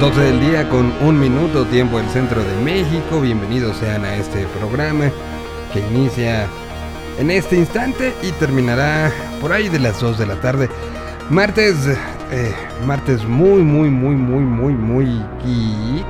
[0.00, 3.20] 12 del día con un minuto, tiempo del centro de México.
[3.20, 5.10] Bienvenidos sean a este programa
[5.74, 6.48] que inicia
[7.18, 10.70] en este instante y terminará por ahí de las 2 de la tarde.
[11.28, 11.86] Martes,
[12.30, 12.54] eh,
[12.86, 15.04] martes muy, muy, muy, muy, muy, muy
[15.44, 16.06] geek.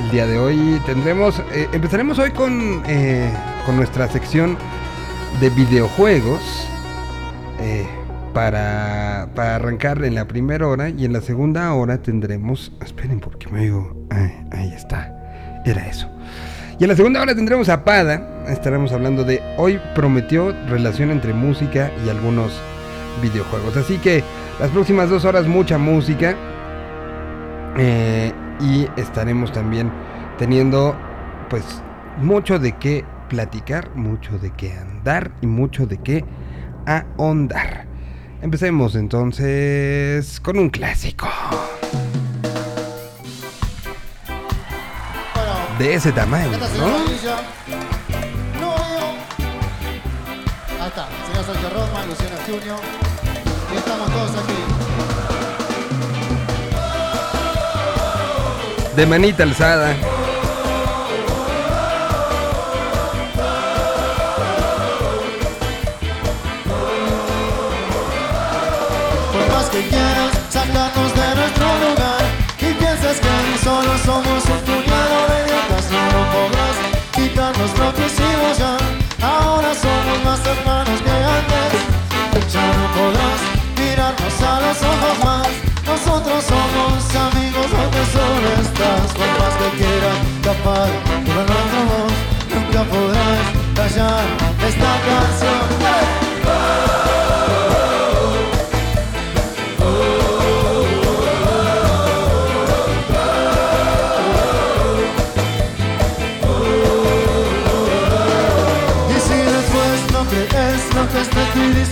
[0.00, 3.32] El día de hoy tendremos, eh, empezaremos hoy con, eh,
[3.66, 4.58] con nuestra sección
[5.40, 6.66] de videojuegos.
[7.60, 7.99] Eh,
[8.32, 12.72] para, para arrancar en la primera hora y en la segunda hora tendremos...
[12.84, 14.06] Esperen porque me digo...
[14.50, 15.62] ahí está.
[15.64, 16.08] Era eso.
[16.78, 18.44] Y en la segunda hora tendremos a Pada.
[18.48, 22.58] Estaremos hablando de hoy prometió relación entre música y algunos
[23.20, 23.76] videojuegos.
[23.76, 24.24] Así que
[24.58, 26.34] las próximas dos horas mucha música.
[27.76, 29.90] Eh, y estaremos también
[30.38, 30.96] teniendo
[31.50, 31.64] pues
[32.18, 36.24] mucho de qué platicar, mucho de qué andar y mucho de qué
[36.86, 37.89] ahondar.
[38.42, 41.28] Empecemos entonces con un clásico.
[45.80, 46.58] de ese tamaño, ¿no?
[50.78, 52.80] Ahí está, señor Sergio Rodman, Luciano Junior.
[53.72, 54.52] Y estamos todos aquí.
[58.94, 59.96] De manita alzada.
[69.70, 72.22] Que quieras sacarnos de nuestro lugar
[72.58, 76.76] y piensas que solo somos un puñado de idiotas, no podrás
[77.14, 78.76] quitarnos lo que hicimos ya.
[79.22, 81.72] Ahora somos más hermanos que antes.
[82.52, 83.40] Ya no podrás
[83.78, 85.48] mirarnos a los ojos más.
[85.86, 86.98] Nosotros somos
[87.28, 89.06] amigos donde solo estás.
[89.18, 90.90] Por más que quieras tapar
[91.26, 92.12] toda nuestra voz,
[92.52, 93.44] nunca podrás
[93.76, 94.24] callar
[94.66, 95.59] esta canción.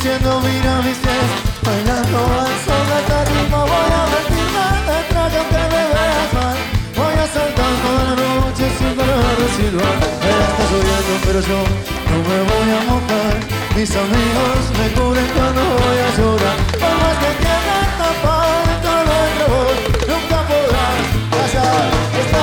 [0.08, 1.28] Diciendo, mira mis pies
[1.62, 6.56] Bailando al sol de esta ritmo Voy a vestirme de traje aunque me veas mal
[6.96, 9.96] Voy a saltar toda la noche sin parar de silbar
[10.32, 11.60] Está lloviendo pero yo
[12.08, 13.34] no me voy a mojar.
[13.76, 16.56] Mis amigos me cubren cuando voy a llorar.
[16.72, 21.04] Por más que quieran tapar todo nuestro voz Nunca podrás
[21.36, 21.84] callar
[22.20, 22.42] esta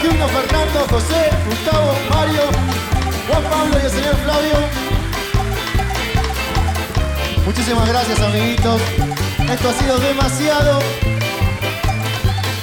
[0.00, 2.42] Fernando, José, Gustavo, Mario,
[3.28, 4.54] Juan Pablo y el señor Flavio.
[7.44, 8.80] Muchísimas gracias, amiguitos.
[9.50, 10.78] Esto ha sido demasiado,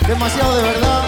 [0.08, 1.04] demasiado de verdad.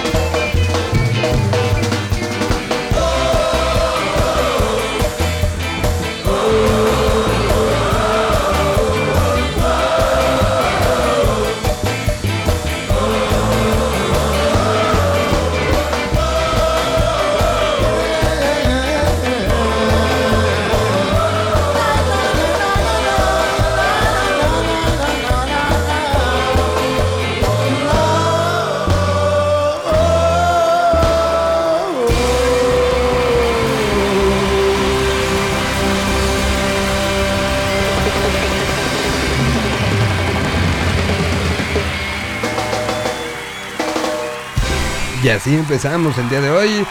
[45.27, 46.87] Y así empezamos el día de hoy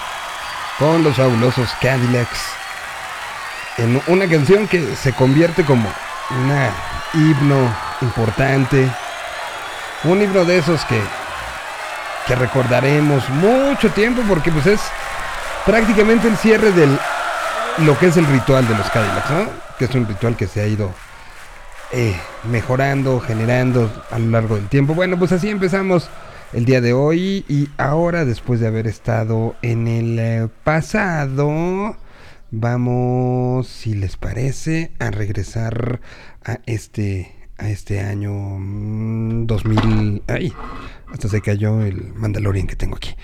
[0.78, 2.38] con los fabulosos Cadillacs.
[3.78, 5.90] En una canción que se convierte como
[6.44, 6.68] una
[7.14, 8.86] himno importante.
[10.04, 11.00] Un himno de esos que,
[12.26, 14.80] que recordaremos mucho tiempo porque pues es
[15.64, 16.90] prácticamente el cierre del
[17.78, 19.48] lo que es el ritual de los Cadillacs.
[19.78, 20.92] Que es un ritual que se ha ido
[21.90, 24.92] eh, mejorando, generando a lo largo del tiempo.
[24.92, 26.10] Bueno, pues así empezamos
[26.52, 31.96] el día de hoy y ahora después de haber estado en el eh, pasado,
[32.50, 36.00] vamos, si les parece, a regresar
[36.44, 40.22] a este a este año mm, 2000.
[40.26, 40.52] Ay,
[41.12, 43.14] hasta se cayó el Mandalorian que tengo aquí.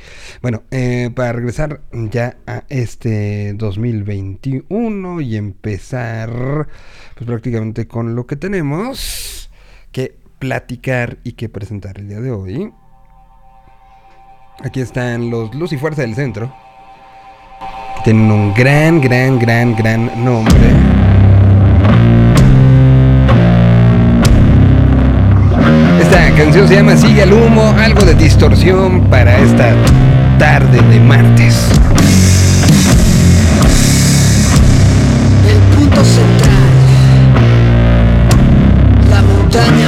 [0.41, 6.69] Bueno, eh, para regresar ya a este 2021 y empezar
[7.15, 9.51] pues prácticamente con lo que tenemos
[9.93, 12.73] que platicar y que presentar el día de hoy.
[14.65, 16.49] Aquí están los Luz y Fuerza del Centro.
[18.05, 20.55] Tienen un gran, gran, gran, gran nombre.
[26.01, 29.75] Esta canción se llama Sigue el humo, algo de distorsión para esta
[30.39, 31.69] tarde de martes.
[35.49, 36.53] El punto central,
[39.11, 39.82] la montaña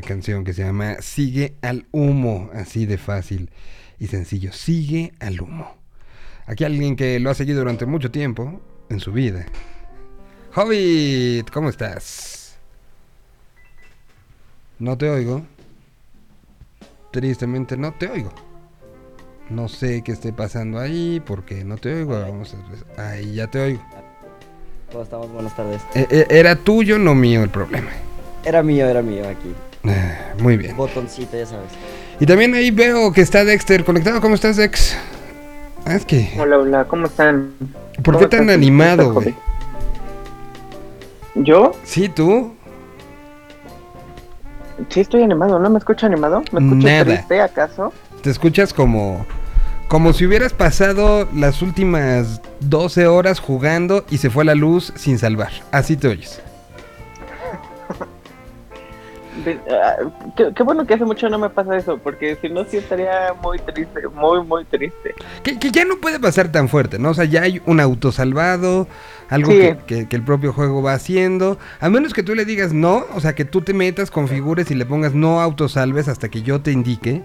[0.00, 2.50] canción que se llama Sigue al humo.
[2.54, 3.50] Así de fácil
[3.98, 4.52] y sencillo.
[4.52, 5.76] Sigue al humo.
[6.46, 9.46] Aquí alguien que lo ha seguido durante mucho tiempo en su vida.
[10.54, 12.56] Hobbit, ¿cómo estás?
[14.80, 15.42] No te oigo.
[17.12, 18.32] Tristemente no te oigo.
[19.48, 22.20] No sé qué esté pasando ahí, porque no te oigo.
[22.20, 22.56] Vamos
[22.96, 23.10] a...
[23.10, 23.82] Ahí ya te oigo.
[24.90, 25.30] ¿Cómo estamos?
[25.32, 25.82] Buenas tardes.
[25.94, 27.90] Eh, eh, era tuyo, no mío el problema.
[28.44, 29.54] Era mío, era mío aquí.
[29.84, 30.76] Ah, Muy bien.
[30.76, 31.70] Botoncito, ya sabes.
[32.18, 34.20] Y también ahí veo que está Dexter conectado.
[34.20, 34.96] ¿Cómo estás, Dex?
[35.86, 36.32] Ah, es que...
[36.38, 37.52] Hola, hola, ¿cómo están?
[38.02, 39.22] ¿Por ¿Cómo qué tan animado.
[41.34, 41.72] ¿Yo?
[41.84, 42.52] Sí, tú.
[44.88, 45.70] Sí estoy animado, ¿no?
[45.70, 46.42] ¿Me escucho animado?
[46.52, 47.04] ¿Me escucho Nada.
[47.04, 47.92] triste acaso?
[48.22, 49.26] Te escuchas como...
[49.88, 55.18] Como si hubieras pasado las últimas 12 horas jugando y se fue la luz sin
[55.18, 55.50] salvar.
[55.72, 56.40] Así te oyes.
[59.44, 59.96] De- ah,
[60.36, 63.32] qué, qué bueno que hace mucho no me pasa eso, porque si no sí estaría
[63.42, 65.14] muy triste, muy, muy triste.
[65.42, 67.10] Que, que ya no puede pasar tan fuerte, ¿no?
[67.10, 68.86] O sea, ya hay un auto salvado,
[69.28, 69.58] algo Sí.
[69.58, 71.58] que, que- que el propio juego va haciendo.
[71.80, 74.74] A menos que tú le digas no, o sea, que tú te metas, configures y
[74.74, 77.22] le pongas no autosalves hasta que yo te indique.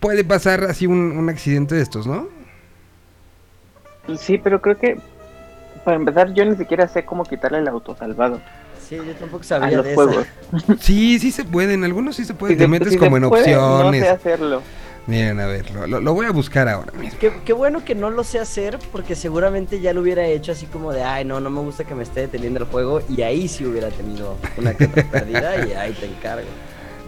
[0.00, 2.28] Puede pasar así un, un accidente de estos, ¿no?
[4.18, 4.98] Sí, pero creo que,
[5.84, 8.40] para empezar, yo ni siquiera sé cómo quitarle el autosalvado
[8.88, 10.26] Sí, yo tampoco a sabía los de juegos.
[10.52, 10.74] eso.
[10.80, 12.56] Sí, sí se pueden, algunos sí se pueden.
[12.56, 14.00] Si te metes si como en puede, opciones.
[14.02, 14.62] No sé hacerlo.
[15.06, 17.18] Miren, a ver, lo, lo- lo voy a buscar ahora mismo.
[17.20, 20.64] Qué, qué bueno que no lo sé hacer, porque seguramente ya lo hubiera hecho así
[20.64, 23.46] como de, ay, no, no me gusta que me esté deteniendo el juego, y ahí
[23.48, 26.46] sí hubiera tenido una pérdida, y ahí te encargo.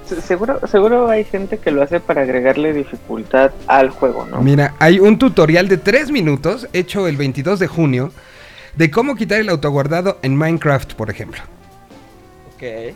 [0.07, 4.43] Se- Seguro, seguro hay gente que lo hace para agregarle dificultad al juego, ¿no?
[4.43, 8.13] Mira, hay un tutorial de 3 minutos hecho el 22 de junio
[8.77, 11.41] de cómo quitar el autoguardado en Minecraft, por ejemplo.
[12.57, 12.95] Ok.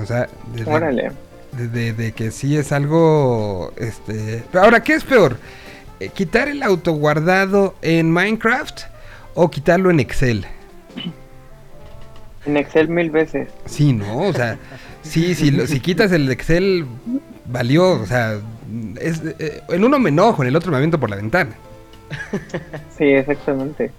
[0.00, 1.12] O sea, desde- Órale.
[1.52, 4.44] de, de- de que sí es algo, este...
[4.52, 5.36] Pero ahora, ¿qué es peor?
[6.00, 8.82] Eh, ¿Quitar el autoguardado en Minecraft
[9.34, 10.46] o quitarlo en Excel?
[12.46, 13.48] En Excel mil veces.
[13.66, 14.20] Sí, ¿no?
[14.28, 14.58] O sea,
[15.02, 16.86] sí, sí, lo- si quitas el Excel,
[17.46, 18.38] valió, o sea,
[19.00, 21.50] es, eh, en uno me enojo, en el otro me aviento por la ventana.
[22.96, 23.90] Sí, exactamente.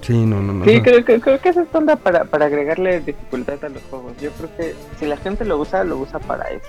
[0.00, 0.64] Sí, no, no, no.
[0.64, 0.82] Sí, no.
[0.82, 4.12] creo, creo, creo que esa es onda para, para agregarle dificultad a los juegos.
[4.20, 6.64] Yo creo que si la gente lo usa, lo usa para eso.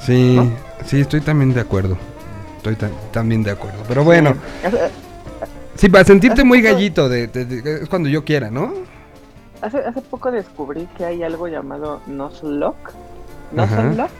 [0.00, 0.50] Sí, ¿no?
[0.84, 1.96] sí, estoy también de acuerdo.
[2.58, 3.78] Estoy ta- también de acuerdo.
[3.88, 4.34] Pero bueno,
[5.76, 8.72] sí, para sentirte muy gallito, de, de- de- es cuando yo quiera, ¿no?
[9.62, 12.92] hace, hace poco descubrí que hay algo llamado Nuzlocke.
[13.52, 14.10] Nuzlocke,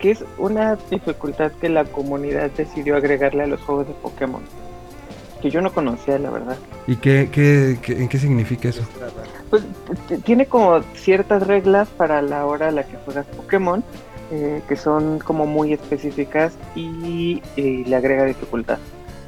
[0.00, 4.42] que es una dificultad que la comunidad decidió agregarle a los juegos de Pokémon.
[5.44, 6.56] Que yo no conocía, la verdad.
[6.86, 8.80] ¿Y qué, qué, qué, en qué significa eso?
[9.50, 9.62] Pues
[10.24, 13.84] tiene como ciertas reglas para la hora a la que juegas Pokémon,
[14.32, 18.78] eh, que son como muy específicas y eh, le agrega dificultad.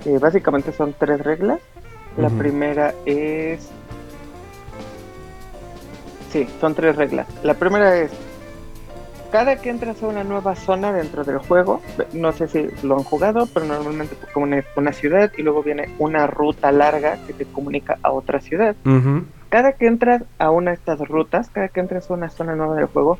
[0.06, 1.60] Eh, básicamente son tres reglas.
[2.16, 3.68] La primera es...
[6.32, 7.26] Sí, son tres reglas.
[7.42, 8.10] La primera es,
[9.30, 11.80] cada que entras a una nueva zona dentro del juego,
[12.12, 15.88] no sé si lo han jugado, pero normalmente Pokémon es una ciudad y luego viene
[15.98, 18.76] una ruta larga que te comunica a otra ciudad
[19.48, 22.74] cada que entras a una de estas rutas, cada que entras a una zona nueva
[22.76, 23.18] del juego,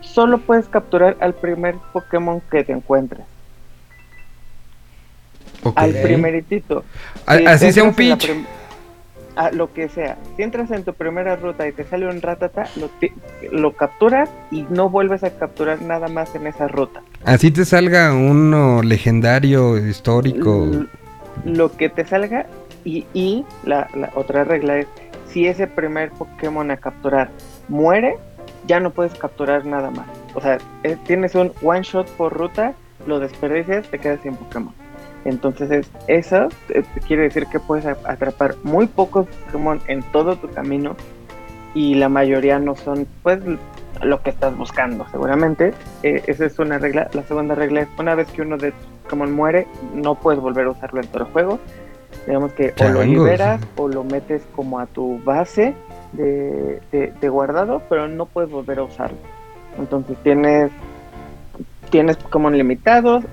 [0.00, 3.24] solo puedes capturar al primer Pokémon que te encuentres.
[5.76, 6.84] Al primeritito.
[7.28, 8.18] Si así sea un entras
[9.36, 10.18] a lo que sea.
[10.36, 12.90] Si entras en tu primera ruta y te sale un ratata, lo,
[13.50, 17.02] lo capturas y no vuelves a capturar nada más en esa ruta.
[17.24, 20.64] Así te salga uno legendario, histórico.
[20.64, 20.86] L-
[21.44, 22.46] Lo que te salga
[22.84, 24.86] y, y la, la otra regla es,
[25.28, 27.30] si ese primer Pokémon a capturar
[27.68, 28.16] muere,
[28.66, 30.06] ya no puedes capturar nada más.
[30.34, 32.74] O sea, eh, tienes un one shot por ruta,
[33.06, 34.74] lo desperdicias, te quedas sin Pokémon.
[35.24, 40.48] Entonces es, eso eh, quiere decir que puedes atrapar muy pocos Pokémon en todo tu
[40.48, 40.96] camino
[41.74, 43.40] y la mayoría no son pues
[44.02, 45.72] lo que estás buscando seguramente.
[46.02, 47.08] Eh, esa es una regla.
[47.12, 50.66] La segunda regla es una vez que uno de tus Pokémon muere, no puedes volver
[50.66, 51.58] a usarlo en todo el juego.
[52.26, 55.74] Digamos que o lo liberas o lo metes como a tu base
[56.12, 59.16] de, de- de guardado, pero no puedes volver a usarlo.
[59.78, 60.70] Entonces tienes
[61.90, 63.24] tienes Pokémon limitados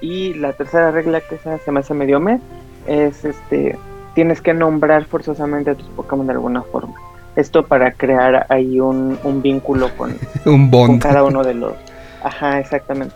[0.00, 2.40] y la tercera regla que esa se me hace medio mes
[2.86, 3.78] es este
[4.14, 6.94] tienes que nombrar forzosamente a tus Pokémon de alguna forma.
[7.36, 10.10] Esto para crear ahí un, un vínculo con,
[10.44, 11.02] Un con bond.
[11.02, 11.72] cada uno de los.
[12.24, 13.14] Ajá, exactamente.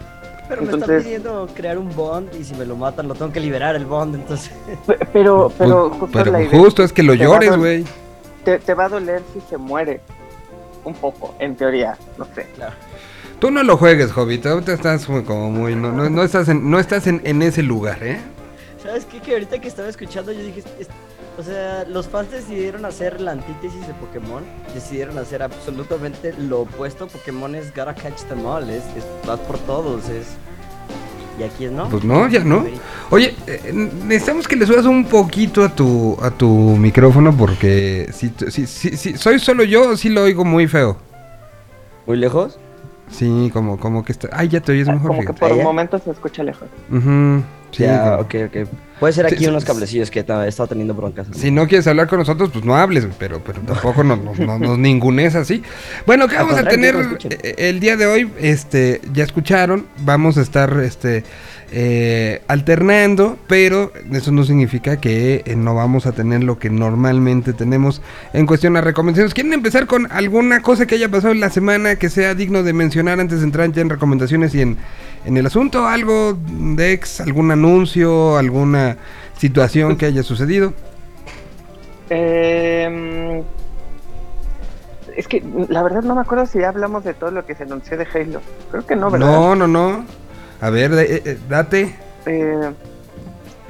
[0.49, 3.41] Pero me están pidiendo crear un bond, y si me lo matan, lo tengo que
[3.41, 4.53] liberar el bond, entonces.
[4.87, 7.85] Pe- Pero, pero justo pero la idea justo es que lo llores, güey.
[8.45, 10.01] te, te va a doler si se muere.
[10.85, 12.47] Un poco, en teoría, no sé.
[12.55, 12.75] Claro.
[13.43, 14.47] Tú no lo juegues, Hobbit.
[14.47, 15.75] Ahorita estás muy- como muy.
[15.75, 18.21] No, no, no estás, en, no estás en, en ese lugar, ¿eh?
[18.81, 19.19] ¿Sabes qué?
[19.19, 20.87] Que ahorita que estaba escuchando, yo dije, es-
[21.37, 27.09] o sea, los fans decidieron hacer la antítesis de Pokémon, decidieron hacer absolutamente lo opuesto.
[27.09, 30.29] Pokémon es gotta catch them all, es, es vas por todos, es.
[31.37, 31.89] y aquí no.
[31.89, 32.65] Pues no, ya no.
[33.11, 36.47] Oye, eh, necesitamos que le subas un poquito a tu a tu
[36.77, 40.97] micrófono porque si, si, si, si soy solo yo, sí lo oigo muy feo.
[42.07, 42.57] ¿Muy lejos?
[43.13, 44.29] Sí, como, como que está.
[44.33, 45.09] Ay, ya te oyes mejor.
[45.09, 45.63] Como que por ¿Ah, ya?
[45.63, 46.69] momentos se escucha lejos.
[47.71, 48.69] Sí, ya, ok, ok.
[49.01, 51.27] Puede ser aquí sí, unos cablecillos que he estado teniendo broncas.
[51.33, 54.39] Si no quieres hablar con nosotros, pues no hables, güey, pero, pero tampoco nos, nos,
[54.39, 55.63] nos- nos ningunees así.
[56.07, 56.95] Bueno, ¿qué vamos a tener
[57.31, 58.31] eh, el día de hoy?
[58.39, 61.25] Este, ya escucharon, vamos a estar este
[61.75, 67.55] eh, alternando, pero eso no significa que eh, no vamos a tener lo que normalmente
[67.55, 68.03] tenemos
[68.35, 69.33] en cuestión a recomendaciones.
[69.33, 72.75] ¿Quieren empezar con alguna cosa que haya pasado en la semana que sea digno de
[72.75, 74.77] mencionar antes de entrar ya en recomendaciones y en,
[75.25, 75.87] en el asunto?
[75.87, 76.37] ¿Algo
[76.77, 78.99] de ex, algún anuncio, alguna
[79.39, 80.75] situación que haya sucedido?
[82.11, 83.43] Eh,
[85.17, 87.63] es que la verdad no me acuerdo si ya hablamos de todo lo que se
[87.63, 88.41] anunció de Halo.
[88.71, 89.27] Creo que no, ¿verdad?
[89.27, 90.05] No, no, no.
[90.63, 91.95] A ver, de- eh, eh, date.
[92.25, 92.71] Eh,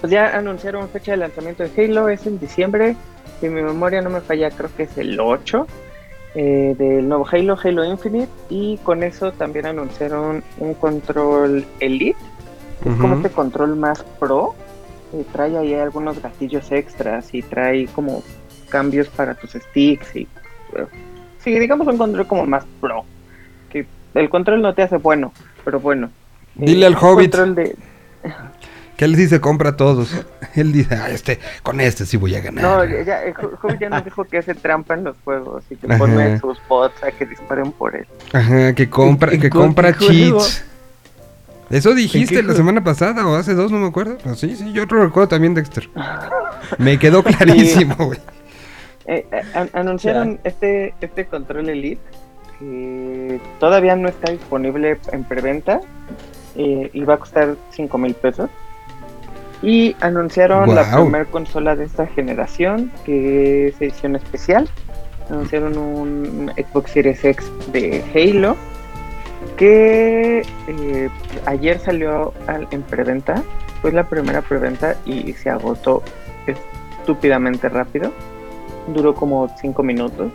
[0.00, 2.94] pues ya anunciaron fecha de lanzamiento de Halo, es en diciembre.
[3.40, 5.66] Si mi memoria no me falla, creo que es el 8
[6.34, 8.28] eh, del nuevo Halo, Halo Infinite.
[8.50, 12.18] Y con eso también anunciaron un control Elite.
[12.84, 14.54] Es como este control más pro.
[15.32, 18.22] trae ahí algunos gatillos extras y trae como
[18.68, 20.14] cambios para tus sticks.
[20.16, 20.22] y
[20.76, 20.86] eh,
[21.38, 23.04] Sí, digamos un control como más pro.
[23.70, 25.32] Que el control no te hace bueno,
[25.64, 26.10] pero bueno.
[26.60, 27.34] Eh, Dile al Hobbit.
[27.34, 27.76] de,
[28.96, 30.10] Que él sí se compra a todos.
[30.54, 32.62] Él dice, ah, este, con este sí voy a ganar.
[32.62, 35.76] No, ya, ya, el Hobbit ya nos dijo que hace trampa en los juegos y
[35.76, 35.98] que Ajá.
[35.98, 38.06] pone sus bots a que disparen por él.
[38.34, 40.62] Ajá, que compra, ¿En que compra cheats.
[41.70, 44.18] Eso dijiste la semana pasada o hace dos, no me acuerdo.
[44.22, 45.88] Pero sí, sí, yo lo recuerdo también, Dexter.
[46.78, 48.18] Me quedó clarísimo, güey.
[49.06, 52.00] Eh, eh, an- anunciaron este, este control Elite
[52.58, 55.80] que todavía no está disponible en preventa
[56.56, 58.48] eh, y va a costar 5 mil pesos.
[59.62, 64.68] Y anunciaron la primera consola de esta generación que es edición especial.
[65.30, 68.56] Anunciaron un Xbox Series X de Halo
[69.56, 71.08] que eh,
[71.46, 73.42] ayer salió al- en preventa.
[73.80, 76.02] Fue la primera preventa y se agotó
[77.00, 78.12] estúpidamente rápido.
[78.92, 80.32] Duró como 5 minutos.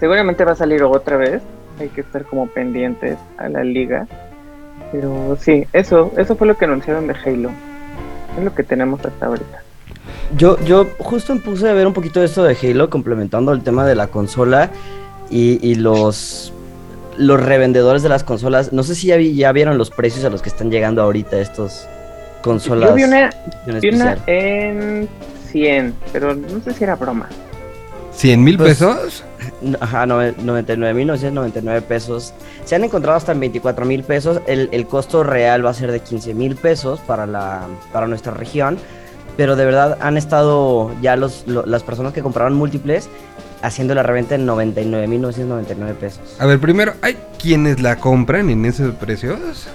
[0.00, 1.42] Seguramente va a salir otra vez.
[1.80, 4.06] Hay que estar como pendientes a la liga.
[4.92, 7.50] Pero sí, eso, eso fue lo que anunciaron de Halo.
[8.38, 9.62] Es lo que tenemos hasta ahorita.
[10.36, 13.62] Yo, yo justo me puse a ver un poquito de esto de Halo, complementando el
[13.62, 14.70] tema de la consola
[15.30, 16.52] y, y los,
[17.16, 18.72] los revendedores de las consolas.
[18.72, 21.38] No sé si ya, vi- ya vieron los precios a los que están llegando ahorita
[21.38, 21.86] estos
[22.42, 22.90] consolas.
[22.90, 23.30] Yo vi una,
[23.66, 25.08] en vi una en
[25.50, 27.28] 100, pero no sé si era broma.
[28.12, 29.24] ¿Cien mil Pues- pesos?
[29.80, 32.32] Ajá, nove- 99.999 pesos.
[32.64, 34.40] Se han encontrado hasta en 24 mil pesos.
[34.46, 38.32] El, el costo real va a ser de 15 mil pesos para, la, para nuestra
[38.34, 38.78] región.
[39.36, 43.08] Pero de verdad han estado ya los, lo- las personas que compraron múltiples
[43.62, 46.36] haciendo la reventa en 99.999 pesos.
[46.38, 49.66] A ver, primero, ¿hay quienes la compran en esos precios?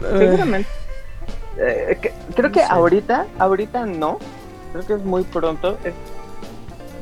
[0.00, 0.68] Seguramente.
[1.58, 1.98] Eh,
[2.34, 2.72] creo que No sé.
[2.72, 4.18] ahorita, ahorita no.
[4.72, 5.76] Creo que es muy pronto.
[5.84, 5.92] Es-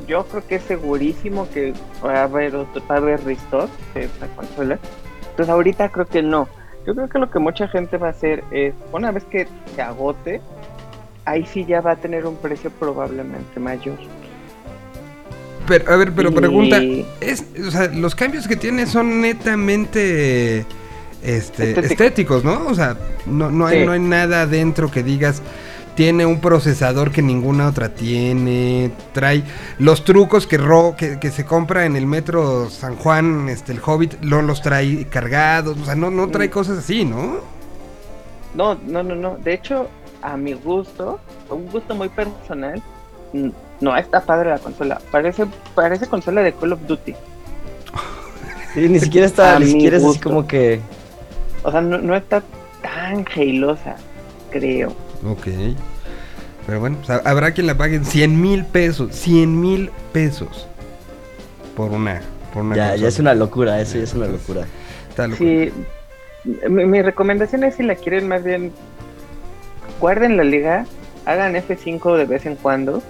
[0.09, 4.05] yo creo que es segurísimo que va a haber otro, va a haber restock de
[4.05, 4.79] esta consola.
[5.29, 6.49] Entonces ahorita creo que no.
[6.87, 9.81] Yo creo que lo que mucha gente va a hacer es, una vez que se
[9.81, 10.41] agote,
[11.25, 13.95] ahí sí ya va a tener un precio probablemente mayor.
[15.67, 16.79] Pero, a ver, pero Y- pregunta,
[17.21, 20.65] es, o sea, los cambios que tiene son netamente
[21.21, 21.81] este, Estético.
[21.93, 22.65] estéticos, ¿no?
[22.67, 23.85] O sea, no, no, hay, Sí.
[23.85, 25.43] no hay nada dentro que digas,
[25.99, 29.43] tiene un procesador que ninguna otra tiene, trae
[29.79, 33.81] los trucos que, ro que, que se compra en el metro San Juan, este, el
[33.85, 36.51] Hobbit, no los trae cargados, o sea, no, no trae Mm.
[36.51, 37.39] cosas así, ¿no?
[38.53, 39.35] No, no, no, no.
[39.39, 39.89] De hecho,
[40.21, 42.81] a mi gusto, un gusto muy personal,
[43.81, 45.01] no está padre la consola.
[45.11, 47.13] Parece, parece consola de Call of Duty.
[48.73, 50.79] Sí, ni siquiera está, A ni mi siquiera es como que.
[51.63, 52.41] O sea, no, no está
[52.81, 53.97] tan hailosa,
[54.49, 55.08] creo.
[55.25, 55.47] Ok.
[56.65, 60.67] Pero bueno, pues, ha- habrá quien la pague en 100 mil pesos, 100 mil pesos
[61.75, 62.21] por una,
[62.53, 64.65] por una Ya, ya es una locura, eso ya es una locura.
[65.37, 65.71] Sí,
[66.69, 68.71] mi, mi recomendación es si la quieren más bien,
[69.99, 70.85] guarden la liga,
[71.25, 73.01] hagan F5 de vez en cuando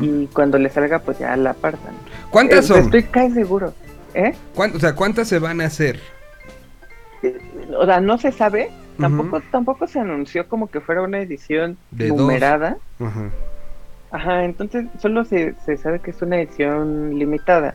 [0.00, 1.94] y cuando les salga pues ya la apartan.
[2.30, 2.78] ¿Cuántas Eh, son?
[2.84, 3.72] Estoy casi seguro.
[4.14, 4.34] ¿Eh?
[4.54, 5.98] ¿Cuán- o sea, ¿cuántas se van a hacer?
[7.78, 12.08] O sea, no se sabe, tampoco, tampoco se anunció como que fuera una edición De
[12.08, 12.18] dos.
[12.18, 12.76] numerada.
[13.00, 13.30] Ajá.
[14.10, 17.74] Ajá, entonces solo se, se sabe que es una edición limitada.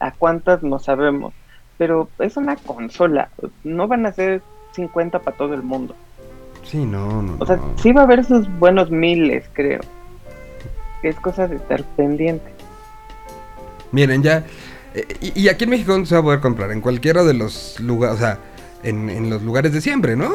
[0.00, 0.62] ¿A cuántas?
[0.62, 1.34] No sabemos.
[1.76, 3.28] Pero es una consola.
[3.64, 4.42] No van a ser
[4.72, 5.94] 50 para todo el mundo.
[6.64, 7.36] Sí, no, no.
[7.38, 7.72] O sea, no.
[7.78, 9.80] sí va a haber sus buenos miles, creo.
[11.02, 12.50] Es cosa de estar pendiente.
[13.92, 14.44] Miren, ya.
[14.94, 16.72] eh, y, y aquí en México no se va a poder comprar.
[16.72, 18.16] En cualquiera de los lugares.
[18.16, 18.38] O sea,
[18.82, 20.30] en, en los lugares de siempre, ¿no?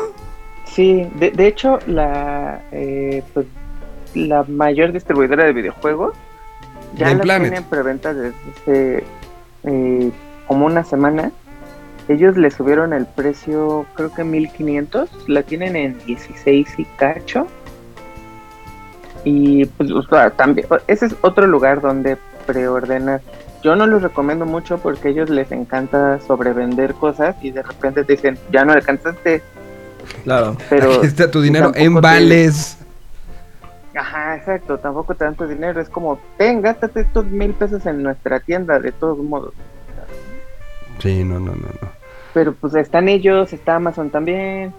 [0.65, 3.45] Sí, de, de hecho, la, eh, pues,
[4.13, 6.15] la mayor distribuidora de videojuegos
[6.95, 9.03] ya Game la tienen preventa desde hace
[9.63, 10.11] eh,
[10.47, 11.31] como una semana.
[12.07, 17.47] Ellos le subieron el precio, creo que 1500, la tienen en 16 y cacho.
[19.23, 23.21] Y pues o sea, también, ese es otro lugar donde preordenar.
[23.63, 28.03] Yo no los recomiendo mucho porque a ellos les encanta sobrevender cosas y de repente
[28.03, 29.41] te dicen, ya no alcanzaste,
[30.23, 30.57] Claro.
[30.69, 32.77] pero Aquí está tu dinero en te- vales.
[33.95, 38.01] Ajá, exacto, tampoco te dan tu dinero, es como, ten, gástate estos mil pesos en
[38.03, 39.53] nuestra tienda, de todos modos.
[40.99, 41.87] Sí, no, no, no, no.
[42.33, 44.73] Pero pues están ellos, está Amazon también,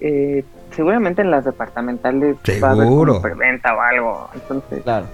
[0.00, 0.44] eh,
[0.74, 3.12] seguramente en las departamentales va a haber Seguro.
[3.12, 4.82] como preventa o algo, entonces...
[4.82, 5.06] Claro.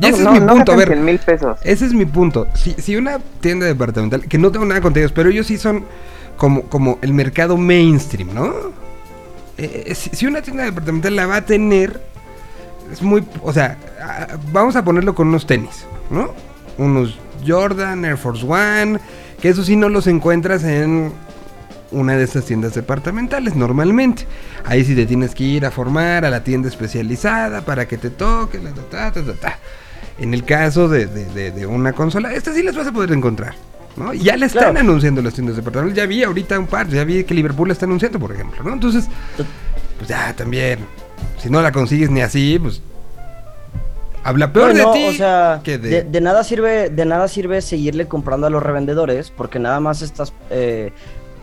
[0.00, 0.88] Y ese no, es mi no punto, a ver.
[0.88, 1.58] 100 mil pesos.
[1.62, 2.46] Ese es mi punto.
[2.54, 5.84] Si, si una tienda departamental, que no tengo nada contra ellos, pero ellos sí son
[6.36, 8.52] como, como el mercado mainstream, ¿no?
[9.58, 12.00] Eh, eh, si, si una tienda departamental la va a tener,
[12.90, 13.24] es muy.
[13.42, 13.76] O sea,
[14.52, 16.32] vamos a ponerlo con unos tenis, ¿no?
[16.78, 18.98] Unos Jordan, Air Force One,
[19.40, 21.12] que eso sí no los encuentras en
[21.90, 24.26] una de estas tiendas departamentales normalmente.
[24.64, 28.10] Ahí sí te tienes que ir a formar a la tienda especializada para que te
[28.10, 29.58] toque, la, ta, ta, ta, ta, ta.
[30.22, 33.12] En el caso de, de- de- de una consola, estas sí las vas a poder
[33.12, 33.54] encontrar.
[33.96, 34.14] ¿no?
[34.14, 34.78] Ya la están Claro.
[34.80, 35.96] anunciando las tiendas departamentales.
[35.96, 38.62] Ya vi ahorita un par, ya vi que Liverpool la está anunciando, por ejemplo.
[38.64, 38.72] ¿no?
[38.72, 39.06] Entonces,
[39.98, 40.78] pues ya también,
[41.38, 42.80] si no la consigues ni así, pues
[44.24, 45.88] habla peor No, no, de ti o sea, que de...
[45.90, 46.02] de...
[46.04, 50.32] de nada sirve, de nada sirve seguirle comprando a los revendedores porque nada más estás
[50.50, 50.92] eh,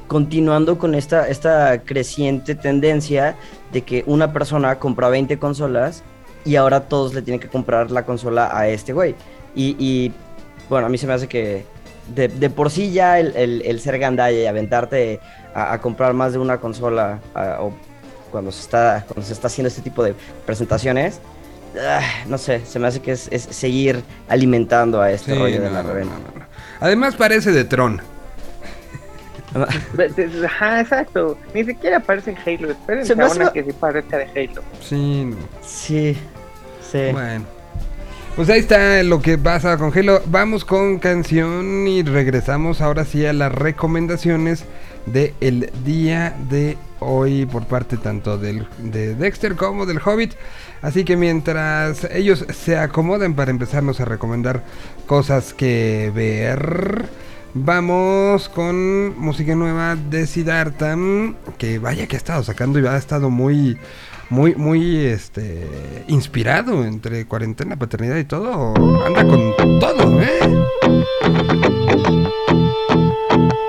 [0.07, 3.35] continuando con esta, esta creciente tendencia
[3.73, 6.03] de que una persona compra 20 consolas
[6.45, 9.15] y ahora todos le tienen que comprar la consola a este güey.
[9.55, 10.13] Y, y,
[10.69, 11.65] bueno, a mí se me hace que
[12.15, 15.19] de, de por sí ya el, el- el ser gandalla y aventarte
[15.53, 17.73] a, a comprar más de una consola a- o
[18.31, 20.13] cuando se está cuando se está haciendo este tipo de
[20.45, 21.19] presentaciones
[21.79, 25.61] ah, no sé se me hace que es, es seguir alimentando a este Sí, rollo
[25.61, 26.45] de la reventa no, no.
[26.79, 28.01] Además parece de Tron.
[30.45, 34.17] Ajá, exacto, ni siquiera parece Halo, espérense Se me a hace- una que sí parezca
[34.17, 34.61] de Halo.
[34.81, 35.35] Sí, no.
[35.65, 36.17] sí
[36.91, 37.45] sí Bueno.
[38.35, 40.21] Pues ahí está lo que pasa con Halo.
[40.27, 44.63] Vamos con canción y regresamos ahora sí a las recomendaciones
[45.07, 50.33] del el día de hoy por parte tanto del, de Dexter como del Hobbit.
[50.81, 54.63] Así que mientras ellos se acomodan para empezarnos a recomendar
[55.05, 57.07] cosas que ver,
[57.53, 60.95] vamos con música nueva de Siddhartha,
[61.57, 63.77] que vaya que ha estado sacando y ha estado muy
[64.29, 68.73] muy, muy este inspirado entre cuarentena, paternidad y todo.
[69.05, 70.39] Anda con todo, ¿eh?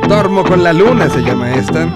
[0.08, 1.88] Dormo con la luna se llama esta.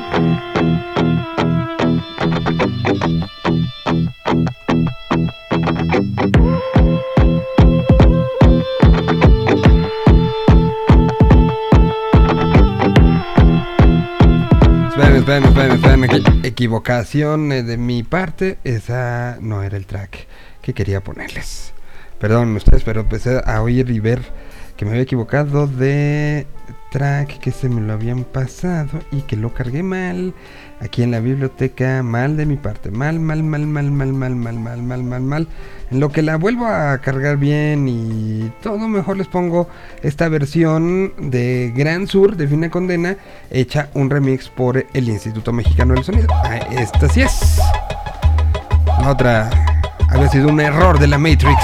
[14.97, 16.05] Esperen, esperen, esperen.
[16.05, 18.59] Aquí, equivocación eh, de mi parte.
[18.63, 20.29] Esa no era el track
[20.63, 21.73] que quería ponerles.
[22.21, 24.23] Perdón ustedes, pero empecé a oír y ver
[24.77, 26.47] que me había equivocado de
[26.91, 30.33] track que se me lo habían pasado y que lo cargué mal
[30.81, 32.03] aquí en la biblioteca.
[32.03, 32.91] Mal de mi parte.
[32.91, 35.49] Mal, mal, mal, mal, mal, mal, mal, mal, mal, mal, mal.
[35.91, 39.69] En lo que la vuelvo a cargar bien y todo, mejor les pongo
[40.03, 43.17] esta versión de Gran Sur de Fina Condena,
[43.51, 46.29] hecha un remix por el Instituto Mexicano del Sonido.
[46.31, 47.61] Ah, esta sí es.
[49.07, 49.51] Otra
[50.11, 51.61] había sido un error de la Matrix.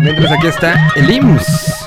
[0.00, 1.79] Mientras aquí está el IMSS.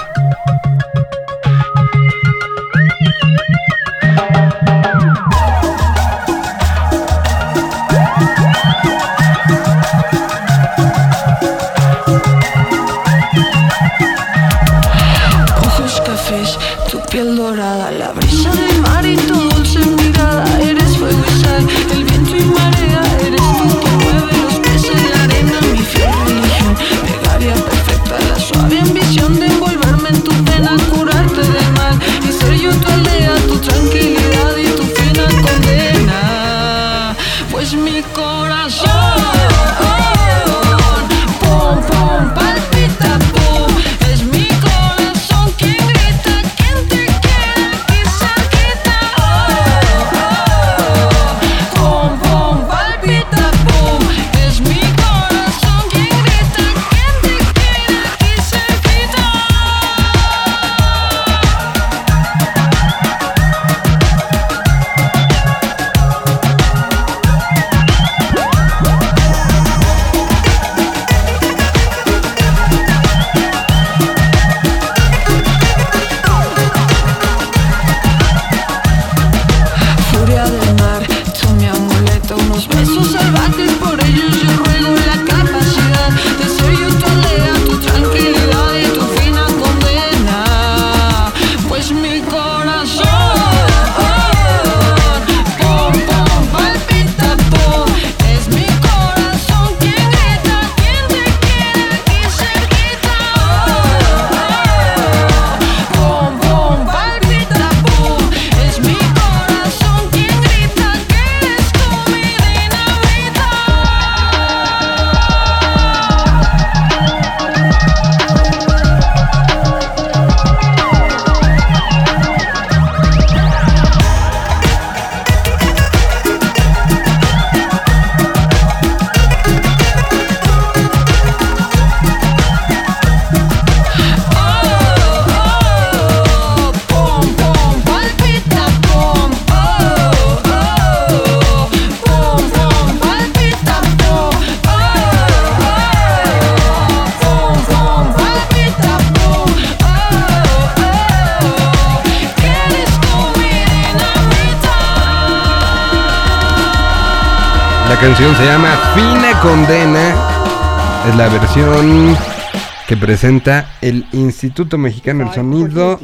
[163.24, 165.98] Presenta el Instituto Mexicano del Sonido.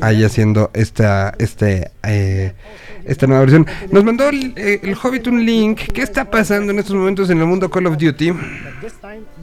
[0.00, 2.52] Ahí haciendo esta, este, eh,
[3.04, 3.66] esta nueva versión.
[3.90, 5.80] Nos mandó el, eh, el Hobbit un link.
[5.92, 8.32] ¿Qué está pasando en estos momentos en el mundo Call of Duty?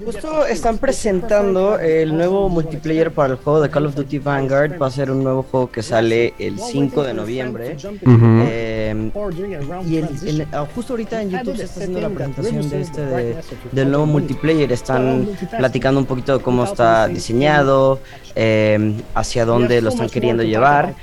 [0.05, 4.81] Justo están presentando el nuevo multiplayer para el juego de Call of Duty Vanguard.
[4.81, 7.75] Va a ser un nuevo juego que sale el 5 de noviembre.
[8.05, 8.78] Eh,
[9.85, 10.07] y el-
[10.41, 13.35] el- ah, justo ahorita en YouTube se está haciendo la presentación de este de-
[13.71, 14.71] del nuevo multiplayer.
[14.71, 17.99] Están platicando un poquito de cómo está diseñado,
[18.35, 20.95] eh, hacia dónde lo están queriendo llevar.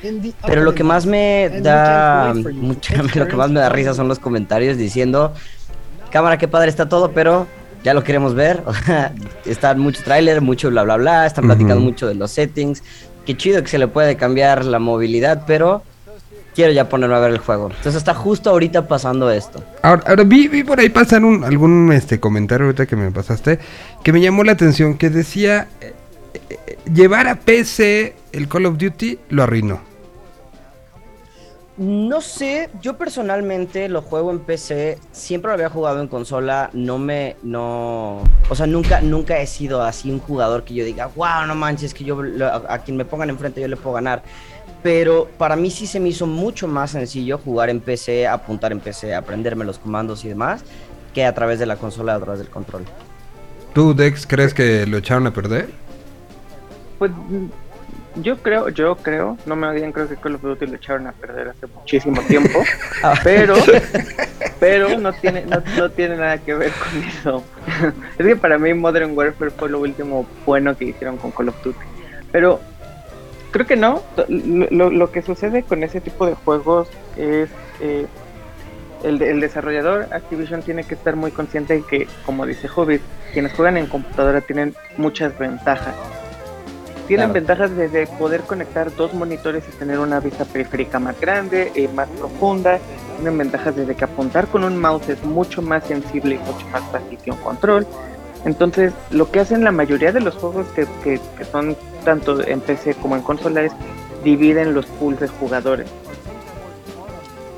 [0.46, 4.18] Pero lo que más me da mucha, lo que más me da risa son los
[4.18, 5.33] comentarios diciendo,
[6.11, 7.46] cámara, qué padre está todo, pero
[7.85, 8.62] ya lo queremos ver.
[9.44, 12.83] Están mucho tráiler, mucho bla bla bla, están platicando mucho de los settings.
[13.25, 15.83] Qué chido que se le puede cambiar la movilidad, pero
[16.56, 17.66] quiero ya ponerme a ver el juego.
[17.68, 19.62] Entonces está justo ahorita pasando esto.
[19.82, 23.60] Ahora, ahora vi, vi por ahí pasar un, algún este comentario ahorita que me pasaste
[24.02, 25.92] que me llamó la atención que decía eh,
[26.50, 29.80] eh, llevar a PC el Call of Duty lo arruinó.
[31.78, 36.96] No sé, yo personalmente lo juego en PC, siempre lo había jugado en consola, no
[36.98, 41.44] me, no, o sea, nunca, nunca he sido así un jugador que yo diga, wow,
[41.46, 44.22] no manches, que yo lo- a, a quien me pongan enfrente yo le puedo ganar.
[44.82, 48.80] Pero para mí sí se me hizo mucho más sencillo jugar en PC, apuntar en
[48.80, 50.64] PC, aprenderme los comandos y demás,
[51.12, 52.84] que a través de la consola, a través del control.
[53.74, 55.68] ¿Tú, Dex, crees que lo echaron a perder?
[56.98, 57.46] Pues mm,
[58.22, 61.12] yo creo, yo creo, no me odien, creo que Call of Duty lo echaron a
[61.12, 62.62] perder hace muchísimo tiempo,
[63.02, 63.54] Ah, pero,
[64.58, 67.44] pero no tiene, no, no tiene nada que ver con eso.
[68.18, 71.62] es que para mí Modern Warfare fue lo último bueno que hicieron con Call of
[71.62, 71.78] Duty.
[72.32, 72.60] Pero
[73.50, 74.02] creo que no.
[74.28, 77.48] Lo, lo- que sucede con ese tipo de juegos es
[77.80, 78.06] eh,
[79.04, 83.02] el, de- el desarrollador Activision tiene que estar muy consciente de que, como dice Hobbit,
[83.32, 85.94] quienes juegan en computadora tienen muchas ventajas.
[87.06, 87.32] Tienen Claro.
[87.35, 92.09] ventajas desde poder conectar dos monitores y tener una vista periférica más grande, eh, más
[92.09, 92.80] profunda.
[93.16, 96.82] Tienen ventajas desde que apuntar con un mouse es mucho más sensible y mucho más
[96.90, 97.87] fácil que un control.
[98.46, 102.94] Entonces, lo que hacen la mayoría de los juegos que, que- son tanto en PC
[102.94, 103.72] como en consola es
[104.22, 105.88] dividen los pools de jugadores.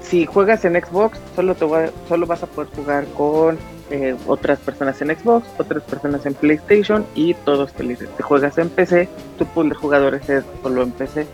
[0.03, 1.67] Si juegas en Xbox, solo, te
[2.09, 3.59] solo vas a poder jugar con
[3.91, 8.09] eh, otras personas en Xbox, otras personas en PlayStation y todos felices.
[8.17, 11.27] Si juegas en PC, tu pool de jugadores es solo en PC.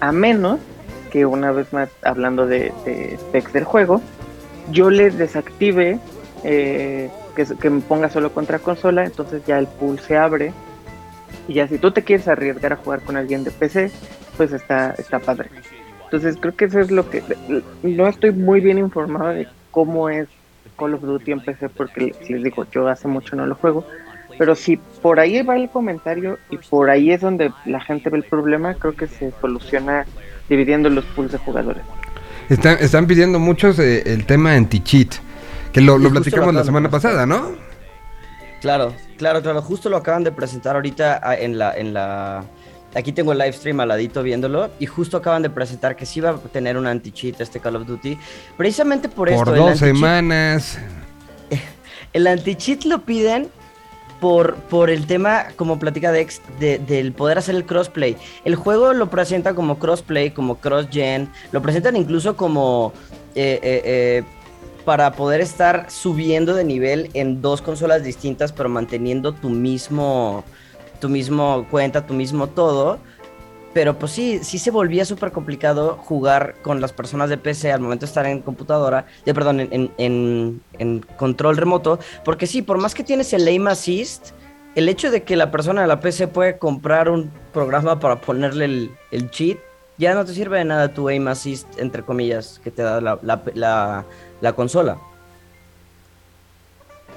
[0.00, 0.58] A menos
[1.10, 4.00] que una vez más, hablando de, de specs del juego,
[4.70, 5.98] yo le desactive
[6.44, 10.52] eh, que, que me ponga solo contra consola, entonces ya el pool se abre.
[11.48, 13.90] Y ya si tú te quieres arriesgar a jugar con alguien de PC,
[14.36, 15.50] pues está, está padre.
[16.04, 17.22] Entonces creo que eso es lo que...
[17.82, 20.28] No estoy muy bien informado de cómo es
[20.78, 23.86] Call of Duty en PC porque les digo, yo hace mucho no lo juego.
[24.38, 28.18] Pero si por ahí va el comentario y por ahí es donde la gente ve
[28.18, 30.06] el problema, creo que se soluciona
[30.48, 31.82] dividiendo los pools de jugadores.
[32.48, 35.14] Están, están pidiendo muchos eh, el tema anti-cheat,
[35.72, 37.52] que lo, lo platicamos lo la semana pasada, ¿no?
[38.60, 39.60] Claro, claro, claro.
[39.62, 42.44] Justo lo acaban de presentar ahorita ah, en la, en la.
[42.94, 44.70] Aquí tengo el live stream al ladito viéndolo.
[44.78, 47.86] Y justo acaban de presentar que sí va a tener un anti-cheat este Call of
[47.86, 48.18] Duty.
[48.56, 49.54] Precisamente por, Por esto.
[49.54, 50.78] el dos semanas.
[52.12, 53.48] El anti-cheat lo piden
[54.20, 58.16] por, por el tema, como platica Dex, de- del poder hacer el crossplay.
[58.44, 61.30] El juego lo presenta como crossplay, como cross-gen.
[61.52, 62.92] Lo presentan incluso como.
[63.34, 64.24] eh, eh, eh,
[64.84, 70.44] para poder estar subiendo de nivel en dos consolas distintas, pero manteniendo tu mismo,
[71.00, 72.98] tu mismo cuenta, tu mismo todo.
[73.74, 77.80] Pero pues sí, sí se volvía súper complicado jugar con las personas de PC al
[77.80, 83.02] momento de estar en computadora, de, perdón, en, control remoto, porque sí, por más que
[83.02, 84.32] tienes el aim assist,
[84.74, 88.90] el hecho de que la persona de la PC puede comprar un programa para ponerle
[89.10, 89.58] el, cheat,
[89.96, 94.04] ya no te sirve de nada tu aim assist, entre comillas, que te da la-
[94.42, 94.98] la consola.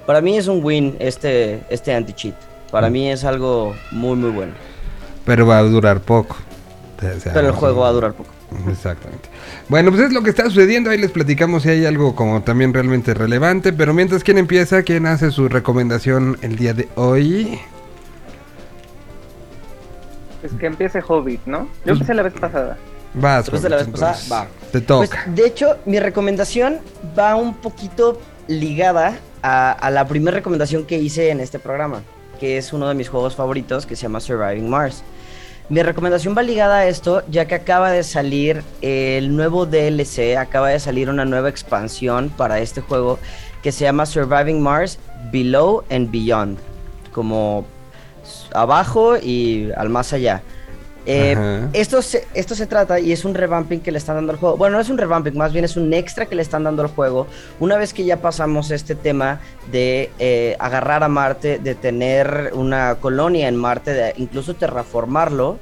[0.06, 2.36] Para mí es un win este, este anti-cheat.
[2.72, 4.54] Para mí es algo muy, muy bueno.
[5.26, 6.38] Pero va a durar poco.
[6.98, 8.30] O sea, Pero el juego va a durar poco.
[8.70, 9.28] Exactamente.
[9.68, 10.92] Bueno, pues es lo que está sucediendo.
[10.92, 13.74] Ahí les platicamos si hay algo como también realmente relevante.
[13.74, 14.84] Pero mientras, ¿quién empieza?
[14.84, 17.60] ¿Quién hace su recomendación el día de hoy?
[20.44, 21.68] Es que empiece Hobbit, ¿no?
[21.86, 22.78] Yo empecé la vez pasada.
[23.16, 24.48] Vas, Después de la vez Hobbit, pasada, va.
[24.98, 26.80] Pues, de hecho, mi recomendación
[27.18, 32.04] va un poquito ligada a, a la primera recomendación que hice en este programa,
[32.40, 35.04] que es uno de mis juegos favoritos que se llama Surviving Mars.
[35.68, 40.70] Mi recomendación va ligada a esto, ya que acaba de salir el nuevo DLC, acaba
[40.70, 43.18] de salir una nueva expansión para este juego
[43.64, 45.00] que se llama Surviving Mars
[45.32, 46.60] Below and Beyond,
[47.12, 47.66] como
[48.54, 50.44] abajo y al más allá.
[51.06, 54.40] Eh, esto, se, esto se trata y es un revamping que le están dando al
[54.40, 54.58] juego.
[54.58, 56.90] Bueno, no es un revamping, más bien es un extra que le están dando al
[56.90, 57.28] juego.
[57.60, 59.40] Una vez que ya pasamos este tema
[59.72, 65.60] de eh, agarrar a Marte, de tener una colonia en Marte, de incluso terraformarlo,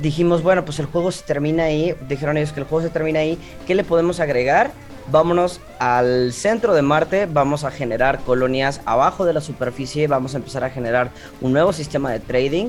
[0.00, 1.94] dijimos, bueno, pues el juego se termina ahí.
[2.08, 3.38] Dijeron ellos que el juego se termina ahí.
[3.66, 4.72] ¿Qué le podemos agregar?
[5.10, 10.36] Vámonos al centro de Marte, vamos a generar colonias abajo de la superficie, vamos a
[10.36, 12.68] empezar a generar un nuevo sistema de trading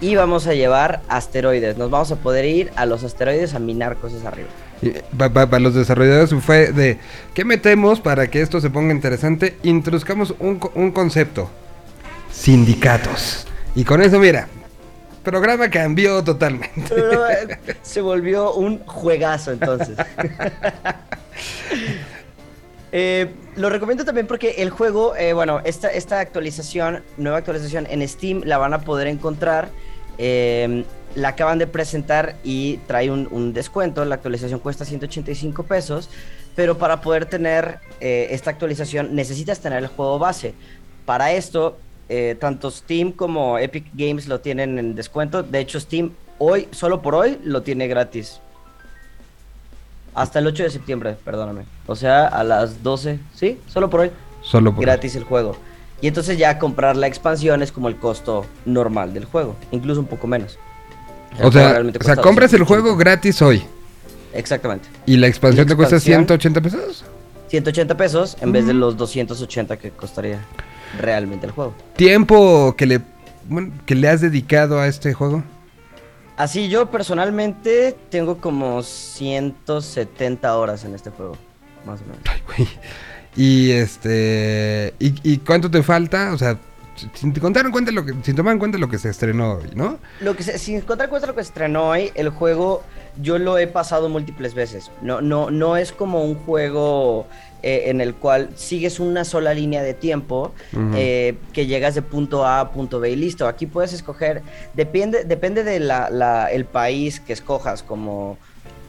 [0.00, 1.76] y vamos a llevar asteroides.
[1.76, 4.48] Nos vamos a poder ir a los asteroides a minar cosas arriba.
[5.16, 6.98] Para los desarrolladores fue de
[7.34, 9.56] ¿qué metemos para que esto se ponga interesante?
[9.62, 11.50] Introduzcamos un, un concepto.
[12.30, 13.46] Sindicatos.
[13.74, 14.48] Y con eso, mira,
[15.22, 16.94] programa cambió totalmente.
[17.82, 19.96] Se volvió un juegazo entonces.
[22.90, 28.06] Eh, lo recomiendo también porque el juego, eh, bueno, esta, esta actualización, nueva actualización en
[28.08, 29.68] Steam, la van a poder encontrar.
[30.18, 34.04] eh, la acaban de presentar y trae un, un descuento.
[34.04, 36.10] La actualización cuesta 185 pesos.
[36.54, 40.54] Pero para poder tener eh, esta actualización necesitas tener el juego base.
[41.06, 41.78] Para esto,
[42.38, 45.42] tanto Steam como Epic Games lo tienen en descuento.
[45.42, 48.40] De hecho, Steam hoy, solo por hoy, lo tiene gratis.
[50.14, 51.62] Hasta el 8 de septiembre, perdóname.
[51.86, 53.60] O sea, a las 12, ¿sí?
[53.66, 54.10] Solo por hoy.
[54.42, 55.56] Solo por Gratis el juego.
[56.00, 59.56] Y entonces ya comprar la expansión es como el costo normal del juego.
[59.72, 60.58] Incluso un poco menos.
[61.42, 62.64] O sea, o sea, compras el 280.
[62.66, 63.62] juego gratis hoy.
[64.32, 64.88] Exactamente.
[65.06, 67.04] Y la expansión La te cuesta expansión- 180 pesos.
[67.48, 70.40] 180 pesos en vez de los 280 que costaría
[71.00, 71.74] realmente el juego.
[71.96, 73.00] Tiempo que le,
[73.48, 75.42] bueno, que le has dedicado a este juego.
[76.38, 81.36] Así yo personalmente tengo como 170 horas en este juego.
[81.84, 82.20] Más o menos.
[82.26, 82.68] Ay, güey.
[83.36, 84.94] Y este.
[85.00, 86.32] ¿y, y cuánto te falta?
[86.32, 86.56] O sea,
[87.14, 88.14] sin contar en cuenta lo que.
[88.22, 89.98] Sin tomar en cuenta lo que se estrenó hoy, ¿no?
[90.20, 92.82] Lo que se, sin contar cuenta lo que se estrenó hoy, el juego
[93.20, 94.90] yo lo he pasado múltiples veces.
[95.02, 97.26] No, no, no es como un juego
[97.62, 100.52] eh, en el cual sigues una sola línea de tiempo
[100.94, 103.46] eh, que llegas de punto A a punto B y listo.
[103.48, 104.42] Aquí puedes escoger,
[104.74, 108.38] depende, depende de la, la- el país que escojas como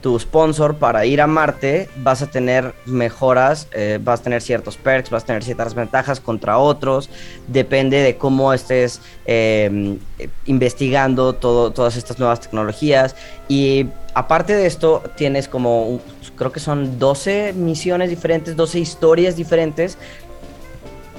[0.02, 4.78] tu sponsor para ir a Marte, vas a tener mejoras, eh, vas a tener ciertos
[4.78, 7.10] perks, vas a tener ciertas ventajas contra otros,
[7.48, 9.98] depende de cómo estés eh,
[10.46, 13.16] investigando todo, todas estas nuevas tecnologías.
[13.48, 16.00] Y aparte de esto, tienes como,
[16.36, 19.98] creo que son 12 misiones diferentes, 12 historias diferentes.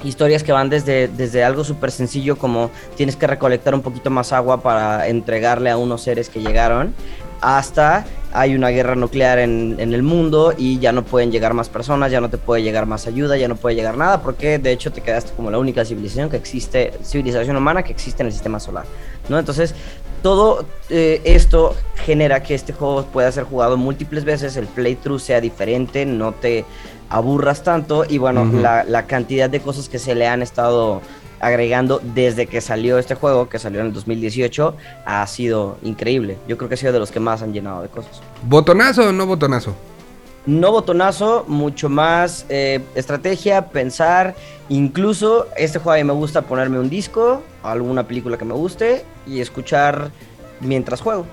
[0.02, 4.32] Historias que van desde, desde algo súper sencillo como tienes que recolectar un poquito más
[4.32, 6.94] agua para entregarle a unos seres que llegaron,
[7.40, 11.68] hasta hay una guerra nuclear en, en el mundo y ya no pueden llegar más
[11.68, 14.72] personas, ya no te puede llegar más ayuda, ya no puede llegar nada, porque de
[14.72, 18.32] hecho te quedaste como la única civilización que existe, civilización humana que existe en el
[18.32, 18.84] sistema solar,
[19.28, 19.38] ¿no?
[19.38, 19.74] Entonces,
[20.22, 25.40] todo eh, esto genera que este juego pueda ser jugado múltiples veces, el playthrough sea
[25.40, 26.64] diferente, no te
[27.08, 31.00] aburras tanto y bueno, la cantidad de cosas que se le han estado
[31.40, 36.38] agregando desde que salió este juego, que salió en el 2018, ha sido increíble.
[36.46, 38.20] Yo creo que ha sido de los que más han llenado de cosas.
[38.42, 39.74] ¿Botonazo o no botonazo?
[40.46, 44.34] No botonazo, mucho más eh, estrategia, pensar.
[44.68, 49.04] Incluso este juego a mí me gusta ponerme un disco, alguna película que me guste
[49.26, 50.10] y escuchar
[50.60, 51.26] mientras juego.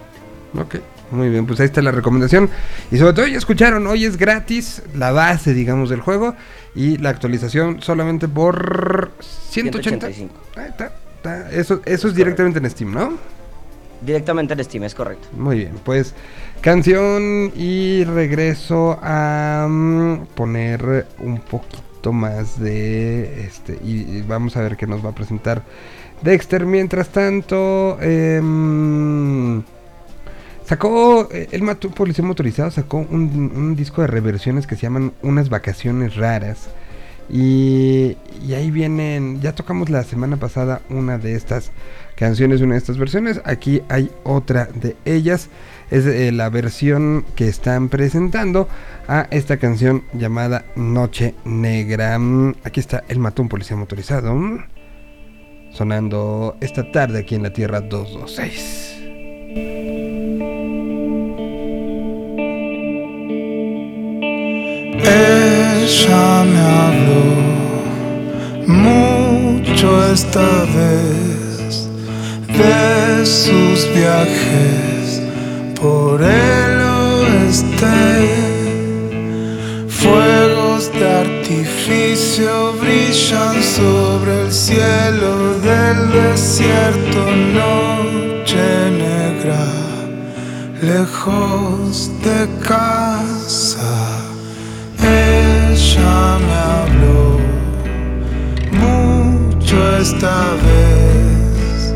[0.59, 0.75] Ok,
[1.11, 2.49] muy bien, pues ahí está la recomendación.
[2.91, 6.35] Y sobre todo ya escucharon, hoy es gratis la base, digamos, del juego.
[6.77, 10.07] Y la actualización solamente por 180.
[10.07, 10.33] 185.
[10.55, 11.51] Ah, está, está.
[11.51, 13.17] Eso, eso es directamente en Steam, ¿no?
[14.01, 15.27] Directamente en Steam, es correcto.
[15.35, 16.13] Muy bien, pues
[16.61, 24.61] canción y regreso a mm, poner un poquito más de este y, y vamos a
[24.61, 25.63] ver qué nos va a presentar
[26.21, 26.65] Dexter.
[26.65, 29.63] Mientras tanto, em,
[30.67, 35.49] sacó eh, el Matu Policía Motorizado sacó un, disco de reversiones que se llaman Unas
[35.49, 36.69] Vacaciones Raras.
[37.29, 38.15] Y,
[38.45, 41.71] y ahí vienen, ya tocamos la semana pasada una de estas
[42.15, 43.41] canciones, una de estas versiones.
[43.45, 45.49] Aquí hay otra de ellas.
[45.89, 48.67] Es eh, la versión que están presentando
[49.07, 52.19] a esta canción llamada Noche Negra.
[52.63, 54.35] Aquí está El Mató a un Policía Motorizado.
[54.35, 54.65] mm,
[55.71, 58.96] Sonando esta tarde aquí en la Tierra 226.
[64.99, 67.27] Ella me habló
[68.67, 71.87] mucho esta vez
[72.47, 75.21] de sus viajes
[75.79, 77.85] por el oeste,
[79.87, 87.19] fuegos de artificio brillan sobre el cielo del desierto,
[87.53, 89.65] noche negra,
[90.81, 94.16] lejos de casa.
[95.89, 97.39] Ella me habló
[98.73, 101.93] mucho esta vez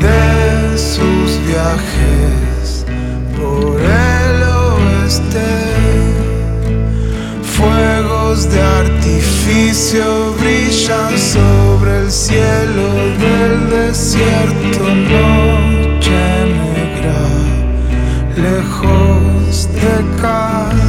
[0.00, 2.86] de sus viajes
[3.36, 5.50] por el oeste.
[7.42, 12.88] Fuegos de artificio brillan sobre el cielo
[13.24, 16.22] del desierto, noche
[16.62, 17.20] negra,
[18.36, 20.83] lejos de casa.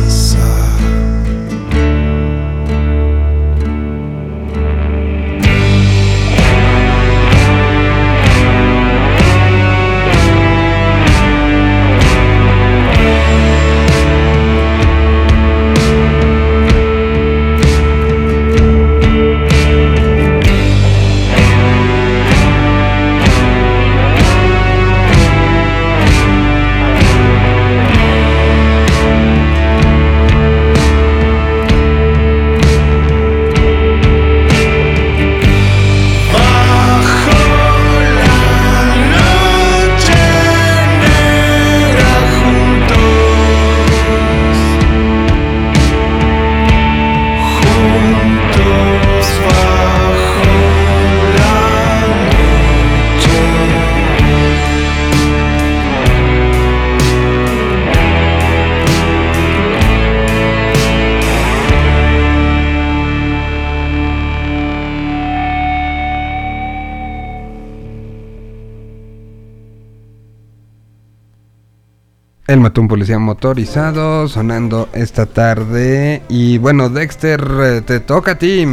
[72.55, 76.21] El mató un policía motorizado sonando esta tarde.
[76.29, 78.65] Y bueno, Dexter, eh, te toca a ti.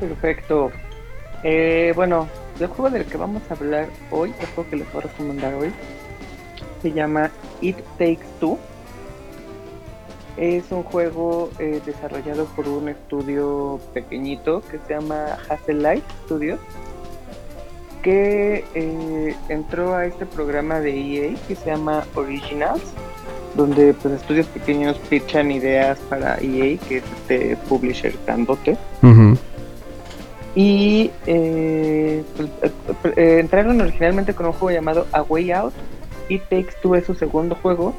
[0.00, 0.72] Perfecto.
[1.44, 2.26] Eh, bueno,
[2.58, 5.54] del juego del que vamos a hablar hoy, el juego que les voy a recomendar
[5.54, 5.70] hoy,
[6.82, 7.30] se llama
[7.60, 8.58] It Takes Two.
[10.36, 16.58] Es un juego eh, desarrollado por un estudio pequeñito que se llama Hazel Light Studios,
[17.98, 22.82] que eh, entró a este programa de EA que se llama Originals,
[23.54, 28.76] donde pues estudios pequeños pitchan ideas para EA, que es este publisher grandote.
[29.02, 29.36] ujú.
[30.54, 32.72] Y eh, pues, eh,
[33.16, 35.72] eh, entraron originalmente con un juego llamado A Way Out.
[36.28, 37.94] It Takes Two es su segundo juego.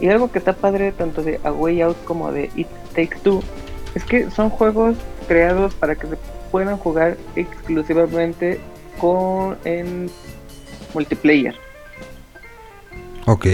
[0.00, 3.42] Y algo que está padre tanto de A Way Out como de It Takes Two
[3.96, 4.96] es que son juegos
[5.26, 6.16] creados para que se
[6.52, 8.60] puedan jugar exclusivamente
[8.98, 10.10] con en
[10.92, 11.54] multiplayer.
[13.26, 13.46] Ok.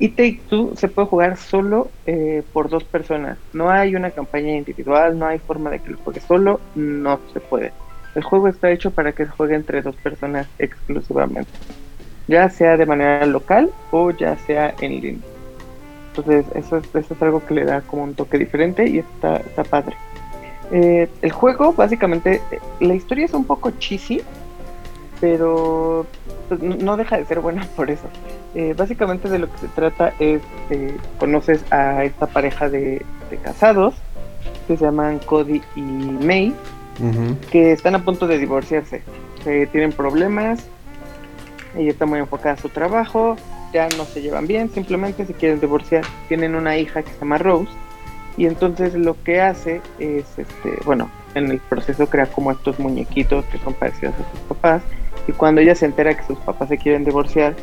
[0.00, 3.36] Y Take Two se puede jugar solo eh, por dos personas.
[3.52, 7.40] No hay una campaña individual, no hay forma de que lo juegue solo, no se
[7.40, 7.72] puede.
[8.14, 11.50] El juego está hecho para que se juegue entre dos personas exclusivamente,
[12.26, 15.28] ya sea de manera local o ya sea en línea.
[16.08, 19.36] Entonces, eso es, eso es algo que le da como un toque diferente y está,
[19.36, 19.96] está padre.
[20.70, 24.22] Eh, el juego, básicamente, eh, la historia es un poco cheesy,
[25.20, 26.06] pero
[26.48, 28.04] pues, no- deja de ser buena por eso.
[28.54, 30.40] Eh, básicamente de lo que se trata es,
[30.70, 33.94] eh, conoces a esta pareja de, de casados
[34.66, 36.54] que se llaman Cody y May,
[37.50, 39.02] que están a punto de divorciarse.
[39.46, 40.66] Eh, tienen problemas,
[41.76, 43.36] ella está muy enfocada a su trabajo,
[43.72, 46.02] ya no se llevan bien, simplemente se quieren divorciar.
[46.28, 47.70] Tienen una hija que se llama Rose,
[48.38, 53.44] y entonces lo que hace es, este, bueno, en el proceso crea como estos muñequitos
[53.46, 54.82] que son parecidos a sus papás,
[55.26, 57.54] y cuando ella se entera que sus papás se quieren divorciar,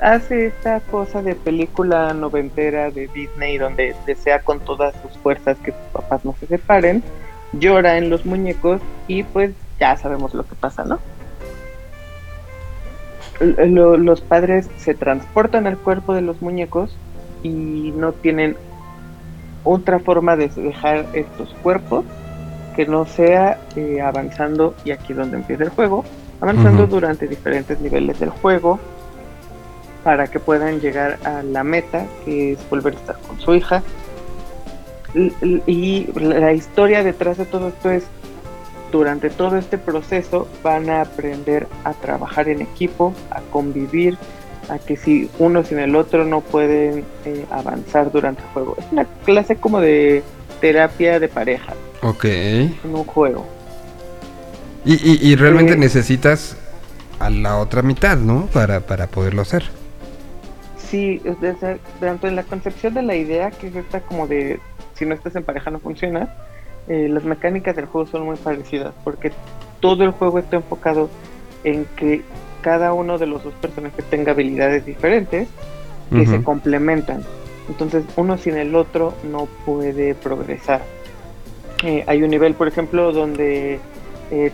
[0.00, 5.72] hace esta cosa de película noventera de Disney donde desea con todas sus fuerzas que
[5.72, 7.02] sus papás no se separen,
[7.52, 9.50] llora en los muñecos y pues
[9.80, 11.00] ya sabemos lo que pasa, ¿no?
[13.40, 16.96] Los padres se transportan al cuerpo de los muñecos
[17.42, 18.56] y no tienen
[19.64, 22.04] otra forma de dejar estos cuerpos
[22.76, 26.04] que no sea eh, avanzando, y aquí es donde empieza el juego,
[26.40, 28.78] avanzando durante diferentes niveles del juego
[30.04, 33.82] para que puedan llegar a la meta, que es volver a estar con su hija.
[35.66, 38.04] Y la historia detrás de todo esto es,
[38.92, 44.16] durante todo este proceso van a aprender a trabajar en equipo, a convivir,
[44.70, 48.76] a que si uno sin el otro no pueden eh, avanzar durante el juego.
[48.78, 50.22] Es una clase como de
[50.60, 52.24] terapia de pareja Ok.
[52.24, 53.46] en un juego.
[54.84, 55.76] Y, y- y realmente Eh.
[55.76, 56.56] necesitas
[57.18, 58.46] a la otra mitad, ¿no?
[58.46, 59.64] Para, para poderlo hacer.
[60.78, 64.26] Sí, es de- de- tanto en la concepción de la idea, que es esta como
[64.26, 64.58] de
[64.94, 66.34] si no estás en pareja no funciona.
[66.88, 69.32] Eh, las mecánicas del juego son muy parecidas porque
[69.80, 71.08] todo el juego está enfocado
[71.64, 72.22] en que
[72.60, 75.48] cada uno de los dos personajes tenga habilidades diferentes
[76.10, 77.22] que se complementan.
[77.68, 80.82] Entonces uno sin el otro no puede progresar.
[81.84, 83.78] Eh, hay un nivel, por ejemplo, donde
[84.30, 84.52] eh,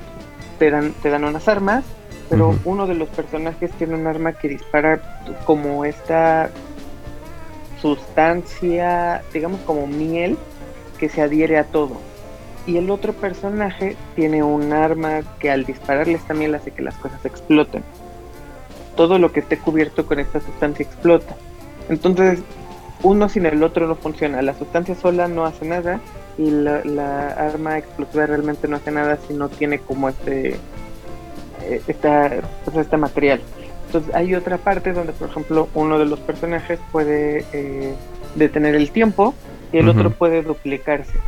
[0.58, 1.84] te, dan, te dan unas armas,
[2.28, 6.50] pero uno de los personajes tiene un arma que dispara como esta
[7.80, 10.36] sustancia, digamos como miel,
[10.98, 11.96] que se adhiere a todo.
[12.66, 16.96] Y el otro personaje tiene un arma que al dispararle esta miel hace que las
[16.96, 17.82] cosas exploten.
[18.96, 21.36] Todo lo que esté cubierto con esta sustancia explota.
[21.88, 22.40] Entonces,
[23.02, 24.42] uno sin el otro no funciona.
[24.42, 26.00] La sustancia sola no hace nada
[26.38, 30.58] y la, la arma explosiva realmente no hace nada si no tiene como este
[31.66, 32.30] eh, esta,
[32.64, 33.40] pues, este material.
[33.86, 37.94] Entonces hay otra parte donde, por ejemplo, uno de los personajes puede eh,
[38.34, 39.34] detener el tiempo
[39.72, 41.18] y el otro puede duplicarse.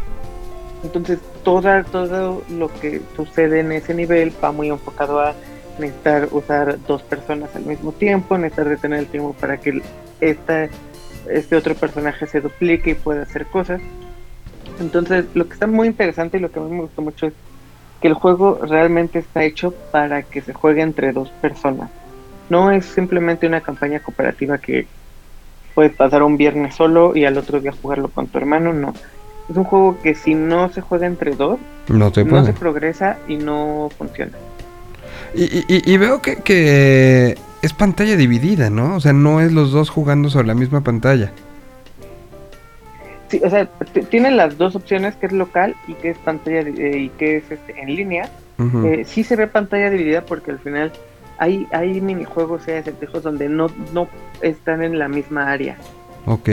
[0.85, 5.35] Entonces toda, todo lo que sucede en ese nivel va muy enfocado a
[5.79, 9.83] necesitar usar dos personas al mismo tiempo, necesitar detener el tiempo para que
[10.21, 10.69] esta,
[11.29, 13.81] este otro personaje se duplique y pueda hacer cosas.
[14.81, 17.33] Entonces lo que está muy interesante y lo que a mí me gustó mucho es
[18.01, 21.91] que el juego realmente está hecho para que se juegue entre dos personas.
[22.49, 24.87] No es simplemente una campaña cooperativa que
[25.75, 28.95] puedes pasar un viernes solo y al otro día jugarlo con tu hermano, no.
[29.51, 32.47] Es un juego que si no se juega entre dos, No se no puede.
[32.47, 34.33] se progresa y no funciona.
[35.35, 38.97] Y, y- y- veo que, que es pantalla dividida, ¿no?
[38.97, 41.33] O sea, no es los dos jugando sobre la misma pantalla.
[43.29, 43.67] Sí, o sea,
[44.11, 47.51] tiene las dos opciones que es local y que es pantalla eh, y que es
[47.51, 48.31] este, en línea.
[48.85, 50.91] Eh, sí se ve pantalla dividida porque al final
[51.39, 54.09] hay, hay minijuegos y acertijos donde no, no
[54.41, 55.77] están en la misma área.
[56.29, 56.49] Ok.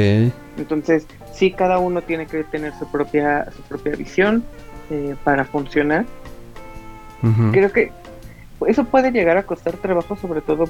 [0.57, 4.43] Entonces, sí, cada uno tiene que tener su propia, su propia visión
[4.89, 6.05] eh, para funcionar.
[7.51, 7.91] Creo que
[8.67, 10.65] eso puede llegar a costar trabajo, sobre todo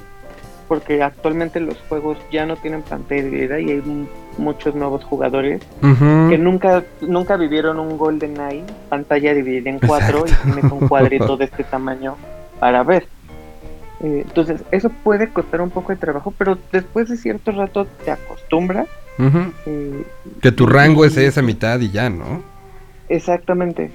[0.68, 6.38] porque actualmente los juegos ya no tienen pantalla dividida y hay muchos nuevos jugadores que
[6.38, 11.44] nunca nunca vivieron un Golden Eye pantalla dividida en cuatro y tienes un cuadrito de
[11.44, 12.16] este tamaño
[12.58, 13.06] para ver.
[14.00, 18.10] Eh, entonces, eso puede costar un poco de trabajo, pero después de cierto rato te
[18.10, 18.86] acostumbras.
[19.66, 20.04] Eh,
[20.42, 22.42] Que tu rango es esa mitad y ya, ¿no?
[23.08, 23.90] Exactamente.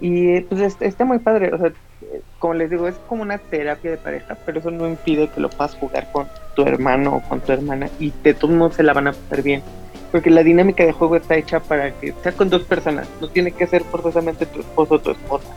[0.00, 1.72] Y eh, pues es- está muy padre, o sea,
[2.38, 5.50] como les digo, es como una terapia de pareja, pero eso no impide que lo
[5.50, 8.92] puedas jugar con tu hermano o con tu hermana y de todos modos se la
[8.92, 9.62] van a pasar bien.
[10.12, 13.50] Porque la dinámica de juego está hecha para que sea con dos personas, no tiene
[13.50, 15.48] que ser forzosamente tu esposo o tu esposa.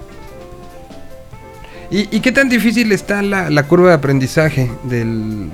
[1.92, 5.50] ¿Y, y qué tan difícil está la, la curva de aprendizaje del...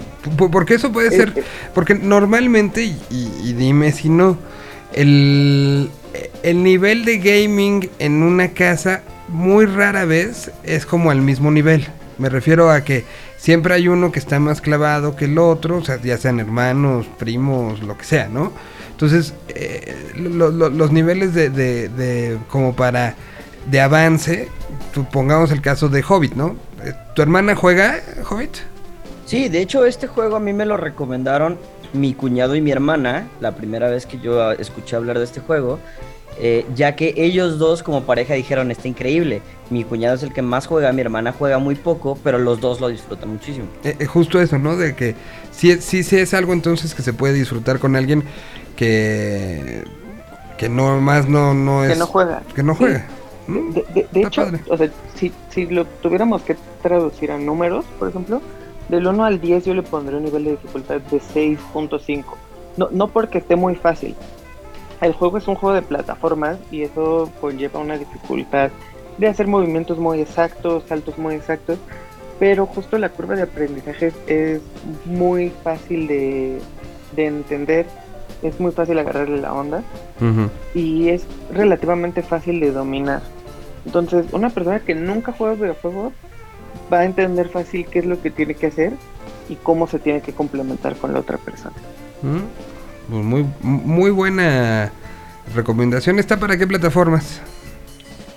[0.51, 1.33] Porque eso puede ser...
[1.35, 4.37] Eh, Porque normalmente, y, y- y dime si no,
[4.93, 5.89] el,
[6.43, 11.87] el nivel de gaming en una casa muy rara vez es como al mismo nivel.
[12.17, 13.03] Me refiero a que
[13.37, 17.07] siempre hay uno que está más clavado que el otro, o sea, ya sean hermanos,
[17.17, 18.51] primos, lo que sea, ¿no?
[18.91, 23.15] Entonces, eh, lo- lo- los niveles de, de- de- como para
[23.69, 24.47] de avance,
[24.93, 26.55] supongamos el caso de Hobbit, ¿no?
[26.83, 27.99] Eh, ¿Tu hermana juega
[28.29, 28.57] Hobbit?
[29.25, 31.57] Sí, de hecho este juego a mí me lo recomendaron
[31.93, 35.39] mi cuñado y mi hermana, la primera vez que yo ah, escuché hablar de este
[35.41, 35.79] juego,
[36.39, 40.41] eh, ya que ellos dos como pareja dijeron, está increíble, mi cuñado es el que
[40.41, 43.65] más juega, mi hermana juega muy poco, pero los dos lo disfrutan muchísimo.
[43.83, 44.77] Eh, eh, justo eso, ¿no?
[44.77, 45.15] De que
[45.51, 48.23] sí, es- sí, sí es algo entonces que se puede disfrutar con alguien
[48.75, 49.83] que
[50.57, 52.41] que no más no no es que no juega.
[52.55, 52.77] que no Sí.
[52.79, 53.05] juega.
[53.47, 53.71] ¿Mm?
[53.71, 54.59] De, de- de Está hecho, padre.
[54.69, 58.41] o sea, si, si lo tuviéramos que traducir a números, por ejemplo,
[58.89, 62.23] del 1 al 10 yo le pondré un nivel de dificultad de 6.5.
[62.77, 64.15] No, no porque esté muy fácil.
[65.01, 68.71] El juego es un juego de plataformas y eso conlleva una dificultad
[69.17, 71.77] de hacer movimientos muy exactos, saltos muy exactos,
[72.39, 74.61] pero justo la curva de aprendizaje es
[75.05, 76.59] muy fácil de,
[77.15, 77.87] de entender,
[78.43, 79.81] es muy fácil agarrarle la onda
[80.75, 83.21] y es relativamente fácil de dominar.
[83.87, 86.11] Entonces, una persona que nunca juega videojuegos
[86.91, 88.91] va a entender fácil qué es lo que tiene que hacer
[89.47, 91.75] y cómo se tiene que complementar con la otra persona.
[92.21, 93.09] ¿Mm?
[93.09, 94.91] Pues muy muy buena
[95.55, 96.19] recomendación.
[96.19, 97.41] ¿Está para qué plataformas?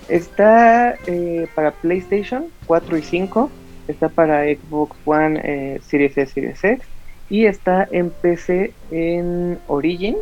[0.07, 3.51] Está eh, para PlayStation 4 y 5,
[3.89, 6.87] está para Xbox One, eh, Series S, Series X
[7.29, 10.15] y está en PC en Origin,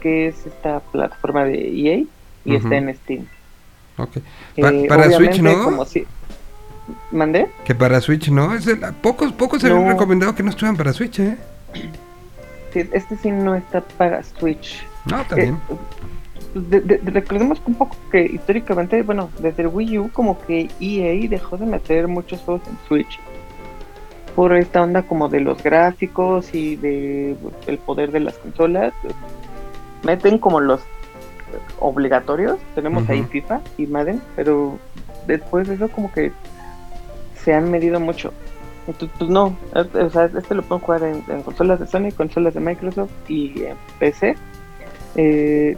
[0.00, 2.04] que es esta plataforma de EA
[2.44, 3.26] y está en Steam.
[4.02, 4.18] Ok.
[4.60, 5.64] Pa- Eh, para Switch, ¿no?
[5.64, 6.06] Como si...
[7.12, 7.48] ¿Mandé?
[7.64, 9.92] Que para Switch no, es el- pocos pocos se habían No.
[9.92, 11.36] recomendado que no estuvieran para Switch, ¿eh?
[12.72, 14.84] Sí, este sí no está para Switch.
[15.06, 15.54] No, está Eh,
[16.54, 21.28] de- de- recordemos un poco que históricamente, bueno, desde el Wii U como que EA
[21.28, 23.20] dejó de meter muchos juegos en Switch
[24.34, 27.36] por esta onda como de los gráficos y de
[27.68, 28.92] el poder de las consolas.
[30.02, 30.80] Meten como los
[31.78, 33.22] obligatorios, tenemos ahí.
[33.24, 34.78] FIFA y Madden, pero
[35.26, 36.32] después de eso como que
[37.44, 38.32] se han medido mucho.
[38.86, 42.54] Entonces, pues no, o sea, este lo pueden jugar en, en consolas de Sony, consolas
[42.54, 44.36] de Microsoft y en PC.
[45.16, 45.76] Eh,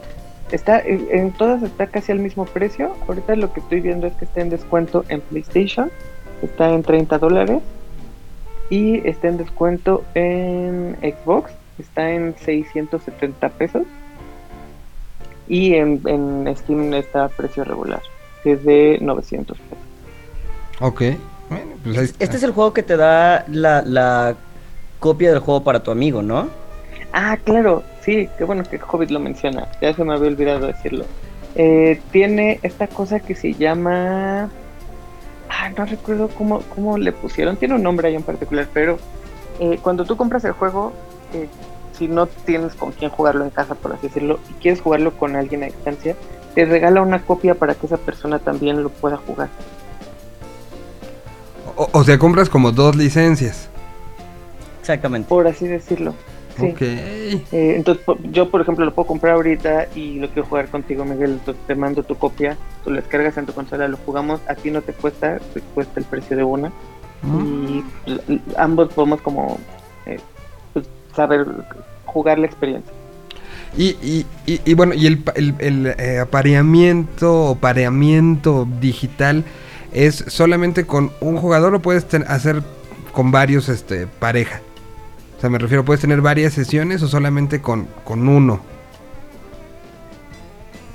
[0.51, 2.95] está en, en todas está casi al mismo precio.
[3.07, 5.91] Ahorita lo que estoy viendo es que está en descuento en PlayStation,
[6.41, 7.61] está en 30 dólares
[8.69, 13.83] y está en descuento en Xbox, está en 670 pesos
[15.47, 18.01] y en, en Steam está a precio regular,
[18.43, 19.77] que es de 900 pesos.
[20.79, 21.01] Ok.
[21.49, 22.23] Bueno, pues ahí está.
[22.23, 24.35] Este es el juego que te da la, la
[24.99, 26.47] copia del juego para tu amigo, ¿no?
[27.11, 31.05] Ah, claro, sí, qué bueno que Hobbit lo menciona, ya se me había olvidado decirlo.
[31.55, 34.49] Eh, tiene esta cosa que se llama...
[35.49, 38.97] Ah, no recuerdo cómo, cómo le pusieron, tiene un nombre ahí en particular, pero
[39.59, 40.93] eh, cuando tú compras el juego,
[41.33, 41.47] eh,
[42.03, 45.35] si no tienes con quién jugarlo en casa, por así decirlo, y quieres jugarlo con
[45.35, 46.15] alguien a distancia,
[46.53, 49.49] te regala una copia para que esa persona también lo pueda jugar.
[51.75, 53.69] O, o sea, compras como dos licencias.
[54.81, 55.29] Exactamente.
[55.29, 56.13] Por así decirlo.
[56.59, 56.69] Sí.
[56.69, 56.81] Ok.
[56.81, 61.31] Eh, entonces, yo, por ejemplo, lo puedo comprar ahorita y lo quiero jugar contigo, Miguel.
[61.31, 64.41] Entonces, te mando tu copia, tú lo descargas en tu consola, lo jugamos.
[64.47, 66.71] A ti no te cuesta, te cuesta el precio de una.
[67.23, 69.57] Y l- l- ambos podemos, como,
[70.05, 70.19] eh,
[70.73, 70.85] pues,
[71.15, 71.47] saber
[72.13, 72.93] jugar la experiencia.
[73.75, 79.43] Y, y, y, y bueno, y el, el, el, eh, apareamiento o pareamiento digital
[79.91, 82.61] es solamente con un jugador o puedes ten- hacer
[83.11, 84.61] con varios este pareja.
[85.37, 88.61] O sea, me refiero, puedes tener varias sesiones o solamente con, con uno.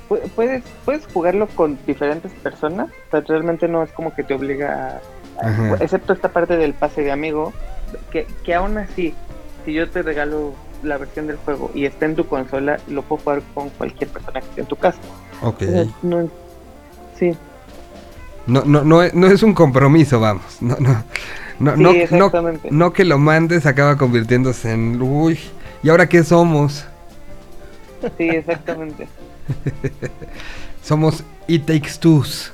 [0.09, 4.33] Pu- Puedes, puedes jugarlo con diferentes personas, o sea, realmente no es como que te
[4.33, 5.01] obliga
[5.41, 7.53] a, excepto esta parte del pase de amigo,
[8.11, 9.13] que, que aún así,
[9.65, 10.53] si yo te regalo
[10.83, 14.39] la versión del juego y está en tu consola, lo puedo jugar con cualquier persona
[14.41, 14.99] que esté en tu casa.
[15.41, 15.61] Ok.
[15.61, 16.29] O sea, no-
[17.17, 17.31] sí,
[18.47, 20.43] No, no, no, es- no es un compromiso, vamos.
[20.61, 22.31] No, no, no, Sí, no,
[22.71, 25.37] no que lo mandes acaba convirtiéndose en, uy,
[25.83, 26.85] ¿y ahora qué somos?
[28.17, 29.07] sí, exactamente.
[30.83, 32.53] Somos It Takes Twos.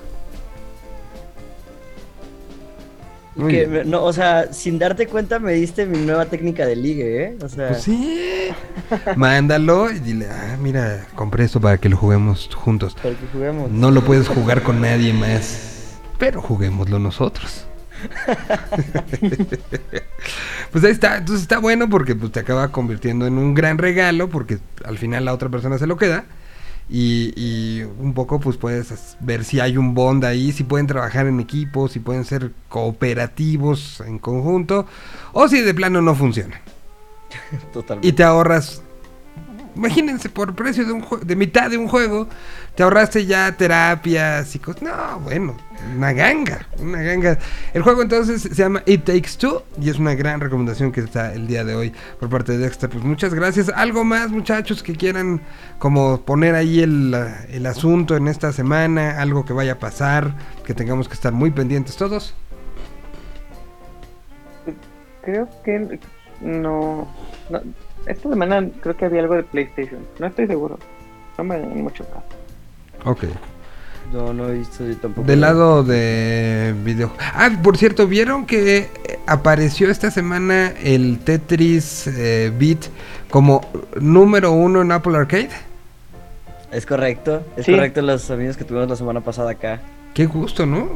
[3.36, 6.75] Muy Que me- no, o sea, sin darte cuenta me diste mi nueva técnica de
[6.77, 7.38] ligue, ¿eh?
[7.41, 8.47] O sea, Pues sí.
[9.17, 12.95] Mándalo y dile, ah, mira, compré esto para que lo juguemos juntos.
[12.95, 13.69] para que juguemos.
[13.71, 17.65] No lo puedes jugar con nadie más, pero juguémoslo nosotros.
[20.71, 24.29] pues ahí está, entonces está bueno porque pues, te acaba convirtiendo en un gran regalo
[24.29, 26.25] porque al final la otra persona se lo queda
[26.89, 31.27] y, y un poco pues puedes ver si hay un bond ahí, si pueden trabajar
[31.27, 34.86] en equipo, si pueden ser cooperativos en conjunto
[35.33, 36.61] o si de plano no funciona.
[37.73, 38.07] Totalmente.
[38.07, 38.81] Y te ahorras,
[39.76, 42.28] imagínense, por precio de, un de mitad de un juego,
[42.76, 44.82] te ahorraste ya terapias y cosas.
[44.82, 45.55] No, bueno,
[45.95, 47.38] una ganga, una ganga.
[47.73, 51.34] El juego entonces se llama It Takes Two y es una gran recomendación que está
[51.34, 52.89] el día de hoy por parte de Dexter.
[52.89, 53.69] Pues muchas gracias.
[53.69, 55.41] ¿Algo más, muchachos, que quieran
[55.80, 59.21] como poner ahí el, asunto en esta semana?
[59.21, 62.36] Algo que vaya a pasar, que tengamos que estar muy pendientes todos.
[65.21, 65.99] Creo que
[66.41, 67.07] no-
[68.06, 69.99] Esta semana creo que había algo de PlayStation.
[70.20, 70.78] No estoy seguro.
[71.38, 72.26] No me dan mucho caso.
[73.10, 73.24] Ok.
[74.14, 75.26] No, no he visto yo tampoco.
[75.28, 77.12] Del lado de video.
[77.20, 78.89] Ah, por cierto, ¿vieron que eh,
[79.26, 82.86] apareció esta semana el Tetris eh, Beat
[83.32, 83.62] como
[83.99, 85.49] número uno en Apple Arcade?
[86.72, 87.72] Es correcto, es Sí.
[87.74, 89.80] correcto los amigos que tuvimos la semana pasada acá.
[90.14, 90.89] Qué gusto, ¿no?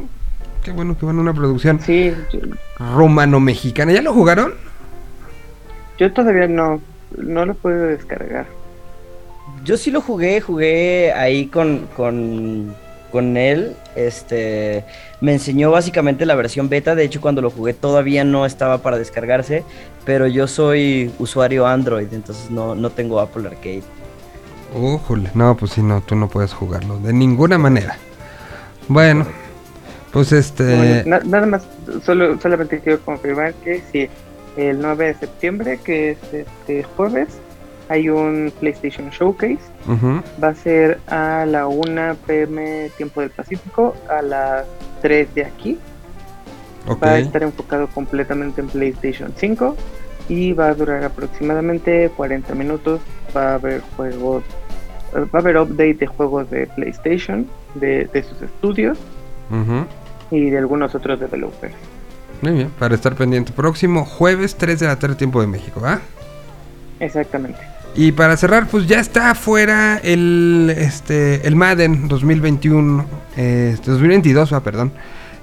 [0.62, 2.40] Qué bueno que van a una producción Sí, yo,
[2.78, 3.92] romano-mexicana.
[3.92, 4.54] ¿Ya lo jugaron?
[5.98, 6.80] yo todavía no,
[7.16, 8.46] no lo puedo descargar.
[9.64, 12.74] Yo sí lo jugué, jugué ahí con, con,
[13.10, 13.76] con él.
[13.96, 14.84] Este
[15.20, 16.94] me enseñó básicamente la versión beta.
[16.94, 19.64] De hecho, cuando lo jugué todavía no estaba para descargarse.
[20.04, 23.82] Pero yo soy usuario Android, entonces no, no tengo Apple Arcade.
[24.74, 27.96] Ujule, no, pues sí, no, tú no puedes jugarlo de ninguna manera.
[28.88, 29.26] Bueno,
[30.12, 30.76] pues este...
[30.76, 31.62] Bueno, na- nada más,
[32.04, 34.08] solo, solamente quiero confirmar que sí,
[34.56, 37.40] el 9 de septiembre, que es este jueves,
[37.88, 39.58] hay un PlayStation Showcase.
[40.42, 44.64] Va a ser a la 1 pm tiempo del Pacífico, a las
[45.02, 45.78] 3 de aquí.
[47.02, 49.76] Va a estar enfocado completamente en PlayStation 5
[50.28, 53.00] y va a durar aproximadamente 40 minutos.
[53.36, 54.44] Va a haber juegos
[55.14, 58.98] va a haber update de juegos de PlayStation, de, de sus estudios
[60.30, 61.74] y de algunos otros developers.
[62.42, 63.52] Muy bien, para estar pendiente.
[63.52, 66.00] Próximo jueves 3 de la tarde, tiempo de México, ¿va?
[66.98, 67.58] Exactamente.
[67.94, 73.04] Y para cerrar, pues ya está afuera el, este, el Madden 2021,
[73.36, 74.92] eh, 2022, va, perdón.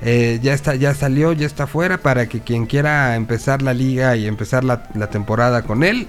[0.02, 4.16] Eh, ya está, ya salió, ya está afuera para que quien quiera empezar la liga
[4.16, 6.08] y empezar la, la temporada con él,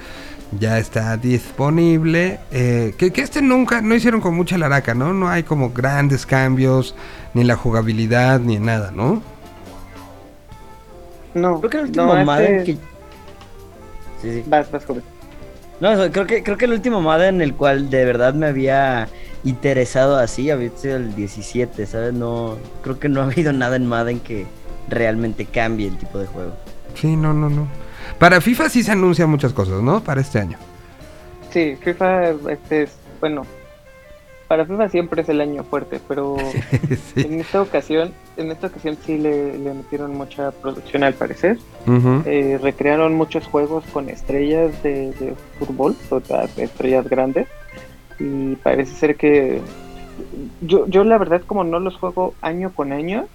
[0.59, 2.39] ya está disponible.
[2.53, 5.13] Eh, que, que este nunca, no hicieron con mucha laraca, ¿no?
[5.13, 6.95] No hay como grandes cambios,
[7.35, 9.23] ni en la jugabilidad, ni en nada, ¿no?
[11.35, 12.73] No, Creo que el último no, este- Madden que...
[14.21, 14.45] Sí, sí.
[14.47, 15.03] Vas, vas, joven.
[15.81, 18.47] No, eso, creo que, creo que el último Madden en el cual de verdad me
[18.47, 19.09] había
[19.45, 22.13] interesado así había sido el 17, ¿sabes?
[22.13, 24.47] No, creo que no ha habido nada en Madden que
[24.89, 26.53] realmente cambie el tipo de juego.
[26.95, 27.69] Sí, no, no, no.
[28.19, 30.03] Para FIFA sí se anuncian muchas cosas, ¿no?
[30.03, 30.59] Para este año.
[31.53, 33.47] Sí, FIFA, este es, bueno,
[34.49, 36.37] para FIFA siempre es el año fuerte, pero
[37.15, 37.21] sí.
[37.21, 41.59] en esta ocasión, en esta ocasión sí le, le metieron mucha producción al parecer.
[42.27, 47.47] Eh, recrearon muchos juegos con estrellas de, de fútbol, o sea, estrellas grandes,
[48.19, 49.61] y parece ser que
[50.63, 53.27] yo, yo la verdad como no los juego año con año,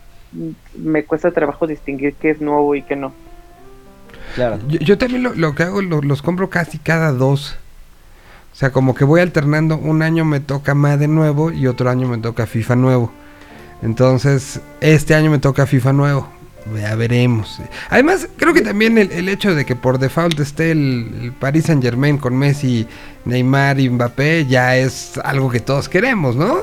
[0.76, 3.14] me cuesta trabajo distinguir qué es nuevo y qué no.
[4.36, 4.57] Claro.
[4.68, 7.57] Yo, yo también lo, lo que hago, lo- los compro casi cada dos.
[8.54, 9.78] O sea, como que voy alternando.
[9.78, 13.12] Un año me toca Madden nuevo y otro año me toca FIFA nuevo.
[13.82, 16.30] Entonces, este año me toca FIFA nuevo.
[16.80, 17.60] Ya veremos.
[17.89, 21.84] Además, creo que también el, hecho de que por default esté el, el Paris Saint
[21.84, 22.88] Germain con Messi,
[23.26, 26.60] Neymar y Mbappé ya es algo que todos queremos, ¿no?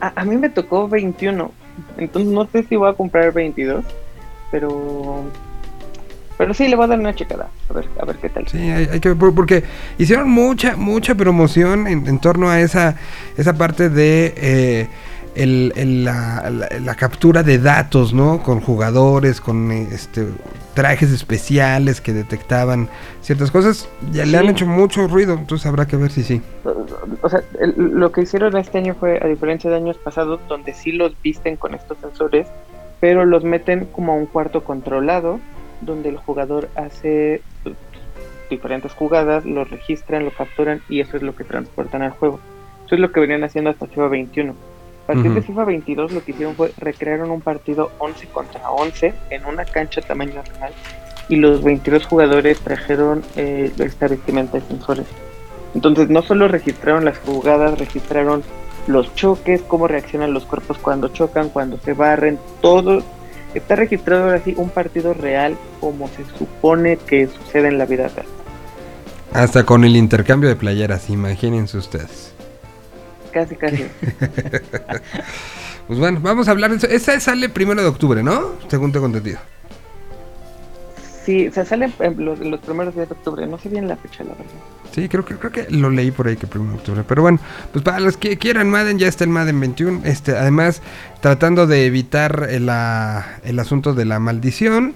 [0.00, 1.50] A, a mí me tocó 21,
[1.96, 3.82] entonces no sé si voy a comprar 22,
[4.50, 5.24] pero
[6.38, 8.46] pero sí le voy a dar una checada, a ver, a ver qué tal.
[8.48, 9.64] Sí, hay, hay que ver, por- porque
[9.98, 12.96] hicieron mucha, mucha promoción en, en torno a esa,
[13.36, 14.88] esa parte de eh,
[15.36, 18.42] el- el- la, la- la captura de datos, ¿no?
[18.42, 20.26] Con jugadores, con este
[20.74, 22.88] trajes especiales que detectaban
[23.20, 23.88] ciertas cosas.
[24.10, 26.42] Ya le han hecho mucho ruido, entonces habrá que ver si sí.
[27.22, 30.74] O sea, el- lo que hicieron este año fue, a diferencia de años pasados, donde
[30.74, 32.48] sí los visten con estos sensores,
[33.00, 35.38] pero los meten como a un cuarto controlado,
[35.84, 37.42] donde el jugador hace
[38.50, 42.40] diferentes jugadas, los registran, lo capturan y eso es lo que transportan al juego.
[42.86, 44.52] Eso es lo que venían haciendo hasta FIFA 21.
[44.52, 45.42] A partir de.
[45.42, 50.00] FIFA 22 lo que hicieron fue recrearon un partido 11 contra 11 en una cancha
[50.00, 50.72] tamaño real
[51.28, 55.06] y los 22 jugadores trajeron eh, esta vestimenta de sensores.
[55.74, 58.42] Entonces no solo registraron las jugadas, registraron
[58.86, 63.02] los choques, cómo reaccionan los cuerpos cuando chocan, cuando se barren, todo.
[63.54, 68.08] Está registrado ahora sí un partido real como se supone que sucede en la vida
[68.08, 68.26] real.
[69.32, 72.32] Hasta con el intercambio de playeras, imagínense ustedes.
[73.32, 73.84] Casi, casi.
[75.86, 76.86] Pues bueno, vamos a hablar de eso.
[76.86, 78.52] Esa sale primero de octubre, ¿no?
[78.68, 79.38] Según tengo entendido.
[81.24, 83.46] Sí, se sale los, los primeros días de octubre.
[83.46, 84.52] No sé bien la fecha, la verdad.
[84.92, 87.02] Sí, creo que creo que lo leí por ahí que primero de octubre.
[87.08, 87.38] Pero bueno,
[87.72, 90.02] pues para los que quieran Madden, ya está el Madden 21.
[90.04, 90.82] Este, además,
[91.20, 94.94] tratando de evitar el, la- el asunto de la maldición.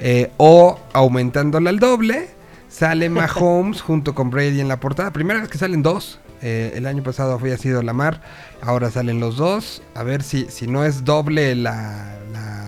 [0.00, 2.28] eh, o aumentándola al doble.
[2.68, 5.12] Sale Mahomes junto con Brady en la portada.
[5.12, 6.20] Primera vez que salen dos.
[6.42, 8.20] eh, el año pasado había sido Lamar.
[8.60, 9.82] Ahora salen los dos.
[9.94, 12.16] A ver si, si no es doble la.
[12.32, 12.64] la,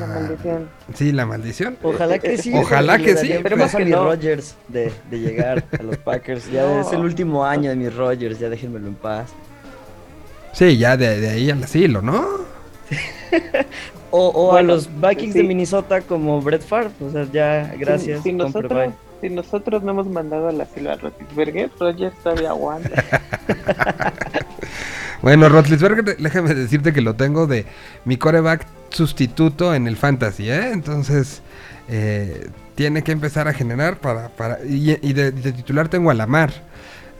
[0.00, 0.68] la- maldición.
[0.94, 1.76] sí, la maldición.
[1.82, 2.52] Ojalá que sí.
[2.54, 4.04] Ojalá que le sí, esperemos que mi no.
[4.04, 6.50] Rodgers de, de llegar a los Packers.
[6.50, 6.80] Ya No.
[6.80, 9.30] es el último año de mis Rodgers, ya déjenmelo en paz.
[10.52, 12.24] Sí, ya de, de ahí al asilo, ¿no?
[14.10, 15.42] O, o a los Vikings de.
[15.42, 16.90] Minnesota como Brett Favre.
[17.04, 18.22] O sea, ya, gracias.
[18.22, 18.92] Si, nosotros, bye.
[19.20, 23.02] si nosotros no hemos mandado al asilo a Rotisberger, Rogers todavía aguanta.
[25.22, 27.66] Bueno, Rotlisberger, déjame decirte que lo tengo de
[28.04, 30.70] mi coreback sustituto en el fantasy, ¿eh?
[30.72, 31.42] Entonces,
[31.88, 34.28] eh, tiene que empezar a generar para...
[34.28, 36.52] para y y de, de titular tengo a Lamar.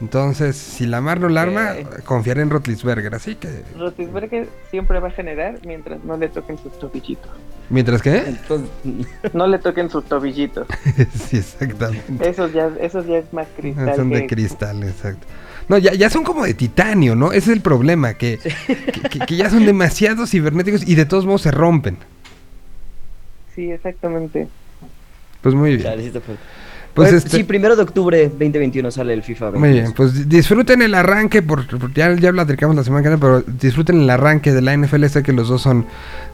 [0.01, 2.03] Entonces, si Lamar no la arma, Ok.
[2.03, 3.15] confiaré en Rotlisberger.
[3.15, 7.31] Así que, Rotisberger siempre va a generar mientras no le toquen sus tobillitos.
[7.69, 8.17] mientras que...
[8.17, 8.69] Entonces,
[9.33, 10.67] No le toquen sus tobillitos.
[11.29, 12.29] sí, exactamente.
[12.29, 13.95] Esos ya, esos ya es más cristal.
[13.95, 15.25] Son de cristal, exacto.
[15.67, 17.31] No, ya, ya son como de titanio, ¿no?
[17.31, 18.37] Ese es el problema, que,
[18.67, 21.97] que, que- que ya son demasiado cibernéticos y de todos modos se rompen.
[23.55, 24.47] Sí, exactamente.
[25.41, 26.11] Pues muy bien.
[26.93, 29.59] Pues Oye, este, Sí, primero de octubre 2021 sale el FIFA 22.
[29.59, 33.09] Muy bien, pues di- disfruten el arranque, por, por- ya, ya platicamos la semana que
[33.09, 35.85] viene, pero disfruten el arranque de la NFL, sé que los dos son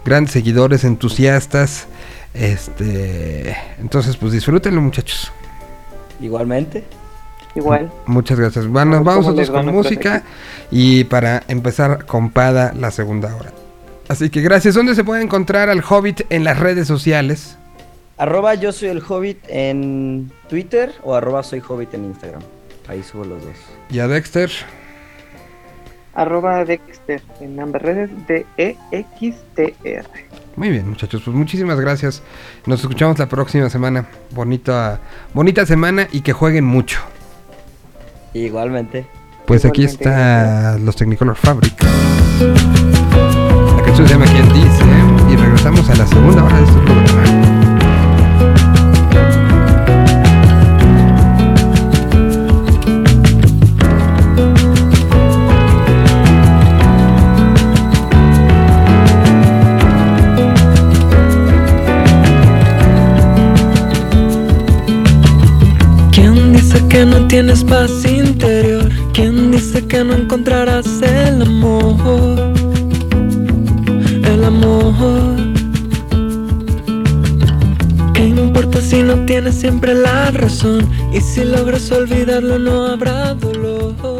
[0.05, 1.87] grandes seguidores, entusiastas,
[2.35, 5.31] este, entonces pues disfrútenlo muchachos.
[6.21, 6.83] Igualmente.
[7.55, 7.91] Igual.
[8.05, 8.67] Muchas gracias.
[8.67, 10.23] Bueno, ¿Cómo vamos nosotros con música
[10.69, 13.51] y para empezar con Pada la segunda hora.
[14.07, 14.75] Así que gracias.
[14.75, 17.57] ¿Dónde se puede encontrar al Hobbit en las redes sociales?
[18.17, 22.41] Arroba yo soy el Hobbit en Twitter o arroba soy Hobbit en Instagram.
[22.87, 23.55] Ahí subo los dos.
[23.89, 24.51] Y a Dexter.
[26.13, 30.07] Arroba Dexter en ambas redes E D-E-X-T-R.
[30.55, 31.21] Muy bien, muchachos.
[31.23, 32.21] Pues muchísimas gracias.
[32.65, 34.07] Nos escuchamos la próxima semana.
[34.31, 34.99] Bonita,
[35.33, 36.99] bonita semana y que jueguen mucho.
[38.33, 39.05] Igualmente.
[39.45, 41.83] Pues aquí está los Technicolor Fabric.
[41.83, 44.83] La canción se llama ¿Quién dice?
[45.31, 47.21] Y regresamos a la segunda hora de este programa.
[66.13, 68.10] ¿Quién dice que no tienes dice
[69.91, 72.53] que no encontrarás el amor?
[74.23, 75.35] El amor.
[78.13, 80.89] ¿Qué importa si no tienes siempre la razón?
[81.11, 84.10] Y si logras olvidarlo no habrá dolor.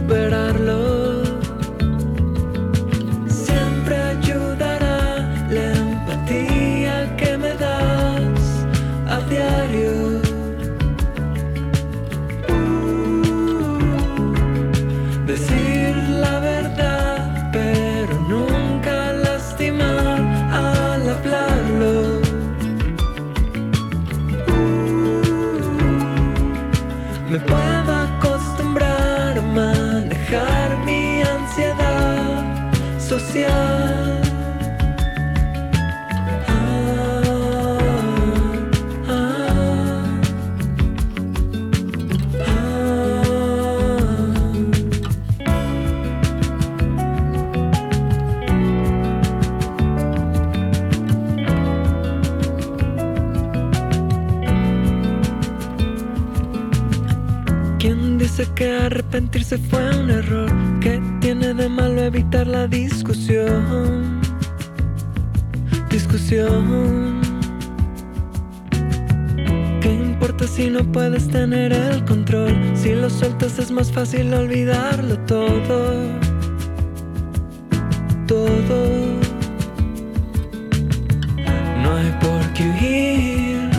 [0.00, 0.89] Superarlo.
[59.20, 60.50] Arrepentirse fue un error?
[60.80, 64.20] ¿Qué tiene de malo evitar la discusión?
[65.90, 67.20] Discusión.
[69.82, 72.54] ¿Qué importa si no puedes tener el control?
[72.74, 75.94] Si lo sueltas es más fácil olvidarlo todo.
[78.26, 78.80] Todo.
[81.82, 83.70] No hay por qué huir,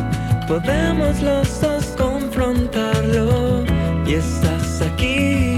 [0.48, 3.64] podemos los dos confrontarlo.
[4.06, 4.51] Y estás
[4.82, 5.51] aquí,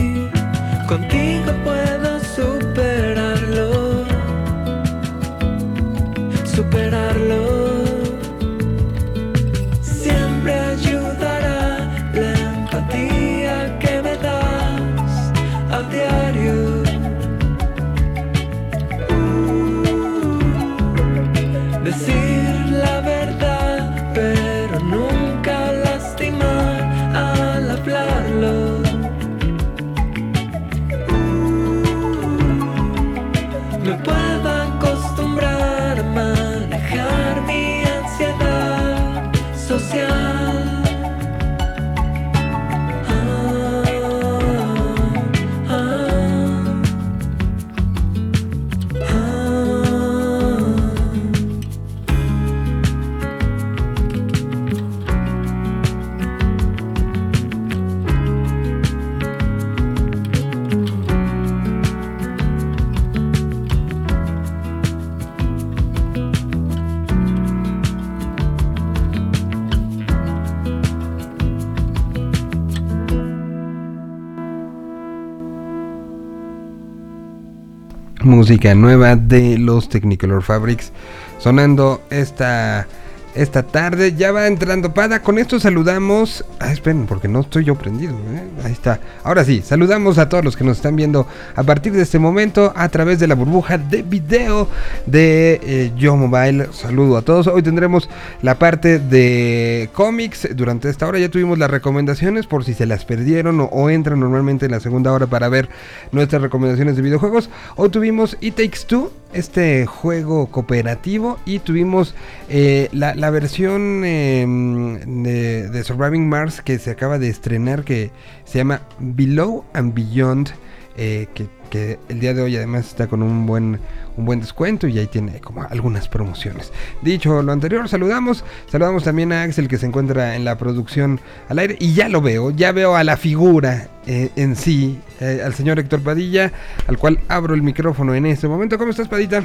[78.44, 80.92] Música nueva de los Technicolor Fabrics.
[81.40, 82.88] Sonando esta,
[83.36, 84.16] esta tarde.
[84.18, 85.22] Ya va entrando Pada.
[85.22, 86.44] Con esto saludamos.
[86.74, 88.16] Ah, esperen, porque no estoy yo prendido.
[88.16, 88.48] ¿eh?
[88.64, 89.00] Ahí está.
[89.24, 92.74] Ahora sí, saludamos a todos los que nos están viendo a partir de este momento
[92.76, 94.68] a través de la burbuja de video
[95.06, 96.70] de eh, Yo Mobile.
[96.72, 97.46] Saludo a todos.
[97.46, 98.10] Hoy tendremos
[98.42, 100.48] la parte de cómics.
[100.56, 104.66] Durante esta hora ya tuvimos las recomendaciones por si se las perdieron o, entran normalmente
[104.66, 105.70] en la segunda hora para ver
[106.12, 107.52] nuestras recomendaciones de videojuegos.
[107.76, 112.16] Hoy tuvimos It Takes Two, este juego cooperativo, y tuvimos
[112.50, 118.12] eh, la, versión de, de Surviving Mars que se acaba de estrenar que
[118.46, 120.52] se llama Below and Beyond,
[120.96, 123.80] eh, que, que el día de hoy además está con un buen,
[124.16, 126.72] un buen descuento y ahí tiene como algunas promociones.
[127.02, 131.60] Dicho lo anterior, saludamos, saludamos también a Axel que se encuentra en la producción al
[131.60, 135.54] aire y ya lo veo, ya veo a la figura eh, en sí, eh, al
[135.56, 136.52] señor Héctor Padilla,
[136.88, 138.78] al cual abro el micrófono en este momento.
[138.78, 139.44] ¿Cómo estás, Padita?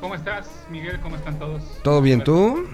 [0.00, 0.98] ¿Cómo estás, Miguel?
[1.00, 1.62] ¿Cómo están todos?
[1.82, 2.66] ¿Todo bien tú?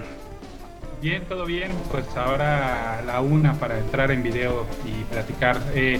[1.01, 1.71] Bien, todo bien.
[1.91, 5.59] Pues ahora la una para entrar en video y platicar.
[5.75, 5.99] Eh,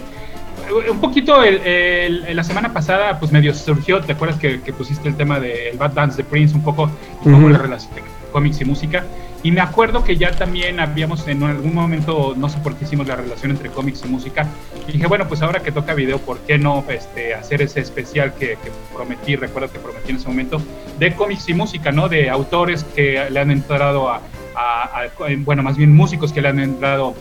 [0.89, 5.07] un poquito el, el- la semana pasada, pues medio surgió, ¿te acuerdas que, que pusiste
[5.09, 6.53] el tema del Bad Dance de Prince?
[6.55, 7.49] Un poco, un poco Ujú.
[7.49, 9.03] la relación de cómics y música.
[9.43, 13.07] Y me acuerdo que ya también habíamos en algún momento, no sé por qué hicimos
[13.07, 14.45] la relación entre cómics y música.
[14.87, 18.35] Y dije, bueno, pues ahora que toca video, ¿por qué no este, hacer ese especial
[18.35, 19.35] que, que prometí?
[19.35, 20.61] Recuerdo que prometí en ese momento,
[20.99, 22.07] de cómics y música, ¿no?
[22.07, 24.21] De autores que le han entrado a,
[24.55, 27.15] a- a- bueno, más bien músicos que le han entrado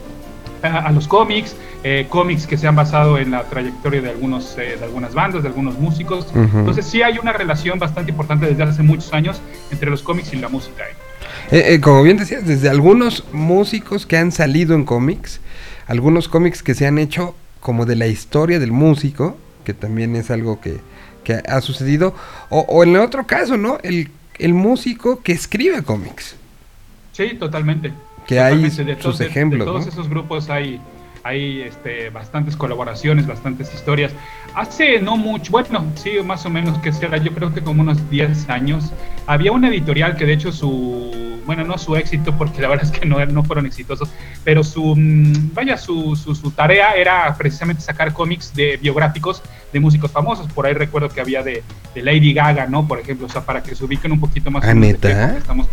[0.62, 4.56] a, a los cómics, eh, cómics que se han basado en la trayectoria de, algunos,
[4.58, 6.26] eh, de algunas bandas, de algunos músicos.
[6.34, 10.36] Entonces sí hay una relación bastante importante desde hace muchos años entre los cómics y
[10.36, 10.82] la música.
[10.84, 10.94] ¿eh?
[11.56, 15.40] Eh, eh, como bien decías, desde algunos músicos que han salido en cómics,
[15.86, 20.30] algunos cómics que se han hecho como de la historia del músico, que también es
[20.30, 20.78] algo que,
[21.24, 22.14] que ha sucedido,
[22.50, 23.78] o, o en el otro caso, ¿no?
[23.82, 26.36] El, el músico que escribe cómics,
[27.12, 27.92] Sí, totalmente.
[28.26, 28.84] que hay Totalmente.
[28.96, 29.92] De sus de- ejemplos, De todos ¿no?
[29.92, 30.80] esos grupos hay,
[31.24, 34.12] hay este, bastantes colaboraciones, bastantes historias.
[34.54, 38.08] Hace no mucho, bueno, sí, más o menos que será, yo creo que como unos
[38.10, 38.90] 10 años,
[39.26, 42.90] había una editorial que de hecho su, bueno, no su éxito, porque la verdad es
[42.98, 44.08] que no, no fueron exitosos,
[44.44, 49.42] pero su, mm, vaya, su, su, su tarea era precisamente sacar cómics de biográficos
[49.72, 50.46] de músicos famosos.
[50.52, 51.62] Por ahí recuerdo que había de,
[51.94, 52.86] de Lady Gaga, ¿no?
[52.88, 54.64] Por ejemplo, o sea, para que se ubiquen un poquito más.
[54.64, 55.36] ¿Ah, menos de neta?
[55.38, 55.66] Estamos,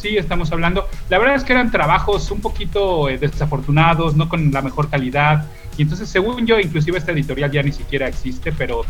[0.00, 0.86] sí, estamos hablando.
[1.10, 5.46] La verdad es que eran trabajos un poquito eh, desafortunados, no con la mejor calidad.
[5.76, 8.82] Y entonces, según yo, inclusive esta editorial ya ni siquiera existe, pero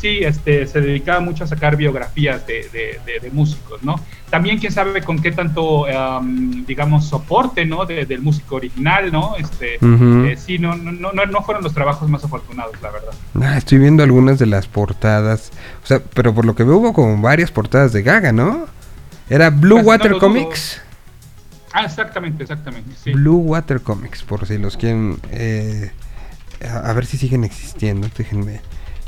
[0.00, 3.96] sí, este, se dedicaba mucho a sacar biografías de, de- de- de músicos, ¿no?
[4.30, 7.84] También, quién sabe con qué tanto, em, digamos, soporte, ¿no?
[7.86, 9.34] De- del músico original, ¿no?
[9.36, 9.78] Este,
[10.26, 13.10] eh, sí, no, no, no, no fueron los trabajos más afortunados, la verdad.
[13.42, 15.50] Ah, estoy viendo algunas de las portadas,
[15.82, 18.66] o sea, pero por lo que veo hubo como varias portadas de Gaga, ¿no?
[19.30, 20.16] Era Blue Water.
[20.18, 20.80] Comics.
[21.72, 23.12] Ah, exactamente, exactamente, sí.
[23.12, 25.18] Blue Water Comics, por si los quieren.
[25.30, 25.90] eh,
[26.66, 28.08] a, a ver si siguen existiendo.
[28.16, 28.60] Déjenme.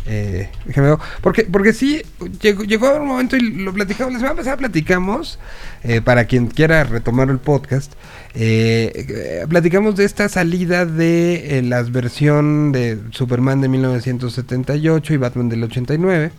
[0.07, 0.99] Eh, déjenme ver.
[1.21, 2.03] Porque, porque sí,
[2.41, 4.12] llegó, llegó un momento y lo platicamos.
[4.14, 5.39] La semana pasada platicamos.
[5.83, 7.93] eh, para quien quiera retomar el podcast.
[8.35, 8.93] eh,
[9.43, 15.49] eh, platicamos de esta salida de eh, las versión de Superman de 1978 y Batman
[15.49, 16.31] del 89.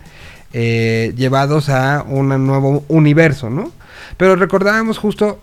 [0.54, 3.72] Eh, llevados a un nuevo universo, ¿no?
[4.18, 5.42] Pero recordábamos justo,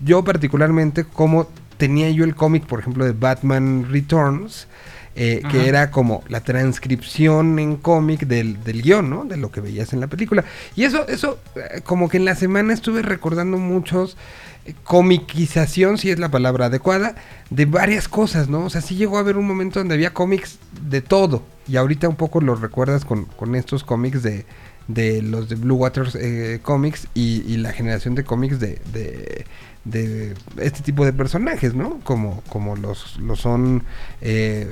[0.00, 4.68] yo particularmente, cómo tenía yo el cómic, por ejemplo, de Batman Returns,
[5.14, 9.24] eh, que era como la transcripción en cómic del, del guion, ¿no?
[9.24, 10.44] De lo que veías en la película.
[10.74, 14.16] Y eso, eso, eh, como que en la semana estuve recordando muchos
[14.84, 17.14] comiquización, si es la palabra adecuada,
[17.50, 18.64] de varias cosas, ¿no?
[18.66, 20.58] O sea, sí llegó a haber un momento donde había cómics
[20.88, 21.42] de todo.
[21.68, 24.44] Y ahorita un poco lo recuerdas con, con estos cómics de,
[24.88, 29.46] de los de Blue Waters eh, Comics y, y la generación de cómics de, de,
[29.84, 32.00] de este tipo de personajes, ¿no?
[32.04, 33.84] Como, como los, los son
[34.20, 34.68] eh,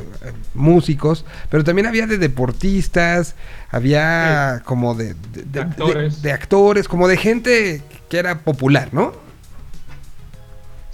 [0.55, 3.35] músicos, pero también había de deportistas,
[3.71, 9.30] había como de, de- actores, como de gente que era popular, ¿no?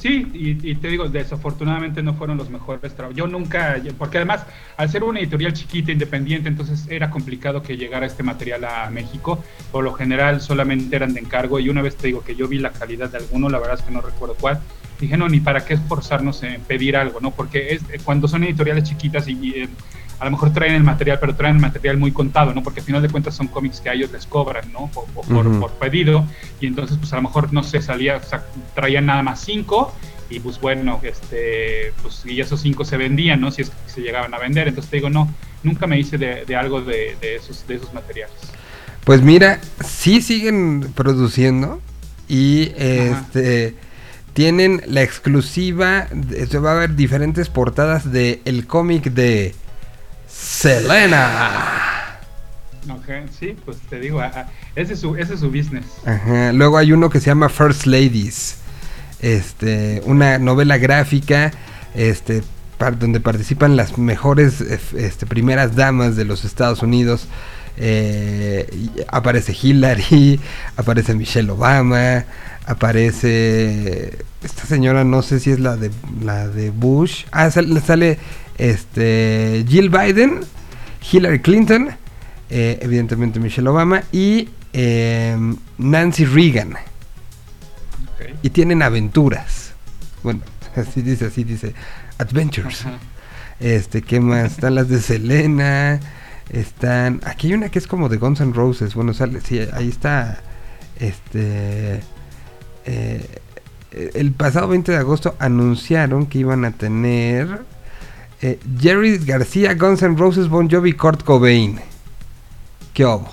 [0.06, 3.16] Sí, y, y te digo, desafortunadamente no fueron los mejores trabajos.
[3.16, 4.46] Yo nunca, porque además,
[4.76, 9.42] al ser una editorial chiquita, independiente, entonces era complicado que llegara este material a México.
[9.72, 12.58] Por lo general solamente eran de encargo y una vez te digo que yo vi
[12.58, 14.60] la calidad de alguno, la verdad es que no recuerdo cuál.
[15.00, 17.32] Dije, no, ni para qué esforzarnos en pedir algo, ¿no?
[17.32, 19.68] Porque es, eh, cuando son editoriales chiquitas y, y, eh,
[20.18, 22.62] a lo mejor traen el material, pero traen el material muy contado, ¿no?
[22.62, 24.90] Porque al final de cuentas son cómics que a ellos les cobran, ¿no?
[24.92, 26.24] Por, por, pedido.
[26.60, 28.44] Y entonces, pues a lo mejor, no sé, salía, o sea,
[28.74, 29.92] traían nada más cinco
[30.28, 33.50] y pues bueno, este, pues y esos cinco se vendían, ¿no?
[33.50, 34.68] Si es que se llegaban a vender.
[34.68, 37.92] Entonces te digo, no, nunca me hice de, de algo de, de esos, de esos
[37.92, 38.34] materiales.
[39.04, 41.80] Pues mira, sí siguen produciendo
[42.28, 43.76] y este
[44.32, 46.08] tienen la exclusiva,
[46.50, 49.54] se va a ver diferentes portadas de el cómic de
[50.38, 52.06] Selena.
[53.38, 54.22] Sí, pues te digo,
[54.74, 55.84] ese es su, ese es su business.
[56.04, 58.58] Ajá, Luego hay uno que se llama First Ladies.
[59.20, 61.50] Este, una novela gráfica
[61.94, 62.42] este
[62.98, 67.26] donde participan las mejores este, primeras damas de los Estados Unidos.
[67.78, 68.68] eh,
[69.08, 70.40] aparece Hillary,
[70.76, 72.24] aparece Michelle Obama,
[72.66, 75.90] aparece esta señora, no sé si es la de
[76.22, 78.18] la de Bush, ah, sale, sale,
[78.58, 80.40] este Jill Biden,
[81.10, 81.90] Hillary Clinton,
[82.50, 85.36] eh, evidentemente Michelle Obama y eh,
[85.78, 86.76] Nancy Reagan
[88.42, 89.72] y tienen aventuras.
[90.22, 90.40] Bueno,
[90.76, 91.74] así dice, así dice,
[92.18, 92.84] adventures.
[93.60, 94.52] Este, ¿qué más?
[94.52, 96.00] Están las de Selena.
[96.50, 97.20] Están.
[97.24, 98.94] Aquí hay una que es como de Guns N' Roses.
[98.94, 99.40] Bueno, sale.
[99.40, 100.40] Sí, ahí está.
[101.00, 102.00] Este.
[102.84, 103.40] eh,
[103.90, 107.64] el pasado 20 de agosto anunciaron que iban a tener.
[108.42, 111.80] Eh, Jerry García, Guns N' Roses, Bon Jovi, Kurt Cobain.
[112.94, 113.28] ¿Qué hubo?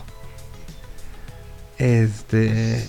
[1.78, 2.88] Este.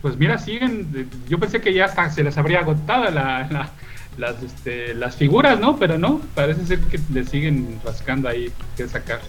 [0.00, 1.08] Pues mira, siguen.
[1.28, 3.70] Yo pensé que ya hasta se les habría agotado la, la-
[4.18, 5.78] las, este, las figuras, ¿no?
[5.78, 9.20] Pero no, parece ser que le siguen rascando ahí que sacar.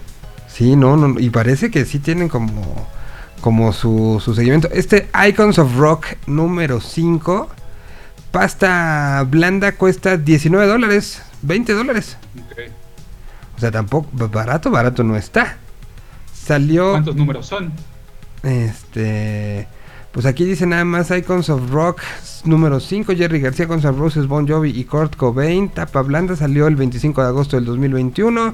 [0.47, 2.87] Sí, no, no, y parece que sí tienen como,
[3.41, 4.67] como su, su seguimiento.
[4.71, 7.49] Este Icons of Rock número 5,
[8.31, 12.17] pasta blanda cuesta 19 dólares, 20 dólares.
[12.37, 12.59] Ok.
[13.55, 15.57] O sea, tampoco, barato, barato no está.
[16.33, 17.71] Salió, ¿Cuántos números son?
[18.41, 19.67] este,
[20.11, 22.01] pues aquí dice nada más Icons of Rock
[22.43, 25.69] número 5, Jerry García, Guns N' Roses, Bon Jovi y Kurt Cobain.
[25.69, 28.53] Tapa blanda salió el 25 de agosto del 2021.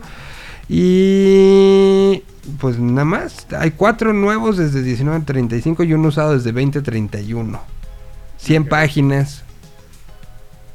[0.67, 2.23] Y
[2.59, 7.59] pues nada más, hay cuatro nuevos desde 1935 y uno usado desde 2031.
[8.37, 8.69] 100 Ok.
[8.69, 9.43] páginas.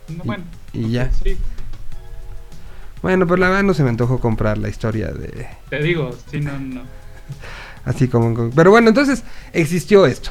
[0.09, 1.11] No, bueno, y ok, ya.
[1.23, 1.37] Sí,
[3.05, 5.47] Bueno, pero la verdad no se me antojó comprar la historia de...
[5.69, 6.81] te digo, sí, no, no.
[7.85, 8.49] Así como...
[8.57, 10.31] Pero bueno, entonces existió esto.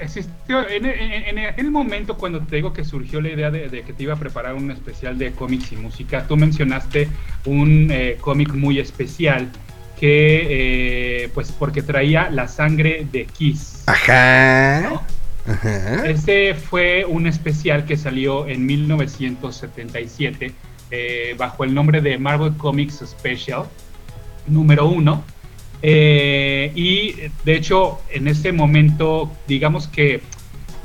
[0.00, 3.82] Existió, en, en- en aquel momento cuando te digo que surgió la idea de, de
[3.82, 7.08] que te iba a preparar un especial de cómics y música, tú mencionaste
[7.44, 9.50] un eh, cómic muy especial
[10.00, 13.82] que, eh, pues porque traía la sangre de Kiss.
[13.86, 14.80] Ajá.
[14.88, 15.02] ¿no?
[15.52, 16.06] Ajá.
[16.06, 20.54] Este fue un especial que salió en 1977
[20.90, 23.64] eh, bajo el nombre de Marvel Comics Special
[24.46, 25.22] número uno.
[25.82, 27.14] Eh, y
[27.44, 30.20] de hecho, en ese momento, digamos que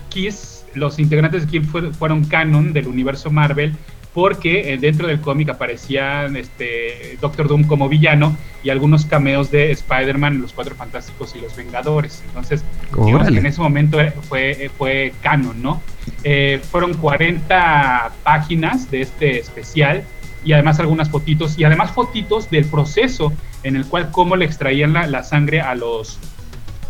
[0.09, 3.75] Kiss, los integrantes de Kiss fue- fueron canon del universo Marvel
[4.15, 9.71] porque eh, dentro del cómic aparecían este, Doctor Doom como villano y algunos cameos de
[9.71, 12.23] Spider-Man, los Cuatro Fantásticos y los Vengadores.
[12.29, 13.33] Entonces, digamos Órale.
[13.33, 15.81] que en ese momento eh, fue, eh, fue canon, ¿no?
[16.23, 20.05] Eh, fueron 40 páginas de este especial
[20.45, 23.33] y además algunas fotitos y además fotitos del proceso
[23.63, 26.19] en el cual cómo le extraían la, la sangre a los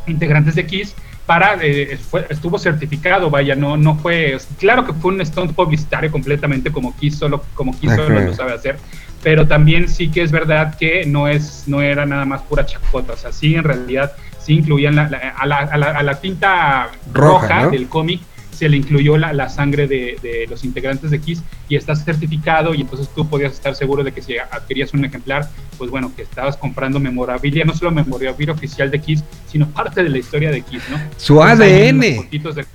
[0.06, 0.94] integrantes de Kiss
[1.26, 6.12] para eh, fue- estuvo certificado vaya no no fue claro que fue un stunt publicitario
[6.12, 7.96] completamente como Kiss solo como Ajá.
[8.22, 8.78] lo sabe hacer
[9.24, 13.14] pero también sí que es verdad que no es no era nada más pura chacota
[13.14, 16.22] o sea sí en realidad sí incluían la- la- a, la, a la- a la
[16.22, 17.70] tinta Roja, roja, ¿no?
[17.72, 18.22] del cómic
[18.56, 22.74] se le incluyó la, la sangre de, de los integrantes de Kiss y está certificado
[22.74, 26.22] y entonces tú podías estar seguro de que si adquirías un ejemplar, pues bueno, que
[26.22, 30.62] estabas comprando memorabilia, no solo memorabilia oficial de Kiss, sino parte de la historia de
[30.62, 31.00] Kiss, ¿no?
[31.18, 32.16] Su ADN.
[32.16, 32.66] fotitos de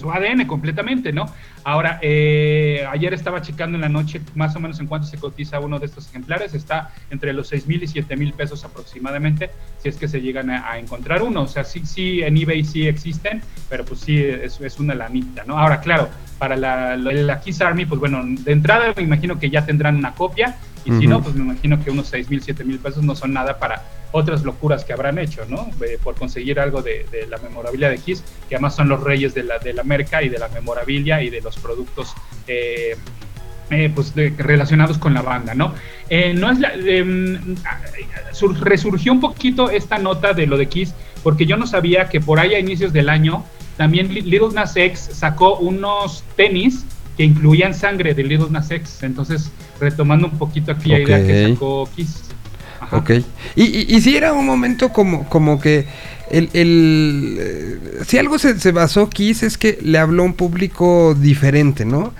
[0.00, 1.26] su ADN completamente, ¿no?
[1.62, 5.60] Ahora, eh, ayer estaba checando en la noche más o menos en cuánto se cotiza
[5.60, 6.54] uno de estos ejemplares.
[6.54, 10.50] Está entre los 6 mil y 7 mil pesos aproximadamente, si es que se llegan
[10.50, 11.42] a, encontrar uno.
[11.42, 15.44] O sea, sí, sí, en eBay sí existen, pero pues sí, es, es una lanita,
[15.46, 15.58] ¿no?
[15.58, 16.08] Ahora, claro,
[16.38, 19.96] para la, la, la Kiss Army, pues bueno, de entrada me imagino que ya tendrán
[19.96, 23.02] una copia, y si no, pues me imagino que unos 6 mil, 7 mil pesos
[23.02, 23.82] no son nada para
[24.12, 25.70] otras locuras que habrán hecho, ¿no?
[25.84, 29.34] Eh, por conseguir algo de, de la memorabilia de Kiss, que además son los reyes
[29.34, 32.14] de la, de la merca y de la memorabilia y de los productos
[32.48, 32.96] eh,
[33.70, 35.74] eh, pues de- relacionados con la banda, ¿no?
[36.08, 37.38] Eh, no es la- em,
[38.32, 40.92] sur- resurgió un poquito esta nota de lo de Kiss,
[41.22, 43.44] porque yo no sabía que por ahí a inicios del año
[43.76, 46.84] también Li- Little Nas X sacó unos tenis
[47.16, 51.88] que incluían sangre de Little Nas X, entonces retomando un poquito aquella idea que sacó
[51.94, 52.22] Kiss.
[52.80, 52.98] Ajá.
[52.98, 53.10] Ok.
[53.56, 55.86] Y, y, y si era un momento como, como que
[56.30, 60.34] el, el, eh, si algo se, se basó Kiss es que le habló a un
[60.34, 62.14] público diferente, ¿no?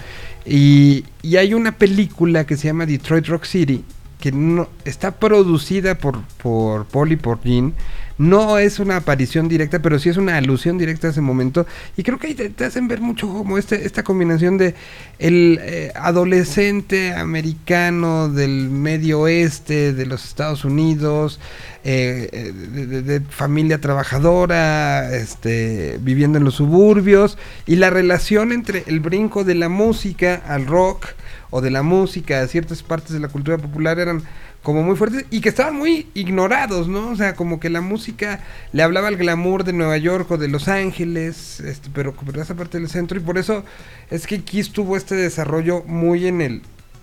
[0.45, 3.85] Y, y hay una película que se llama Detroit Rock City
[4.21, 7.73] que no está producida por, por Paul y por Gene.
[8.21, 11.67] No es una aparición directa, pero sí es una alusión directa a ese momento.
[11.97, 14.75] Y creo que ahí te, hacen ver mucho como este, esta combinación de
[15.19, 21.41] el eh, adolescente americano del medio oeste de los Estados Unidos,
[21.83, 28.85] eh, eh, de, de- familia trabajadora, este, viviendo en los suburbios, y la relación entre
[28.87, 31.07] el brinco de la música al rock
[31.49, 34.23] o de la música, ciertas partes de la cultura popular eran
[34.63, 37.11] como muy fuertes y que estaban muy ignorados, ¿no?
[37.11, 38.41] O sea, como que la música
[38.73, 42.79] le hablaba al glamour de Nueva York o de Los Ángeles, este, pero esa parte
[42.79, 43.65] del centro y por eso
[44.11, 46.63] es que Kiss tuvo este desarrollo muy en el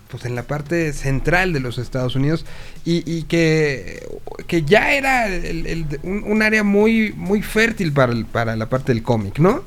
[0.09, 2.45] pues en la parte central de los Estados Unidos
[2.85, 4.07] y, y que,
[4.47, 5.27] que ya era
[6.03, 9.63] un, área muy muy fértil para, para la parte del cómic, ¿no?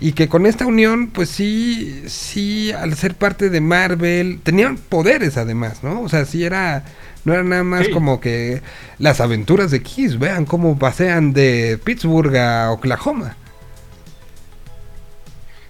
[0.00, 5.36] Y que con esta unión, pues sí, sí, al ser parte de Marvel, tenían poderes
[5.36, 6.02] además, ¿no?
[6.02, 6.84] O sea, sí era,
[7.28, 7.92] no era nada más Sí.
[7.92, 8.62] como que
[8.98, 13.36] las aventuras de Kiss, vean cómo pasean de Pittsburgh a Oklahoma.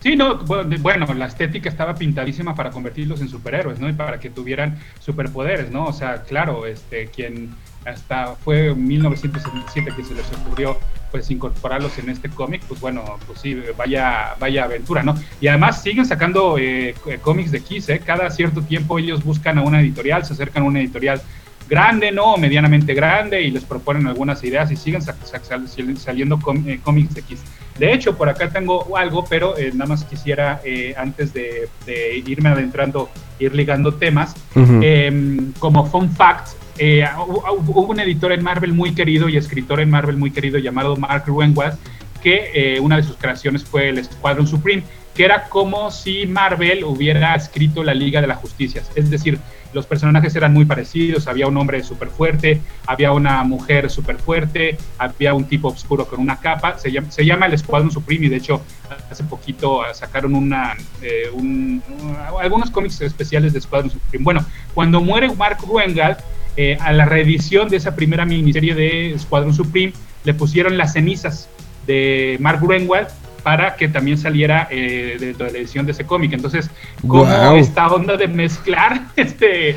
[0.01, 3.89] Sí, no, bueno, la estética estaba pintadísima para convertirlos en superhéroes, ¿no?
[3.89, 5.87] Y para que tuvieran superpoderes, ¿no?
[5.87, 7.51] O sea, claro, este, quien
[7.85, 10.79] hasta fue en 1977 que se les ocurrió
[11.11, 15.17] pues incorporarlos en este cómic, pues bueno, pues sí, vaya, vaya aventura, ¿no?
[15.41, 18.01] Y además siguen sacando eh, cómics de Kiss, ¿eh?
[18.05, 21.21] Cada cierto tiempo ellos buscan a una editorial, se acercan a una editorial
[21.69, 22.35] grande, ¿no?
[22.35, 25.69] O medianamente grande y les proponen algunas ideas y siguen sa- sa- sal-
[25.99, 27.41] saliendo com- eh, cómics de Kiss.
[27.79, 32.19] De hecho, por acá tengo algo, pero eh, nada más quisiera, eh, antes de, de
[32.27, 33.09] irme adentrando,
[33.39, 34.35] ir ligando temas,
[34.83, 39.81] eh, como fun fact, hu- hu- hubo un editor en Marvel muy querido y escritor
[39.81, 41.77] en Marvel muy querido llamado Mark Ruenwald,
[42.23, 44.83] que una de sus creaciones fue el Escuadrón Supreme,
[45.15, 48.83] que era como si Marvel hubiera escrito la Liga de la Justicia.
[48.97, 49.39] Es decir,
[49.73, 54.77] los personajes eran muy parecidos, había un hombre súper fuerte, había una mujer súper fuerte,
[54.99, 58.63] había un tipo oscuro con una capa, se llama, el Escuadrón Supreme y de hecho
[59.11, 61.83] hace poquito ah, sacaron una, eh, un-
[62.41, 64.25] algunos cómics especiales de Escuadrón Supreme.
[64.25, 66.17] Bueno, cuando muere Mark Ruengal,
[66.57, 69.93] eh, a la reedición de esa primera miniserie de Escuadrón Supreme
[70.25, 71.49] le pusieron las cenizas
[71.87, 73.09] de Mark Ruenwald
[73.43, 76.33] para que también saliera eh, dentro de la edición de ese cómic.
[76.33, 76.71] Entonces,
[77.07, 79.77] como esta onda de mezclar este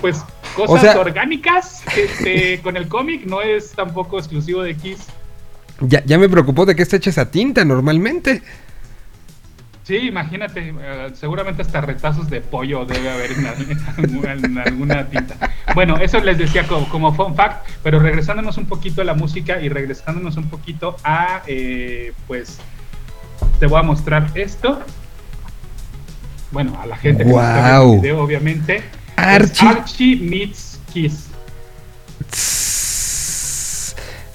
[0.00, 0.22] pues
[0.54, 5.06] cosas O sea- orgánicas este, con el cómic no es tampoco exclusivo de Kiss.
[5.80, 8.42] Ya, ya me preocupó de que está hecha esa tinta normalmente.
[9.84, 15.36] Sí, imagínate, eh, seguramente hasta retazos de pollo debe haber en, alguna- en alguna tinta.
[15.74, 19.62] Bueno, eso les decía como, como fun fact, pero regresándonos un poquito a la música
[19.62, 22.58] y regresándonos un poquito a, eh, pues,
[23.58, 24.80] te voy a mostrar esto.
[26.50, 28.82] Bueno, a la gente que está viendo el video, obviamente.
[29.16, 29.68] Archie.
[29.68, 31.24] Archie meets Kiss.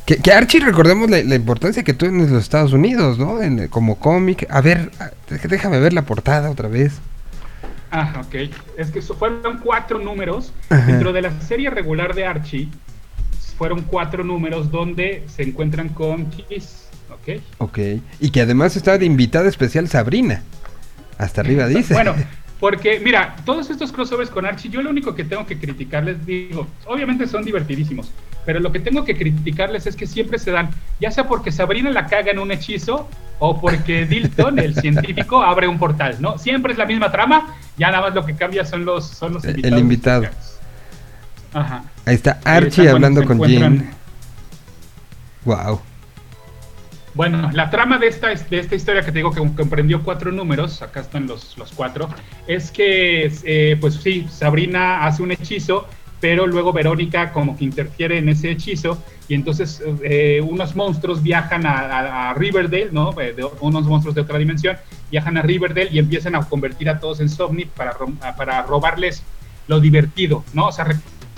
[0.06, 3.42] Que, que Archie, recordemos la, la importancia que tuvo en los Estados Unidos, ¿no?
[3.42, 4.46] En- como cómic.
[4.50, 4.92] A ver,
[5.50, 6.94] déjame ver la portada otra vez.
[7.90, 8.36] Ah, ok.
[8.78, 10.52] Es que fueron cuatro números.
[10.70, 10.86] Ajá.
[10.86, 12.70] Dentro de la serie regular de Archie,
[13.58, 16.83] fueron cuatro números donde se encuentran con Kiss.
[17.14, 17.42] Ok.
[17.60, 17.80] Ok.
[18.20, 20.42] Y que además estaba de invitada especial Sabrina.
[21.18, 21.94] Hasta arriba dice.
[21.94, 22.16] Bueno,
[22.60, 26.68] porque mira, todos estos crossovers con Archie, yo lo único que tengo que criticarles, digo,
[26.86, 28.12] obviamente son divertidísimos,
[28.46, 30.70] pero lo que tengo que criticarles es que siempre se dan,
[31.00, 33.08] ya sea porque Sabrina la caga en un hechizo
[33.40, 36.38] o porque Dilton, el científico, abre un portal, ¿no?
[36.38, 39.44] Siempre es la misma trama, ya nada más lo que cambia son los, son los
[39.46, 40.26] El- el invitados.
[40.26, 41.64] invitado.
[41.66, 41.84] Ajá.
[42.06, 43.84] Ahí está Archie hablando con Jim.
[45.46, 45.82] Wow.
[47.16, 50.82] Bueno, la trama de esta, de esta historia que te digo que comprendió cuatro números,
[50.82, 52.10] acá están los, los cuatro,
[52.48, 55.88] es que, eh, pues sí, Sabrina hace un hechizo,
[56.20, 61.66] pero luego Verónica como que interfiere en ese hechizo y entonces eh, unos monstruos viajan
[61.68, 63.12] a, Riverdale, ¿no?
[63.22, 64.78] Eh, de- unos monstruos de otra dimensión
[65.12, 67.94] viajan a Riverdale y empiezan a convertir a todos en Somni para,
[68.38, 69.22] para robarles
[69.68, 70.68] lo divertido, ¿no?
[70.68, 70.86] O sea,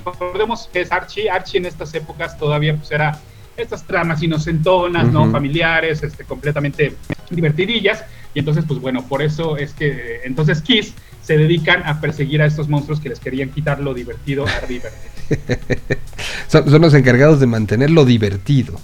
[0.06, 3.20] recordemos que es Archie, Archie en estas épocas todavía pues era
[3.58, 5.30] estas tramas inocentonas, ¿no?
[5.32, 6.96] Familiares, este, completamente
[7.30, 8.04] divertidillas.
[8.34, 12.46] Y entonces, pues bueno, por eso es que entonces Kiss se dedican a perseguir a
[12.46, 15.16] estos monstruos que les querían quitar lo divertido a Riverdale.
[16.48, 18.80] Son, son los encargados de mantenerlo divertido.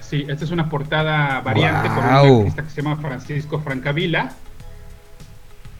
[0.00, 2.26] Sí, esta es una portada variante por Guau.
[2.26, 4.32] un artista que se llama Francisco Francavilla,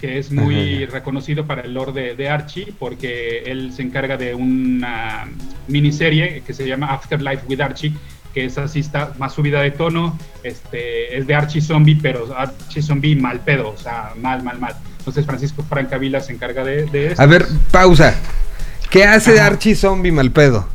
[0.00, 0.92] que es muy Ajá.
[0.92, 5.26] reconocido para el lore de, de Archie, porque él se encarga de una
[5.66, 7.94] miniserie que se llama Afterlife with Archie,
[8.32, 12.82] que es así, está más subida de tono, este, es de Archie Zombie, pero Archie
[12.82, 14.74] Zombie mal pedo, o sea, mal, mal, mal.
[14.98, 17.22] Entonces Francisco Francavilla se encarga de, de esto.
[17.22, 18.14] A ver, pausa.
[18.90, 19.46] ¿Qué hace Ajá.
[19.48, 20.66] Archie Zombie Malpedo?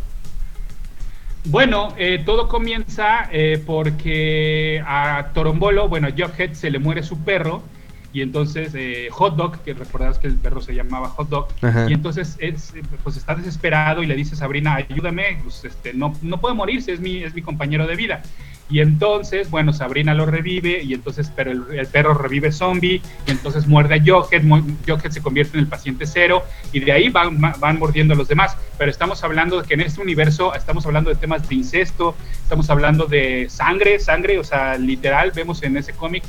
[1.45, 7.19] Bueno, eh, todo comienza eh, porque a Torombolo, bueno, a Jughead se le muere su
[7.23, 7.63] perro
[8.13, 11.87] y entonces eh, Hot Dog, que recordarás que el perro se llamaba Hot Dog, Ajá.
[11.89, 15.93] y entonces es, eh, pues está desesperado y le dice a Sabrina, ayúdame, pues, este,
[15.93, 18.21] no, no puede morirse, es mi, es mi compañero de vida.
[18.69, 23.31] Y entonces, bueno, Sabrina lo revive y entonces, pero el, el perro revive zombie y
[23.31, 24.41] entonces muerde a Jughead,
[24.87, 28.27] Jughead se convierte en el paciente cero y de ahí van, van mordiendo a los
[28.27, 28.55] demás.
[28.77, 32.69] Pero estamos hablando de que en este universo estamos hablando de temas de incesto, estamos
[32.69, 36.23] hablando de sangre, sangre, o sea, literal, vemos en ese cómic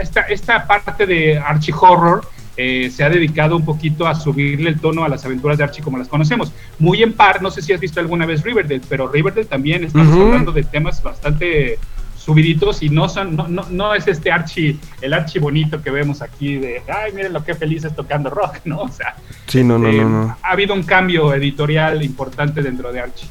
[0.00, 2.26] esta, esta parte de Archie Horror
[2.56, 5.82] eh, se ha dedicado un poquito a subirle el tono a las aventuras de Archie
[5.82, 6.52] como las conocemos.
[6.78, 10.14] Muy en par, no sé si has visto alguna vez Riverdale, pero Riverdale también estamos
[10.14, 11.78] hablando de temas bastante
[12.16, 16.22] subiditos y no son no, no, no es este Archie el Archie bonito que vemos
[16.22, 19.16] aquí de ay miren lo que feliz es tocando rock no o sea
[19.48, 20.36] Sí, no, no, eh, no, no.
[20.40, 23.28] ha habido un cambio editorial importante dentro de Archie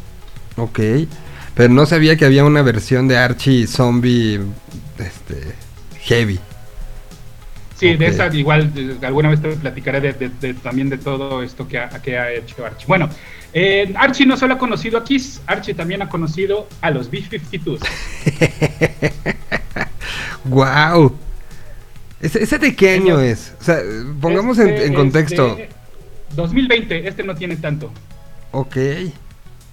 [0.58, 0.80] Ok.
[1.56, 4.40] Pero no sabía que había una versión de Archie zombie
[4.98, 5.56] este
[6.02, 6.40] heavy.
[7.78, 8.72] Sí, de esa igual
[9.02, 12.32] alguna vez te platicaré de, de- de- también de todo esto que ha, que ha
[12.32, 12.86] hecho Archie.
[12.88, 13.10] Bueno,
[13.54, 17.80] eh, Archie no solo ha conocido a Kiss, Archie también ha conocido a los B-52s.
[20.46, 21.16] Wow.
[22.22, 23.56] ¿Ese, ese de qué año es?
[23.60, 23.80] O sea,
[24.20, 25.56] pongamos en, Este en es contexto.
[25.56, 25.70] de
[26.36, 27.92] 2020, este no tiene tanto.
[28.52, 28.78] Ok.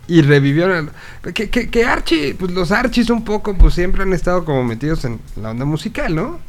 [0.08, 0.90] Y revivieron.
[1.34, 5.04] Que, que, que Archie, pues los Archies un poco, pues siempre han estado como metidos
[5.04, 6.40] en la onda musical, ¿no?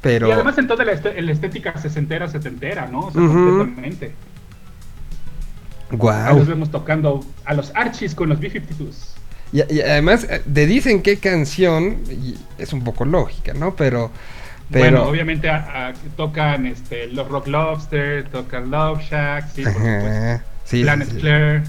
[0.00, 0.28] Pero.
[0.28, 3.00] Y además en toda la, este- la estética sesentera, setentera, ¿no?
[3.06, 3.32] O sea, Ujú.
[3.58, 4.14] completamente.
[5.90, 6.38] Ahí Wow.
[6.38, 9.14] los vemos tocando a los Archies con los B-52s.
[9.52, 13.74] Y, y además, eh, te dicen qué canción, y es un poco lógica, ¿no?
[13.76, 14.10] Pero.
[14.70, 19.72] pero Bueno, obviamente a- a- tocan este, los Rock Lobster, tocan Love Shack, sí, por
[19.74, 20.44] supuesto.
[20.64, 21.16] Sí, sí, Planet sí.
[21.18, 21.62] Claire.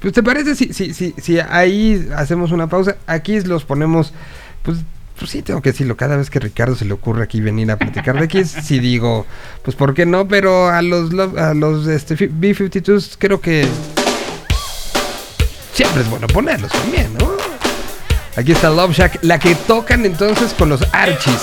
[0.00, 4.12] Pues te parece si, si, si, si ahí hacemos una pausa, aquí los ponemos,
[4.62, 4.78] pues,
[5.18, 7.76] pues sí tengo que decirlo, cada vez que Ricardo se le ocurre aquí venir a
[7.76, 9.26] platicar de Kiss, si digo,
[9.62, 13.66] pues por qué no, pero a los a los este, fi- B-52s creo que
[15.74, 17.30] siempre es bueno ponerlos también, ¿no?
[18.36, 21.36] Aquí está Love Shack, la que tocan entonces con los Archies.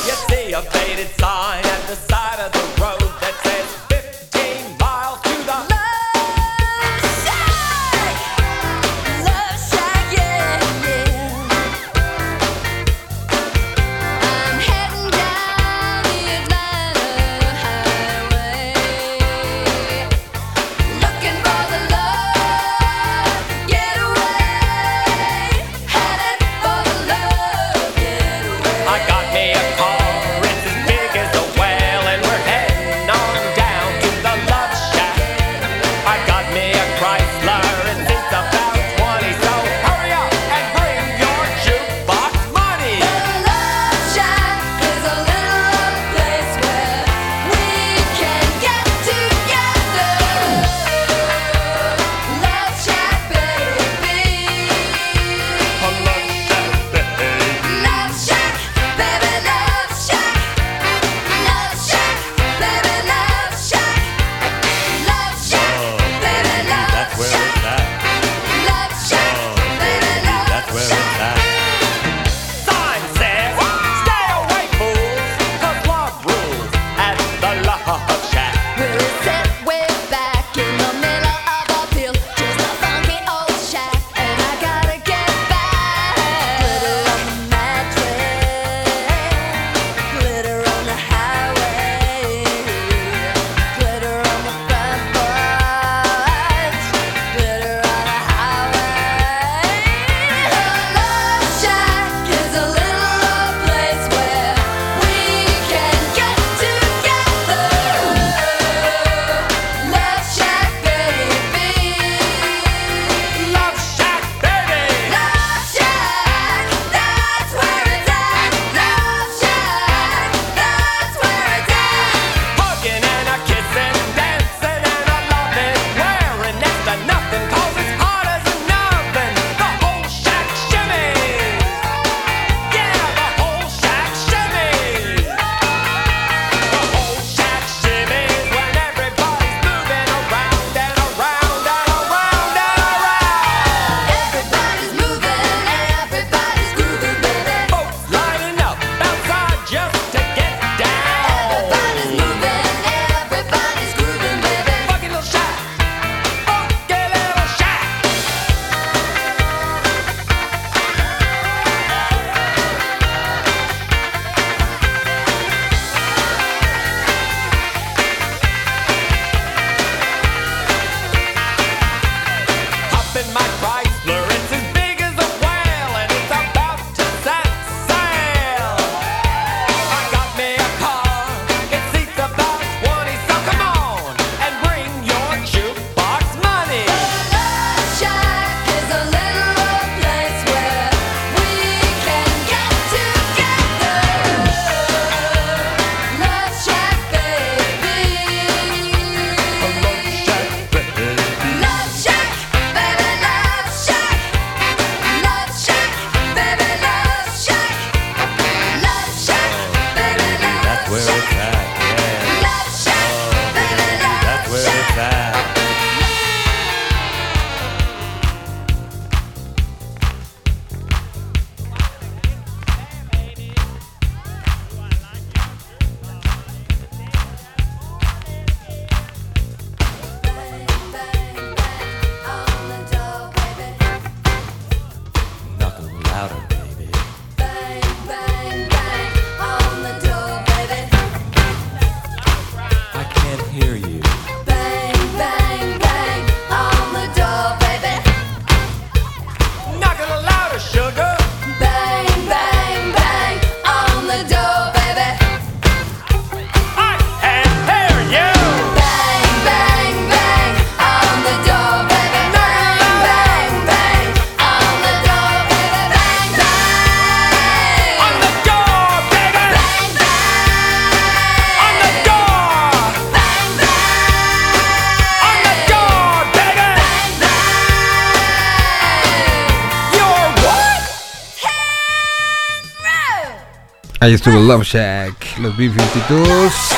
[284.02, 286.74] Ahí estuvo Love Shack, los B-52s.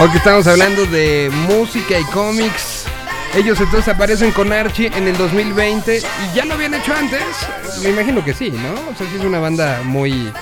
[0.00, 2.86] Hoy que estamos hablando de música y cómics.
[3.36, 7.20] Ellos entonces aparecen con Archie en el 2020 y ya lo habían hecho antes.
[7.82, 8.72] Me imagino que sí, ¿no?
[8.90, 10.32] O sea, sí es una banda muy,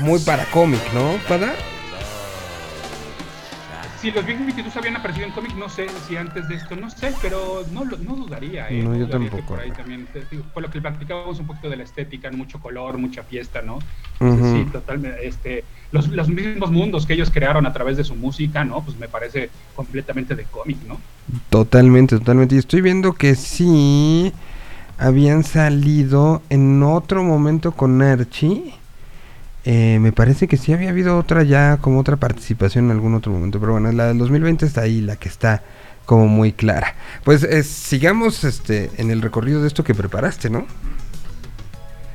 [0.00, 1.18] muy para cómic, ¿no?
[1.28, 1.54] ¿Para?
[4.00, 6.90] Si los Big 22 habían aparecido en cómic, no sé si antes de esto, no
[6.90, 8.68] sé, pero no, no dudaría.
[8.68, 8.82] ¿eh?
[8.82, 9.54] No, yo dudaría tampoco.
[9.54, 12.58] Por ahí también, te digo, por lo que platicábamos un poquito de la estética, mucho
[12.58, 13.78] color, mucha fiesta, ¿no?
[14.66, 15.26] Totalmente.
[15.26, 18.82] Este, los, los mismos mundos que ellos crearon a través de su música, ¿no?
[18.82, 21.00] Pues me parece completamente de cómic, ¿no?
[21.48, 22.54] Totalmente, totalmente.
[22.54, 24.32] Y estoy viendo que sí
[24.98, 28.74] habían salido en otro momento con Archie.
[29.64, 33.32] Eh, me parece que sí había habido otra ya, como otra participación en algún otro
[33.32, 33.58] momento.
[33.60, 35.62] Pero bueno, la del 2020 está ahí, la que está
[36.06, 36.94] como muy clara.
[37.24, 40.66] Pues eh, sigamos este en el recorrido de esto que preparaste, ¿no?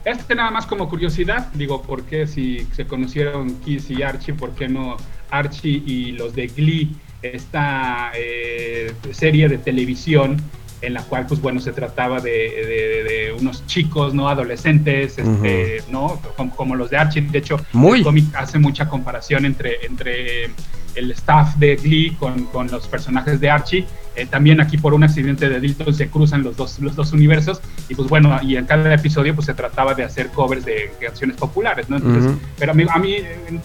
[0.06, 4.52] Este nada más como curiosidad, digo, ¿por qué si se conocieron Kiss y Archie, por
[4.53, 4.98] qué no
[5.32, 10.38] Archie y los de Glee, esta eh, serie de televisión
[10.82, 14.30] en la cual, pues bueno, se trataba de, de- de unos chicos, ¿no?
[14.30, 16.22] Adolescentes, este, ¿no?
[16.38, 17.99] Como, como los de Archie, de hecho, Muy.
[17.99, 20.52] el cómic hace mucha comparación entre, entre
[20.94, 23.86] el staff de Glee con, con los personajes de Archie.
[24.15, 27.59] Eh, también aquí por un accidente de Dilton se cruzan los dos, los dos universos
[27.89, 31.35] y pues bueno, y en cada episodio pues se trataba de hacer covers de canciones
[31.37, 31.97] populares, ¿no?
[31.97, 32.39] Entonces, Ujú.
[32.57, 33.17] pero a mí, a mí,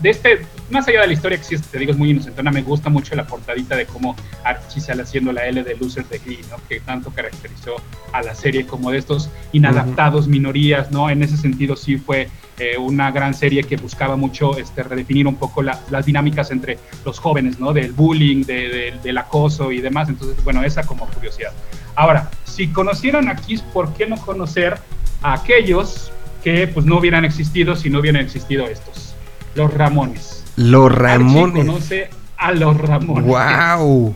[0.02, 0.40] de este,
[0.70, 3.14] más allá de la historia que sí, te digo, es muy inocentona, me gusta mucho
[3.14, 6.56] la portadita de cómo Archie sale haciendo la L de Loser de Glee, ¿no?
[6.68, 7.76] Que tanto caracterizó
[8.12, 11.10] a la serie como de estos inadaptados minorías, ¿no?
[11.10, 12.28] En ese sentido sí fue
[12.58, 16.78] eh, una gran serie que buscaba mucho este, redefinir un poco la- las dinámicas entre
[17.06, 17.72] los jóvenes, ¿no?
[17.72, 20.10] Del bullying, de- de- del acoso y demás.
[20.10, 21.52] Entonces, bueno, esa como curiosidad.
[21.96, 24.78] Ahora, si conocieron a Kiss, ¿por qué no conocer
[25.22, 26.10] a aquellos
[26.42, 29.14] que pues no hubieran existido si no hubieran existido estos?
[29.54, 30.44] Los Ramones.
[30.56, 31.66] Los Archie Ramones.
[31.66, 33.24] conoce a los Ramones.
[33.26, 34.14] ¡Wow!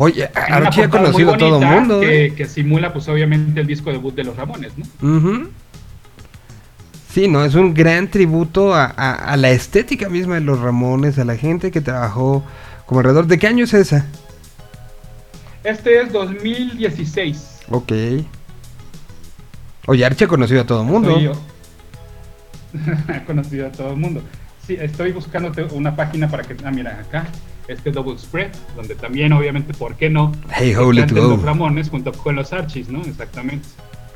[0.00, 2.00] Oye, Archie ha conocido a todo el mundo.
[2.00, 2.34] Que, ¿eh?
[2.34, 5.48] que simula, pues obviamente, el disco debut de los Ramones, ¿no?
[7.12, 11.18] Sí, no, es un gran tributo a, a- a la estética misma de los Ramones,
[11.18, 12.44] a la gente que trabajó
[12.86, 13.26] como alrededor.
[13.26, 14.06] ¿De qué año es esa?
[15.64, 17.60] Este es 2016.
[17.70, 17.92] Ok.
[19.86, 21.12] Oye, Archie ha conocido a todo el mundo.
[21.12, 21.32] Soy yo.
[23.26, 24.22] Conocido a todo el mundo.
[24.66, 26.56] Sí, estoy buscando una página para que.
[26.64, 27.26] Ah, mira, acá.
[27.68, 30.32] Este Double Spread, donde también, obviamente, ¿por qué no?
[30.54, 31.30] Hey, ho, let's canten go.
[31.36, 33.02] los Ramones junto con los Archies, ¿no?
[33.02, 33.68] Exactamente.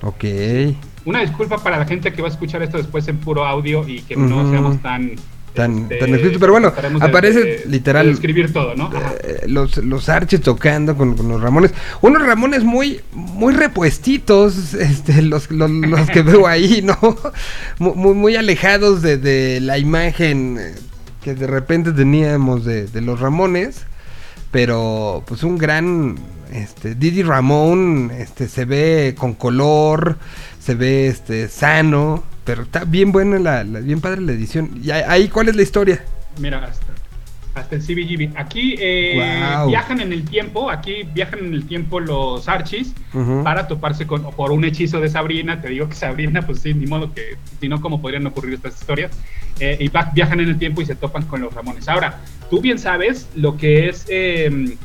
[0.02, 0.24] Ok.
[1.04, 4.02] Una disculpa para la gente que va a escuchar esto después en puro audio y
[4.02, 5.16] que no seamos tan.
[5.54, 8.90] Tan, este, tan escrito, pero bueno, de- aparece de- literal de escribir todo, ¿no?
[9.22, 11.72] Eh, los, los Archies tocando con, con los Ramones.
[12.00, 16.98] Unos Ramones muy, muy repuestitos, este, los, los, los que veo ahí, ¿no?
[17.78, 20.74] Mu- Muy, muy alejados de, de la imagen eh,
[21.22, 23.82] que de repente teníamos de, de los Ramones.
[24.50, 26.16] Pero pues un gran
[26.52, 30.18] este Didi Ramón este se ve con color,
[30.60, 34.70] se ve este sano, pero está bien buena la, la- bien padre la edición.
[34.82, 36.04] Y ahí- cuál es la historia?
[36.38, 36.86] Mira, hasta,
[37.54, 38.36] hasta el CBGB.
[38.36, 39.14] Aquí eh,
[39.68, 43.42] viajan en el tiempo, aquí viajan en el tiempo los Archies Ujú.
[43.44, 45.60] para toparse con, por un hechizo de Sabrina.
[45.60, 48.80] Te digo que Sabrina, pues sí, ni modo que, si no, ¿cómo podrían ocurrir estas
[48.80, 49.12] historias?
[49.60, 51.88] Eh, y va- viajan en el tiempo y se topan con los Ramones.
[51.88, 52.20] Ahora,
[52.50, 54.06] tú bien sabes lo que es...
[54.08, 54.76] eh,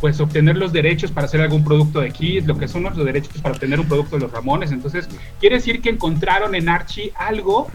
[0.00, 3.40] pues obtener los derechos para hacer algún producto de Kiss, lo que son los derechos
[3.40, 4.72] para obtener un producto de los Ramones.
[4.72, 5.08] Entonces,
[5.40, 7.68] quiere decir que encontraron en Archie algo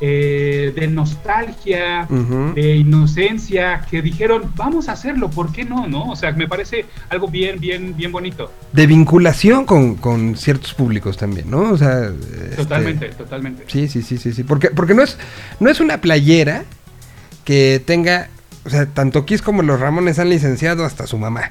[0.00, 2.06] eh, de nostalgia,
[2.54, 5.88] de inocencia, que dijeron, vamos a hacerlo, ¿por qué no?
[5.88, 6.10] no?
[6.10, 8.52] O sea, me parece algo bien, bien, bien bonito.
[8.72, 11.72] De vinculación con, con ciertos públicos también, ¿no?
[11.72, 13.64] O sea, este, Totalmente, totalmente.
[13.66, 14.44] Sí, sí, sí, sí, sí.
[14.44, 15.18] Porque, porque no es,
[15.58, 16.62] no es una playera
[17.44, 18.28] que tenga.
[18.64, 21.50] O sea, tanto Kiss como los Ramones han licenciado hasta su mamá.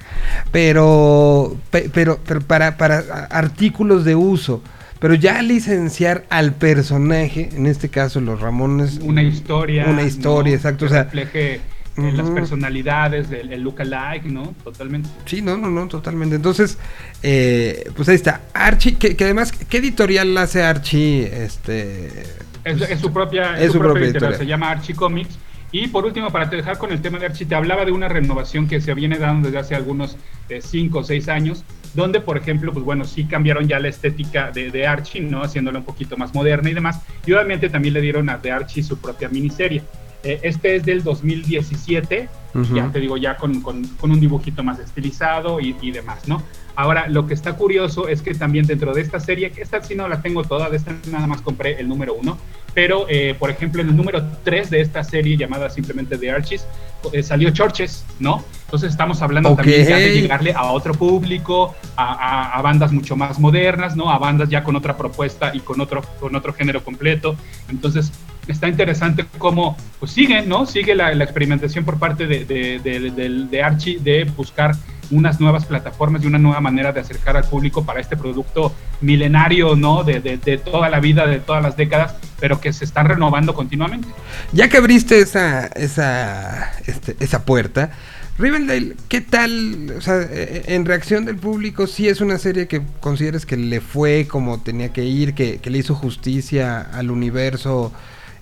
[0.51, 1.55] Pero.
[1.71, 4.61] pe- pero, pero para, para artículos de uso.
[4.99, 8.99] Pero ya licenciar al personaje, en este caso los Ramones.
[9.01, 9.85] Una historia.
[9.87, 10.57] Una historia, ¿no?
[10.57, 10.79] exacto.
[10.79, 14.55] Que O sea, refleje eh, las personalidades, el, el look alike, ¿no?
[14.63, 15.07] Totalmente.
[15.25, 16.35] Sí, no, no, no, totalmente.
[16.35, 16.77] Entonces,
[17.23, 18.41] eh, pues ahí está.
[18.53, 21.43] Archie, que, que además, ¿qué editorial hace Archie?
[21.43, 22.23] Este.
[22.63, 24.37] Es, es su propia, Es es su su propia propia editorial, editorial.
[24.39, 25.37] se llama Archie Comics.
[25.71, 28.07] Y por último, para te dejar con el tema de Archie, te hablaba de una
[28.07, 30.15] renovación que se viene dando desde hace algunos
[30.61, 34.71] 5 o 6 años, donde, por ejemplo, pues bueno, sí cambiaron ya la estética de,
[34.71, 35.41] de Archie, ¿no?
[35.43, 37.01] Haciéndola un poquito más moderna y demás.
[37.25, 39.83] Y obviamente también le dieron a de Archie su propia miniserie.
[40.23, 42.75] Eh, este es del 2017, Ujú.
[42.75, 46.41] ya te digo, ya con, con- con un dibujito más estilizado y, y demás, ¿no?
[46.77, 50.07] Ahora, lo que está curioso es que también dentro de esta serie, esta sí no
[50.07, 52.37] la tengo toda, de esta nada más compré el número uno,
[52.75, 56.67] pero eh, por ejemplo en el número 3 de esta serie llamada simplemente The Archies
[57.13, 58.43] eh, salió Churches, ¿no?
[58.65, 63.15] Entonces estamos hablando también ya de llegarle a otro público, a, a- a bandas mucho
[63.15, 64.11] más modernas, ¿no?
[64.11, 67.35] A bandas ya con otra propuesta y con otro, con otro género completo.
[67.69, 68.11] Entonces
[68.51, 70.65] está interesante cómo pues sigue, ¿no?
[70.65, 74.75] Sigue la, experimentación por parte de, de, de- de Archie de buscar
[75.09, 79.75] unas nuevas plataformas y una nueva manera de acercar al público para este producto milenario,
[79.75, 80.03] ¿no?
[80.03, 80.19] De,
[80.63, 84.07] toda la vida, de todas las décadas, pero que se están renovando continuamente.
[84.51, 87.91] Ya que abriste esa, esa, este, esa puerta,
[88.39, 89.95] Riverdale, ¿qué tal?
[89.97, 93.81] O sea, eh, en reacción del público, ¿sí es una serie que consideres que le
[93.81, 97.91] fue como tenía que ir, que, que le hizo justicia al universo,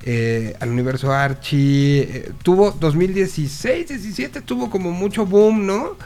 [0.06, 2.02] eh, al universo Archie?
[2.02, 5.98] Eh, tuvo 2016, 17, tuvo como mucho boom, ¿no?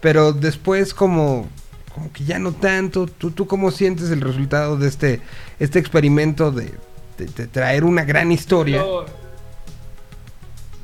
[0.00, 1.48] Pero después como,
[1.94, 3.06] como que ya no tanto.
[3.06, 5.20] ¿Tú, ¿Tú cómo sientes el resultado de este,
[5.60, 6.72] este experimento de,
[7.18, 8.82] de- traer una gran historia?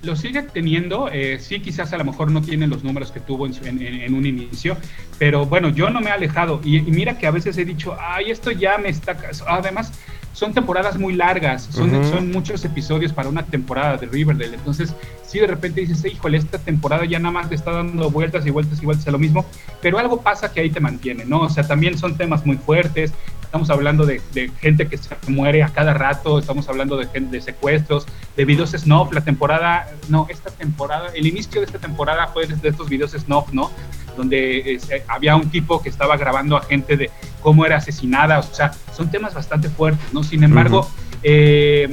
[0.00, 3.46] Lo, sigue teniendo, eh, sí quizás a lo mejor no tiene los números que tuvo
[3.46, 4.76] en, en- en- un inicio,
[5.18, 7.96] pero bueno, yo no me he alejado y, y mira que a veces he dicho,
[7.98, 9.16] ay, esto ya me está...
[9.16, 9.30] ca-".
[9.48, 9.92] Además,
[10.38, 14.94] son temporadas muy largas, son, son muchos episodios para una temporada de Riverdale, entonces
[15.26, 18.50] sí de repente dices, híjole, esta temporada ya nada más le está dando vueltas y
[18.50, 19.44] vueltas y vueltas a lo mismo,
[19.82, 21.40] pero algo pasa que ahí te mantiene, ¿no?
[21.40, 23.12] O sea, también son temas muy fuertes,
[23.42, 27.40] estamos hablando de, de gente que se muere a cada rato, estamos hablando de, de
[27.40, 28.06] secuestros,
[28.36, 32.68] de videos snuff, la temporada, no, esta temporada, el inicio de esta temporada fue de
[32.68, 33.72] estos videos snuff, ¿no?
[34.18, 34.78] Donde eh,
[35.08, 39.10] había un tipo que estaba grabando a gente de cómo era asesinada, o sea, son
[39.10, 40.22] temas bastante fuertes, ¿no?
[40.22, 40.90] Sin embargo,
[41.22, 41.88] eh,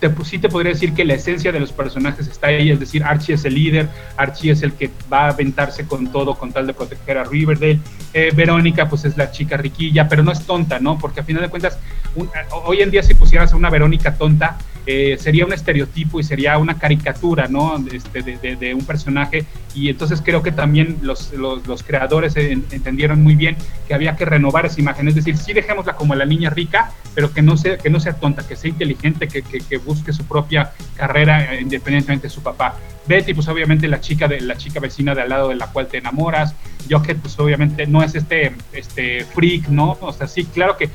[0.00, 2.78] te, pues, sí te podría decir que la esencia de los personajes está ahí, es
[2.80, 6.52] decir, Archie es el líder, Archie es el que va a aventarse con todo con
[6.52, 7.78] tal de proteger a Riverdale,
[8.12, 10.98] eh, Verónica pues es la chica riquilla, pero no es tonta, ¿no?
[10.98, 11.78] Porque a final de cuentas,
[12.16, 12.28] un-
[12.66, 16.58] hoy en día si pusieras a una Verónica tonta, eh, sería un estereotipo y sería
[16.58, 17.82] una caricatura, ¿no?
[17.92, 19.44] Este, de, de- de un personaje.
[19.74, 23.56] Y entonces creo que también los, los, los creadores en- entendieron muy bien
[23.88, 25.08] que había que renovar esa imagen.
[25.08, 28.14] Es decir, sí dejémosla como la niña rica, pero que no sea, que no sea
[28.14, 32.42] tonta, que sea inteligente, que, que, que busque su propia carrera eh, independientemente de su
[32.42, 32.74] papá.
[33.06, 35.86] Betty, pues obviamente la chica de la chica vecina de al lado de la cual
[35.88, 36.54] te enamoras.
[36.90, 39.96] Jughead, pues obviamente no es este, este freak, ¿no?
[40.00, 40.88] O sea, sí, claro que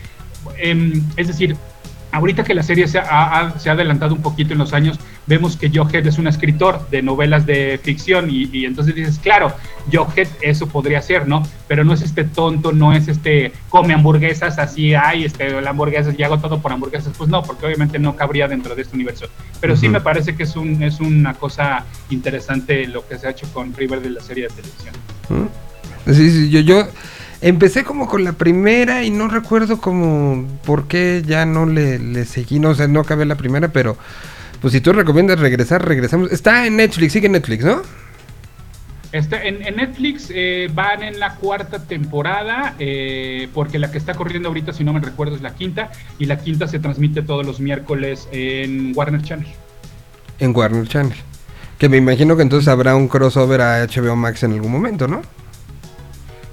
[0.57, 1.55] em, es decir,
[2.11, 3.03] ahorita que la serie se ha,
[3.39, 6.89] ha- se ha adelantado un poquito en los años, vemos que Jughead es un escritor
[6.89, 9.51] de novelas de ficción y, y entonces dices, claro,
[9.91, 11.43] Jughead eso podría ser, ¿no?
[11.67, 16.15] Pero no es este tonto, no es este come hamburguesas así, ay, este, la hamburguesas
[16.17, 19.25] y hago todo por hamburguesas, pues no, porque obviamente no cabría dentro de este universo.
[19.59, 23.31] Pero sí me parece que es, un, es una cosa interesante lo que se ha
[23.31, 24.95] hecho con River de la serie de televisión.
[25.29, 26.13] ¿Mm?
[26.13, 26.87] Sí, sí, yo, yo
[27.41, 32.25] empecé como con la primera y no recuerdo como por qué ya no le, le
[32.25, 33.97] seguí, no, o sea, no acabé la primera, pero
[34.61, 36.31] pues si tú recomiendas regresar, regresamos.
[36.31, 37.81] Está en Netflix, sigue en Netflix, ¿no?
[39.11, 44.15] Este, en, en Netflix eh, van en la cuarta temporada, eh, porque la que está
[44.15, 47.45] corriendo ahorita, si no me recuerdo, es la quinta, y la quinta se transmite todos
[47.45, 49.47] los miércoles en Warner Channel.
[50.39, 51.17] En Warner Channel.
[51.77, 55.21] Que me imagino que entonces habrá un crossover a HBO Max en algún momento, ¿no?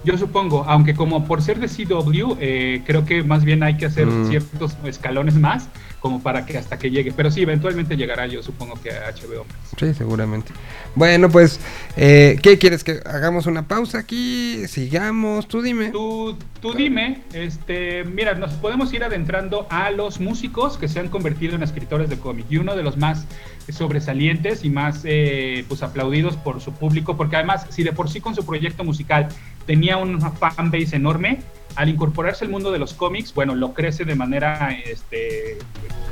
[0.04, 3.86] Yo supongo, aunque como por ser de CW, eh, creo que más bien hay que
[3.86, 4.28] hacer Mm.
[4.28, 5.68] ciertos escalones más,
[6.00, 7.12] como para que hasta que llegue.
[7.16, 9.46] Pero sí, eventualmente llegará, yo supongo que a HBO.
[9.78, 10.52] Sí, seguramente.
[10.94, 11.58] Bueno, pues,
[11.96, 12.84] eh, ¿qué quieres?
[12.84, 14.68] ¿Que hagamos una pausa aquí?
[14.68, 15.48] ¿Sigamos?
[15.48, 15.90] Tú dime.
[15.90, 21.08] Tú, tú dime, este, mira, nos podemos ir adentrando a los músicos que se han
[21.08, 22.44] convertido en escritores de cómic.
[22.50, 23.26] Y uno de los más
[23.70, 28.20] sobresalientes y más eh, pues aplaudidos por su público, porque además, si de por sí
[28.20, 29.28] con su proyecto musical
[29.66, 31.40] tenía una fanbase enorme,
[31.76, 35.58] al incorporarse al mundo de los cómics, bueno, lo crece de manera este,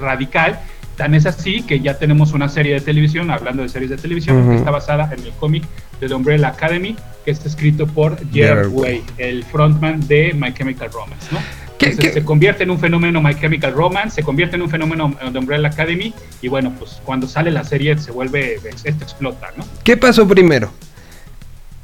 [0.01, 0.59] radical.
[0.97, 4.49] Tan es así que ya tenemos una serie de televisión, hablando de series de televisión,
[4.51, 5.65] que está basada en el cómic
[6.01, 9.03] de The Umbrella Academy, que está escrito por Gerard Way.
[9.17, 11.39] El frontman de My Chemical Romance, ¿no?
[11.79, 14.69] ¿Qué- Entonces, qué- se convierte en un fenómeno My Chemical Romance, se convierte en un
[14.71, 16.13] fenómeno eh, de Umbrella Academy,
[16.43, 19.65] y bueno, pues cuando sale la serie se vuelve, esto explota, ¿no?
[19.83, 20.71] ¿Qué pasó primero?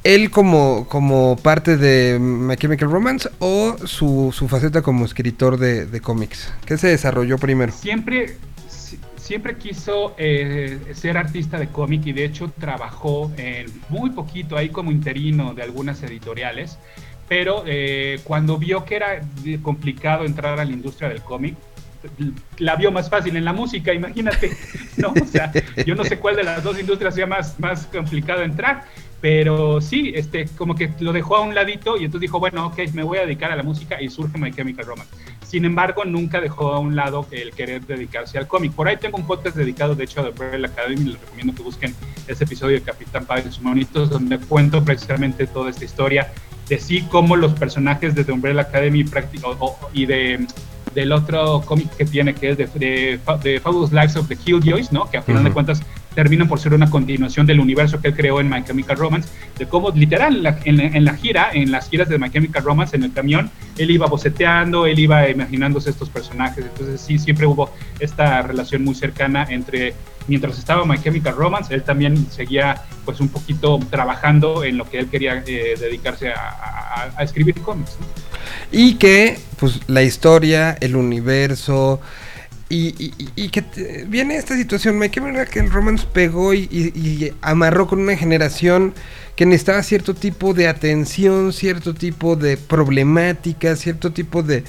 [0.08, 5.84] ¿Él como, como parte de My Chemical Romance o su, su faceta como escritor de,
[5.84, 6.50] de cómics?
[6.64, 7.72] ¿Qué se desarrolló primero?
[7.72, 8.38] Siempre,
[8.70, 14.56] si- siempre quiso eh, ser artista de cómic y de hecho trabajó en muy poquito
[14.56, 16.78] ahí como interino de algunas editoriales,
[17.28, 19.20] pero eh, cuando vio que era
[19.60, 21.54] complicado entrar a la industria del cómic,
[22.58, 24.56] la vio más fácil en la música, imagínate,
[24.96, 25.12] ¿no?
[25.20, 25.52] O sea,
[25.84, 28.84] yo no sé cuál de las dos industrias sea más, más complicado entrar,
[29.20, 32.78] pero sí, este, como que lo dejó a un ladito y entonces dijo, bueno, ok,
[32.92, 35.12] me voy a dedicar a la música y surge My Chemical Romance.
[35.44, 38.72] Sin embargo, nunca dejó a un lado el querer dedicarse al cómic.
[38.72, 41.04] Por ahí tengo un podcast dedicado, de hecho, a The Umbrella Academy.
[41.04, 41.94] Les recomiendo que busquen
[42.28, 46.30] ese episodio de Capitán Padre y sus monitos, donde cuento precisamente toda esta historia
[46.68, 49.04] de sí cómo los personajes de The Umbrella Academy
[49.94, 50.46] y de
[50.94, 54.92] del otro cómic que tiene, que es de, de, de Fabulous Lives of the Killjoys,
[54.92, 55.10] ¿no?
[55.10, 55.82] Que a final de cuentas
[56.18, 59.66] terminan por ser una continuación del universo que él creó en My Chemical Romance, de
[59.66, 62.96] cómo literal en la, en en la gira, en las giras de My Chemical Romance,
[62.96, 67.70] en el camión, él iba boceteando, él iba imaginándose estos personajes, entonces sí, siempre hubo
[68.00, 69.94] esta relación muy cercana entre,
[70.26, 74.98] mientras estaba My Chemical Romance, él también seguía pues un poquito trabajando en lo que
[74.98, 77.96] él quería eh, dedicarse a, escribir cómics.
[78.72, 82.00] Y que, pues, la historia, el universo.
[82.70, 88.16] Y, que viene esta situación, me queda que el romance pegó y, amarró con una
[88.16, 88.94] generación
[89.36, 94.64] que necesitaba cierto tipo de atención, cierto tipo de problemática, cierto tipo de,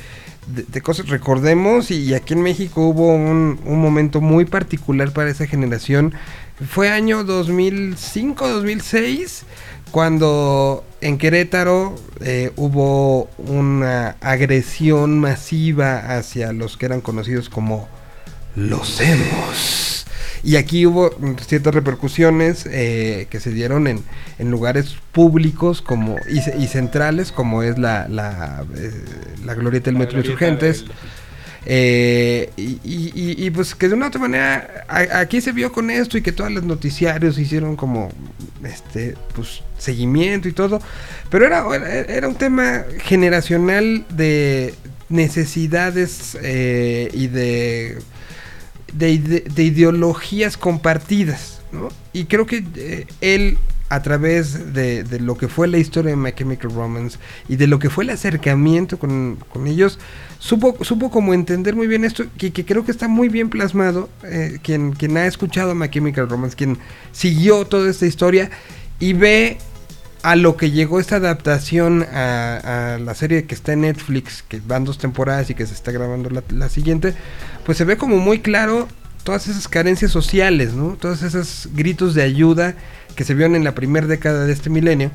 [0.82, 1.10] cosas.
[1.10, 6.14] Recordemos, y aquí en México hubo un, un momento muy particular para esa generación.
[6.70, 9.44] Fue año 2005, 2006,
[9.92, 17.88] cuando en Querétaro eh, hubo una agresión masiva hacia los que eran conocidos como
[18.56, 20.06] los emos.
[20.42, 21.10] Y aquí hubo
[21.46, 24.04] ciertas repercusiones eh, que se dieron en,
[24.40, 28.92] en lugares públicos como y, ce- y centrales, como es la, la, eh,
[29.46, 30.86] la glorieta del Metro Insurgentes.
[31.72, 36.18] Eh, y, y- y- pues que de una otra manera aquí se vio con esto
[36.18, 38.10] y que todos los noticiarios hicieron como
[38.64, 40.82] este pues seguimiento y todo
[41.30, 41.64] pero era,
[42.08, 44.74] era, un tema generacional de
[45.10, 48.00] necesidades eh, y de
[48.94, 51.90] de ideologías compartidas, ¿no?
[52.14, 53.58] Y creo que eh, él,
[53.90, 57.18] a través de, de lo que fue la historia de My Chemical Romance
[57.48, 60.00] y de lo que fue el acercamiento con, con ellos,
[60.38, 64.10] supo, supo como entender muy bien esto, que, que creo que está muy bien plasmado,
[64.24, 66.78] eh, quien, quien ha escuchado My Chemical Romance, quien
[67.12, 68.52] siguió toda esta historia
[69.00, 69.58] y ve
[70.22, 74.62] a lo que llegó esta adaptación a, a la serie que está en Netflix, que
[74.68, 77.16] van dos temporadas y que se está grabando la, la siguiente,
[77.66, 78.88] pues se ve como muy claro
[79.24, 80.98] todas esas carencias sociales, ¿no?
[81.00, 82.76] Todos esos gritos de ayuda
[83.16, 85.12] que se vieron en la primera década de este milenio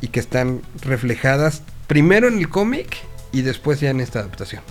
[0.00, 2.96] y que están reflejadas primero en el cómic
[3.32, 4.62] y después ya en esta adaptación.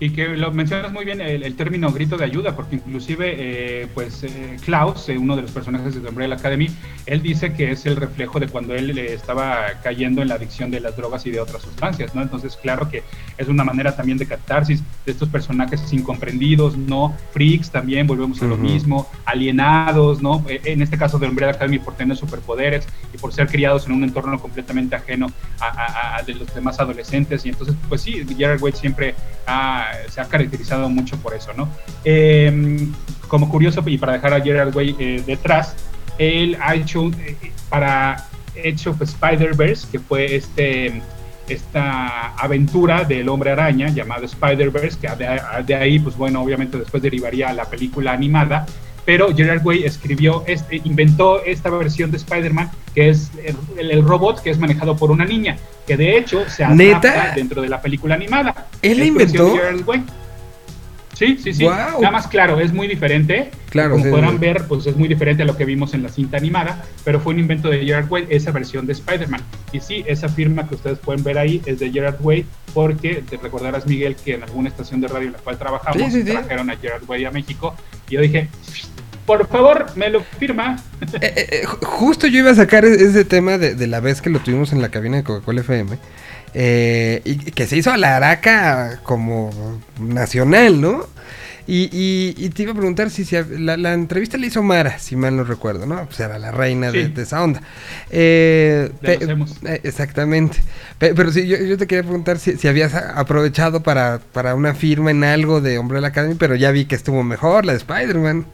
[0.00, 3.88] Y que lo mencionas muy bien el, el término grito de ayuda, porque inclusive, eh,
[3.94, 6.68] pues, eh, Klaus, eh, uno de los personajes de The Umbrella Academy,
[7.06, 10.70] él dice que es el reflejo de cuando él eh, estaba cayendo en la adicción
[10.70, 12.22] de las drogas y de otras sustancias, ¿no?
[12.22, 13.02] Entonces, claro que
[13.38, 17.16] es una manera también de catarsis de estos personajes incomprendidos, ¿no?
[17.32, 20.44] Freaks también, volvemos a lo mismo, alienados, ¿no?
[20.48, 23.94] Eh, En este caso de Umbrella Academy por tener superpoderes y por ser criados en
[23.94, 25.26] un entorno completamente ajeno
[25.60, 27.44] a, a- a de los demás adolescentes.
[27.46, 29.14] Y entonces, pues sí, Jared Wade siempre
[29.46, 31.68] ha- se ha caracterizado mucho por eso, ¿no?
[32.04, 32.88] Eh,
[33.28, 35.74] como curioso, y para dejar a Gerard Way eh, detrás,
[36.18, 37.36] él ha hecho eh,
[37.68, 38.24] para
[38.54, 41.02] Edge of Spider-Verse, que fue este
[41.48, 47.02] esta aventura del hombre araña llamado Spider-Verse, que de, de ahí, pues bueno, obviamente después
[47.02, 48.66] derivaría a la película animada,
[49.08, 53.30] pero Gerard Way escribió, este, inventó esta versión de Spider-Man, que es
[53.78, 55.56] el, el robot que es manejado por una niña,
[55.86, 57.32] que de hecho se adapta ¿Neta?
[57.34, 58.66] dentro de la película animada.
[58.82, 59.50] ¿Él la inventó?
[59.50, 60.02] Gerard Way.
[61.18, 61.64] Sí, sí, sí.
[61.64, 62.00] Guau.
[62.00, 63.50] Nada más claro, es muy diferente.
[63.70, 64.38] Claro, Como sí, podrán sí.
[64.38, 67.34] ver, pues es muy diferente a lo que vimos en la cinta animada, pero fue
[67.34, 69.40] un invento de Gerard Way, esa versión de Spider-Man.
[69.72, 73.36] Y sí, esa firma que ustedes pueden ver ahí es de Gerard Way, porque te
[73.36, 76.76] recordarás, Miguel, que en alguna estación de radio en la cual trabajamos, Sí, trajeron a
[76.76, 77.74] Gerard Way a México,
[78.08, 78.48] y yo dije,
[79.26, 80.76] por favor, me lo firma.
[81.02, 84.00] Eh, eh, eh, ju- justo yo iba a sacar e- ese tema de, de la
[84.00, 85.98] vez que lo tuvimos en la cabina de Coca-Cola FM.
[86.54, 89.50] Eh, y que se hizo a la araca como
[90.00, 91.06] nacional, ¿no?
[91.70, 93.26] Y, y- y te iba a preguntar si,
[93.58, 96.06] la, la entrevista la hizo Mara, si mal no recuerdo, ¿no?
[96.06, 97.12] Pues era la reina de, Sí.
[97.12, 97.60] de esa onda.
[98.10, 100.62] Eh, De pe- eh, exactamente.
[100.98, 104.72] Pe- pero sí, yo, yo te quería preguntar si, si habías aprovechado para, para una
[104.74, 108.46] firma en algo de Umbrella Academy, pero ya vi que estuvo mejor, la de Spider-Man.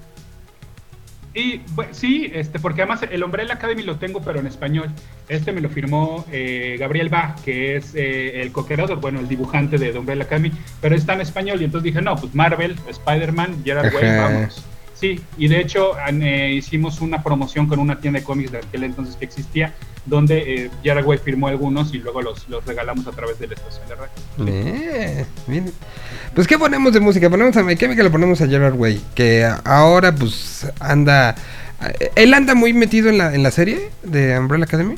[1.35, 4.89] Y bu- sí, este, porque además el Umbrella Academy lo tengo, pero en español.
[5.29, 9.77] Este me lo firmó eh, Gabriel Bach, que es eh, el co-creador, bueno, el dibujante
[9.79, 11.61] de The Umbrella Academy, pero está en español.
[11.61, 14.05] Y entonces dije, no, pues Marvel, Spider-Man, Gerard Way,
[14.35, 14.65] vamos.
[15.05, 18.85] Sí, y de hecho eh, hicimos una promoción con una tienda de cómics de aquel
[18.85, 19.75] entonces que existía,
[20.07, 23.53] donde eh, Gerard Way firmó algunos y luego los, los regalamos a través de la
[23.53, 24.51] estación de radio.
[24.51, 25.71] Eh, bien.
[26.35, 29.47] Pues qué ponemos de música, ponemos a My Chemical, le ponemos a Gerard Way, que
[29.65, 31.35] ahora pues anda,
[32.01, 34.95] eh, él anda muy metido en la, en la serie de Umbrella Academy.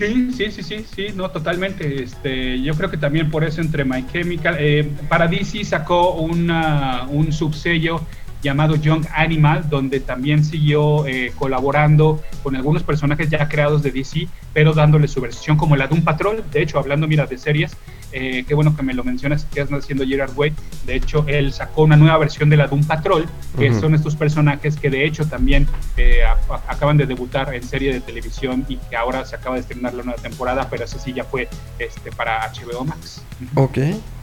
[0.00, 2.04] Sí, sí, sí, sí, sí, no, totalmente.
[2.04, 7.06] Este, yo creo que también por eso entre My Chemical, eh, para DC sacó una,
[7.10, 8.00] un subsello
[8.42, 14.28] llamado Young Animal, donde también siguió eh, colaborando con algunos personajes ya creados de DC,
[14.54, 16.42] pero dándole su versión como la Doom Patrol.
[16.50, 17.76] De hecho, hablando, mira, de series,
[18.12, 20.52] eh, qué bueno que me lo mencionas, que estás haciendo Gerard Way.
[20.86, 23.26] De hecho, él sacó una nueva versión de la Doom Patrol,
[23.58, 27.62] que son estos personajes que de hecho también eh, a- a- acaban de debutar en
[27.62, 30.98] serie de televisión y que ahora se acaba de estrenar la nueva temporada, pero ese
[30.98, 31.48] sí ya fue
[31.78, 33.22] este, para HBO Max.
[33.54, 33.78] Ok.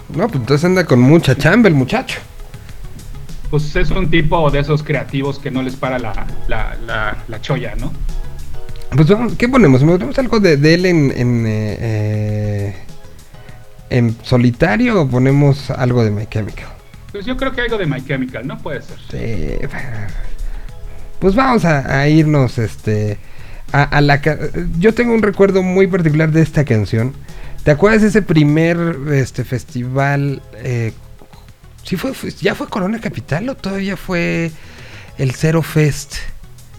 [0.10, 2.20] No, pues entonces anda con mucha chamba el muchacho.
[3.50, 7.42] Pues es un tipo de esos creativos que no les para la, la, la, la
[7.42, 7.94] cholla, ¿no?
[8.96, 9.82] Pues vamos, ¿qué ponemos?
[9.82, 12.76] ¿Ponemos algo de, de él en, en, eh, eh,
[13.90, 16.68] en solitario o ponemos algo de My Chemical?
[17.12, 18.58] Pues yo creo que algo de My Chemical, ¿no?
[18.58, 18.98] Puede ser.
[19.10, 19.68] Sí,
[21.20, 23.18] pues vamos a, a irnos este
[23.72, 24.22] a, a la
[24.78, 27.14] yo tengo un recuerdo muy particular de esta canción.
[27.64, 30.94] ¿Te acuerdas de ese primer este festival eh,
[31.88, 34.52] sí fue, fue- ya fue Corona Capital o todavía fue
[35.18, 36.16] el Zero Fest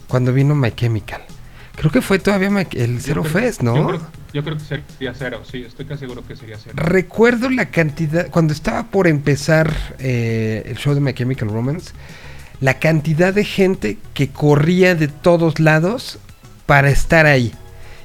[0.06, 1.22] cuando vino My Chemical?
[1.76, 3.76] Creo que fue todavía My- el Zero creo- Fest, ¿no?
[3.76, 4.00] Yo creo,
[4.34, 6.74] yo creo que sería cero, sí, estoy casi seguro que sería cero.
[6.76, 11.92] Recuerdo la cantidad, cuando estaba por empezar eh, el show de My Chemical Romance,
[12.60, 16.18] la cantidad de gente que corría de todos lados
[16.66, 17.54] para estar ahí.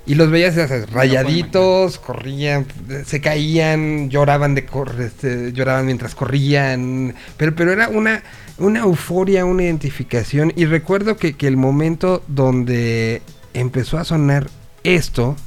[0.05, 0.55] Y los veías
[0.91, 2.65] rayaditos, corrían,
[3.05, 8.21] se caían, lloraban de cor- este, lloraban mientras corrían, pero, pero era una,
[8.57, 10.51] una euforia, una identificación.
[10.57, 13.21] Y recuerdo que, que el momento donde
[13.53, 14.49] empezó a sonar
[14.83, 15.37] esto,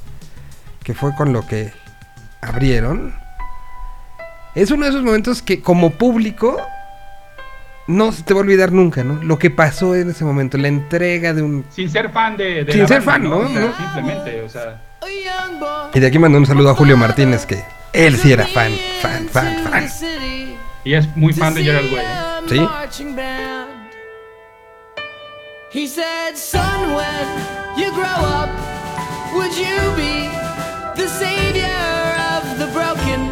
[0.83, 1.71] que fue con lo que
[2.41, 3.13] abrieron,
[4.55, 6.57] es uno de esos momentos que como público
[7.87, 9.21] no se te va a olvidar nunca, ¿no?
[9.23, 11.65] Lo que pasó en ese momento, la entrega de un...
[11.69, 13.37] Sin ser fan de, de Sin la ser banda, fan, ¿no?
[13.37, 13.77] O sea, ¿no?
[13.77, 14.81] Simplemente, o sea,
[15.93, 19.27] Y de aquí mando un saludo a Julio Martínez, que él sí era fan, fan,
[19.29, 19.87] fan, fan.
[20.83, 22.05] y es muy fan de Gerard Way.
[22.05, 22.87] ¿eh?
[22.91, 23.05] Sí.
[25.69, 27.27] He said, Son, when
[27.77, 28.49] you grow up,
[29.35, 30.27] would you be
[30.95, 31.67] the savior
[32.33, 33.27] of the broken,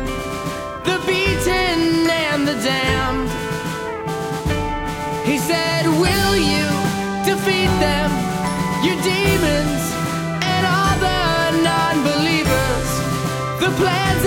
[0.84, 3.35] the beaten, and the damned?
[7.56, 8.12] Defeat them,
[8.84, 9.84] your demons,
[10.44, 12.90] and all the non believers,
[13.60, 14.26] the plans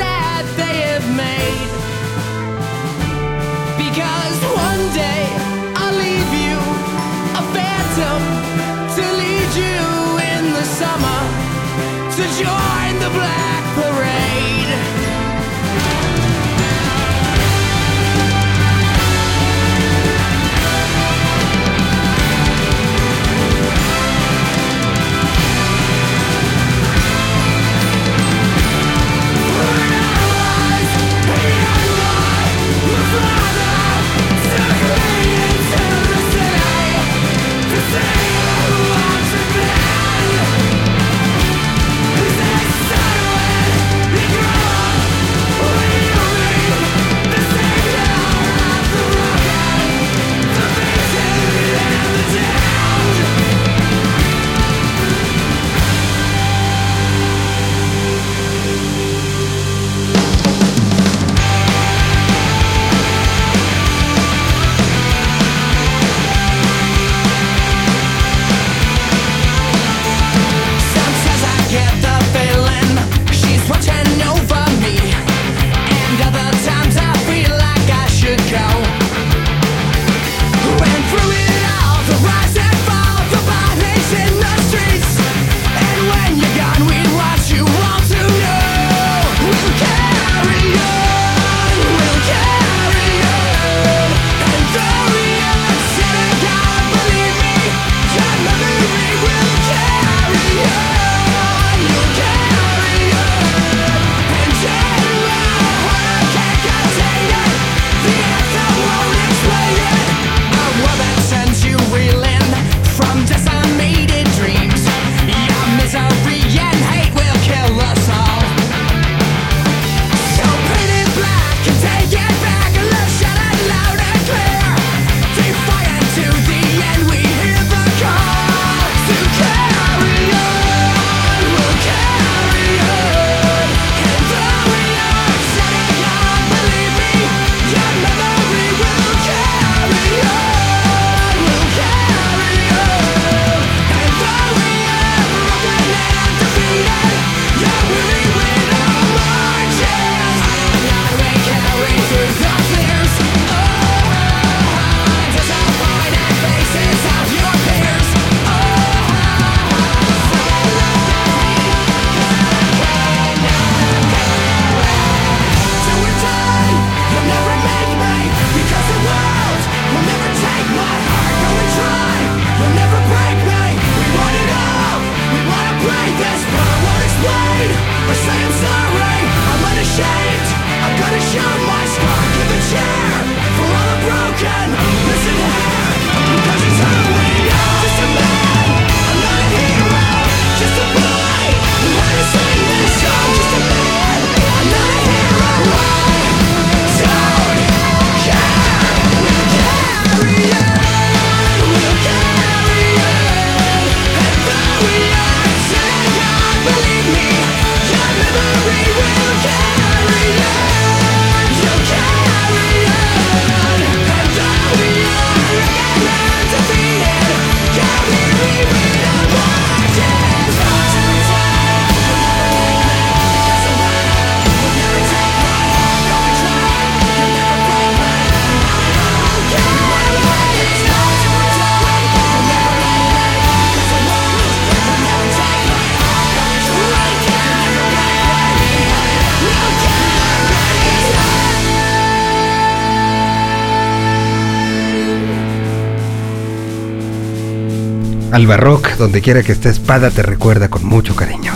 [248.39, 251.53] Albarrock, donde quiera que esté espada, te recuerda con mucho cariño.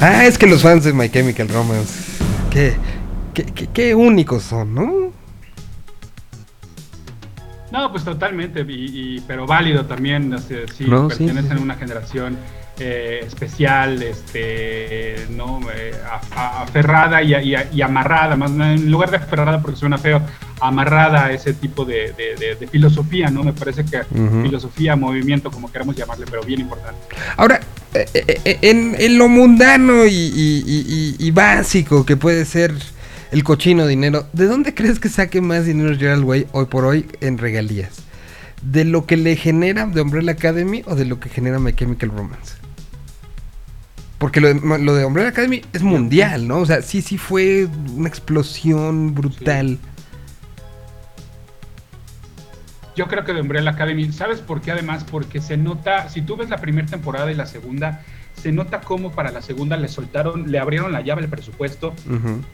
[0.00, 1.94] ah, es que los fans de My Chemical Romance,
[2.50, 2.74] qué,
[3.32, 4.92] qué, qué- qué únicos son, ¿no?
[7.70, 11.60] No, pues totalmente, y, y- pero válido también, o sea, sí, No, pertenecen sí, sí.
[11.60, 12.36] a una generación
[12.78, 19.60] eh, especial, este, no, Eh, a- a- aferrada y, amarrada, más en lugar de aferrada
[19.60, 20.20] porque suena feo,
[20.60, 23.42] amarrada a ese tipo de, de- de- de filosofía, ¿no?
[23.42, 24.02] Me parece que
[24.42, 27.00] filosofía, movimiento, como queramos llamarle, pero bien importante.
[27.36, 27.60] Ahora,
[27.94, 32.72] eh, en, en lo mundano y básico que puede ser
[33.30, 37.06] el cochino dinero, ¿de dónde crees que saque más dinero Gerald Way hoy por hoy
[37.20, 38.02] en regalías?
[38.62, 42.10] ¿De lo que le genera de Umbrella Academy o de lo que genera My Chemical
[42.10, 42.54] Romance?
[44.20, 46.58] Porque lo de, lo de Umbrella Academy es mundial, ¿no?
[46.58, 49.78] O sea, sí, sí fue una explosión brutal.
[52.94, 54.72] Yo creo que de Umbrella Academy, ¿sabes por qué?
[54.72, 58.82] Además, porque se nota, si tú ves la primera temporada y la segunda, se nota
[58.82, 61.94] cómo para la segunda le soltaron, le abrieron la llave al presupuesto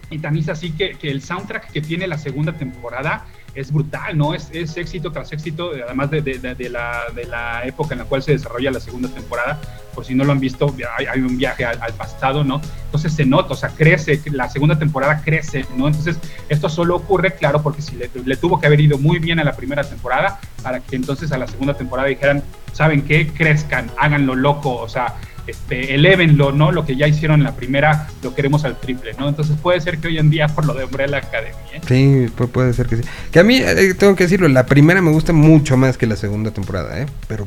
[0.08, 3.26] y también es así que, que el soundtrack que tiene la segunda temporada
[3.56, 4.34] es brutal, ¿no?
[4.34, 8.00] Es, es éxito tras éxito, además de, de- de- de la, de la época en
[8.00, 9.60] la cual se desarrolla la segunda temporada.
[9.94, 12.60] Por si no lo han visto, hay, hay un viaje al, al pasado, ¿no?
[12.84, 15.88] Entonces se nota, o sea, crece, la segunda temporada crece, ¿no?
[15.88, 16.18] Entonces
[16.50, 19.44] esto solo ocurre, claro, porque si le, le tuvo que haber ido muy bien a
[19.44, 22.42] la primera temporada para que entonces a la segunda temporada dijeran,
[22.72, 23.28] ¿saben qué?
[23.28, 25.14] Crezcan, háganlo loco, o sea,
[25.46, 26.72] este, elévenlo, ¿no?
[26.72, 29.28] Lo que ya hicieron en la primera, lo queremos al triple, ¿no?
[29.28, 31.80] Entonces puede ser que hoy en día, por lo de Umbrella Academy, ¿eh?
[31.86, 33.02] Sí, pu- puede ser que sí.
[33.30, 36.16] Que a mí, eh, tengo que decirlo, la primera me gusta mucho más que la
[36.16, 37.06] segunda temporada, ¿eh?
[37.28, 37.46] Pero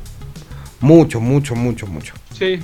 [0.80, 2.14] mucho, mucho, mucho, mucho.
[2.34, 2.60] Sí.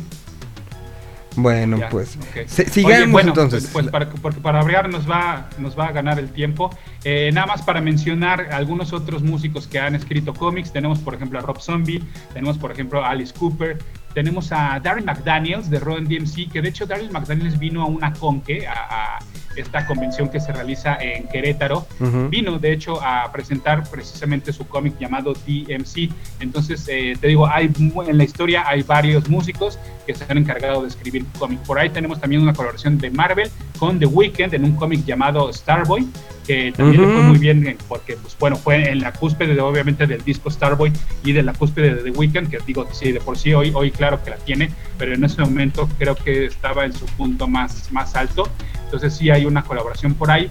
[1.38, 2.16] Bueno, ya, pues.
[2.16, 2.48] ok.
[2.48, 3.64] se- Oye, sigamos bueno, entonces.
[3.64, 6.70] Pues, pues para, porque para abrear nos va, nos va a ganar el tiempo.
[7.04, 10.72] Eh, nada más para mencionar algunos otros músicos que han escrito cómics.
[10.72, 12.02] Tenemos, por ejemplo, a Rob Zombie,
[12.34, 13.80] tenemos, por ejemplo, a Alice Cooper,
[14.16, 18.14] tenemos a Darren McDaniels de Ron DMC, que de hecho Darren McDaniels vino a una
[18.14, 19.20] conque, a, a
[19.56, 21.86] esta convención que se realiza en Querétaro.
[22.00, 22.30] Ujú.
[22.30, 26.10] Vino, de hecho, a presentar precisamente su cómic llamado DMC.
[26.40, 27.72] Entonces, eh, te digo, hay
[28.08, 31.60] en la historia hay varios músicos que se han encargado de escribir cómic.
[31.60, 35.52] Por ahí tenemos también una colaboración de Marvel con The Weeknd en un cómic llamado
[35.52, 36.08] Starboy,
[36.46, 39.62] que también le fue muy bien eh, porque, pues bueno, fue en la cúspide, de,
[39.62, 40.92] obviamente, del disco Starboy
[41.24, 43.92] y de la cúspide de The Weeknd, que digo, sí, de por sí hoy, hoy
[43.92, 47.92] claro que la tiene, pero en ese momento creo que estaba en su punto más,
[47.92, 48.48] más alto.
[48.86, 50.50] Entonces sí hay una colaboración por ahí.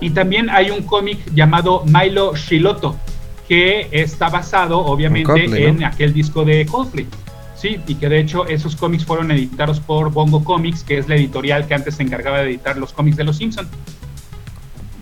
[0.00, 2.96] Y también hay un cómic llamado Milo Shiloto,
[3.48, 5.56] que está basado obviamente ¿no?
[5.56, 7.06] en aquel disco de Coldplay.
[7.56, 11.16] Sí, y que de hecho esos cómics fueron editados por Bongo Comics, que es la
[11.16, 13.68] editorial que antes se encargaba de editar los cómics de los Simpsons.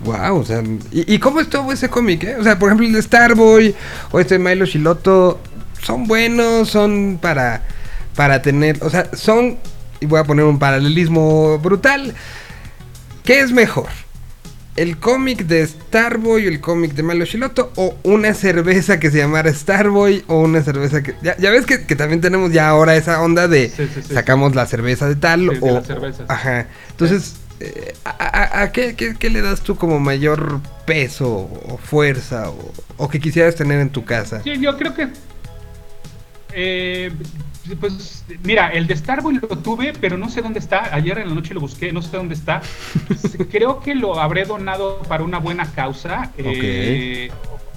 [0.05, 0.63] Wow, o sea,
[0.93, 2.37] ¿y, y cómo estuvo ese cómic, eh?
[2.39, 3.75] O sea, por ejemplo, el de Starboy
[4.11, 5.41] o este Milo Shiloto
[5.83, 7.63] son buenos, son para
[8.15, 9.59] para tener, o sea, son
[10.01, 12.15] y voy a poner un paralelismo brutal.
[13.25, 13.89] ¿Qué es mejor?
[14.77, 17.73] ¿El cómic de Starboy o el cómic de Milo Shiloto?
[17.77, 20.23] ¿O una cerveza que se llamara Starboy?
[20.27, 21.15] ¿O una cerveza que...
[21.23, 24.15] Ya, ya ves que, que también tenemos ya ahora esa onda de Sí, sí, sí.
[24.15, 25.75] sacamos la cerveza de tal Sí, de o...
[25.75, 26.27] las cervezas.
[26.29, 26.67] Ajá.
[26.91, 31.29] Entonces, eh, ¿a, a- a qué, qué- qué le das tú como mayor peso
[31.67, 34.43] o fuerza o, o que quisieras tener en tu casa?
[34.43, 35.09] Sí, yo creo que.
[36.53, 37.13] eh,
[37.81, 40.95] pues mira, el de Starboy lo tuve, pero no sé dónde está.
[40.95, 42.63] Ayer en la noche lo busqué, no sé dónde está.
[43.51, 46.31] Creo que lo habré donado para una buena causa.
[46.39, 47.31] eh,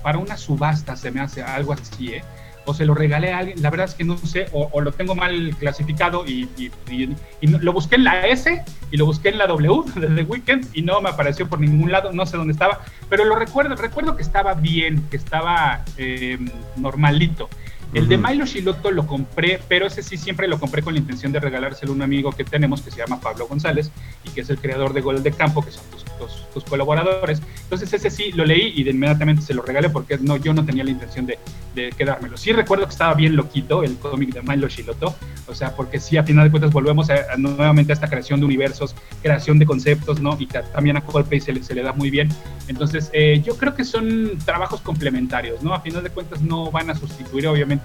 [0.03, 2.23] Para una subasta, se me hace algo así, ¿eh?
[2.65, 4.91] O se lo regalé a alguien, la verdad es que no sé, o, o lo
[4.91, 9.29] tengo mal clasificado y, y- y- y lo busqué en la S y lo busqué
[9.29, 12.37] en la W de The Weeknd y no me apareció por ningún lado, no sé
[12.37, 16.37] dónde estaba, pero lo recuerdo, recuerdo que estaba bien, que estaba eh,
[16.75, 17.49] normalito.
[17.93, 18.17] El de.
[18.17, 21.91] Milo Shiloto lo compré, pero ese sí siempre lo compré con la intención de regalárselo
[21.91, 23.91] a un amigo que tenemos que se llama Pablo González
[24.23, 27.41] y que es el creador de Gol de Campo, que son tus, tus- tus colaboradores.
[27.63, 30.65] Entonces ese sí lo leí y de inmediatamente se lo regalé porque no, yo no
[30.65, 31.39] tenía la intención de,
[31.75, 32.37] de quedármelo.
[32.37, 35.15] Sí recuerdo que estaba bien loquito el cómic de Milo Shiloto,
[35.47, 38.39] o sea, porque sí, a final de cuentas volvemos a, a nuevamente a esta creación
[38.39, 40.35] de universos, creación de conceptos, ¿no?
[40.39, 42.29] Y también a Coldplay se le, se le da muy bien.
[42.67, 45.73] Entonces, eh, yo creo que son trabajos complementarios, ¿no?
[45.73, 47.78] A final de cuentas no van a sustituir, obviamente,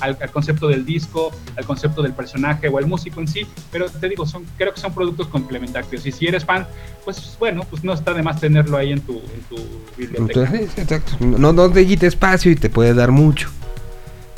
[0.00, 3.88] al, al concepto del disco, al concepto del personaje o al músico en sí, pero
[3.88, 6.04] te digo, son, creo que son productos complementarios.
[6.06, 6.66] Y si eres fan,
[7.04, 9.56] pues bueno, pues no está de más tenerlo ahí en tu, en tu
[9.96, 10.40] biblioteca.
[10.40, 11.12] Entonces, sí, exacto.
[11.20, 13.48] No, no te quite espacio y te puede dar mucho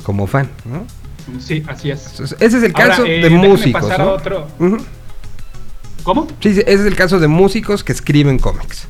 [0.02, 0.86] como fan, ¿no?
[1.40, 2.20] Sí, así es.
[2.20, 4.66] Ese es el Ahora, caso eh, de déjame músicos, pasar a ¿no?
[4.66, 4.78] Ujú.
[6.02, 6.26] ¿Cómo?
[6.40, 8.88] Sí, sí, ese es el caso de músicos que escriben cómics.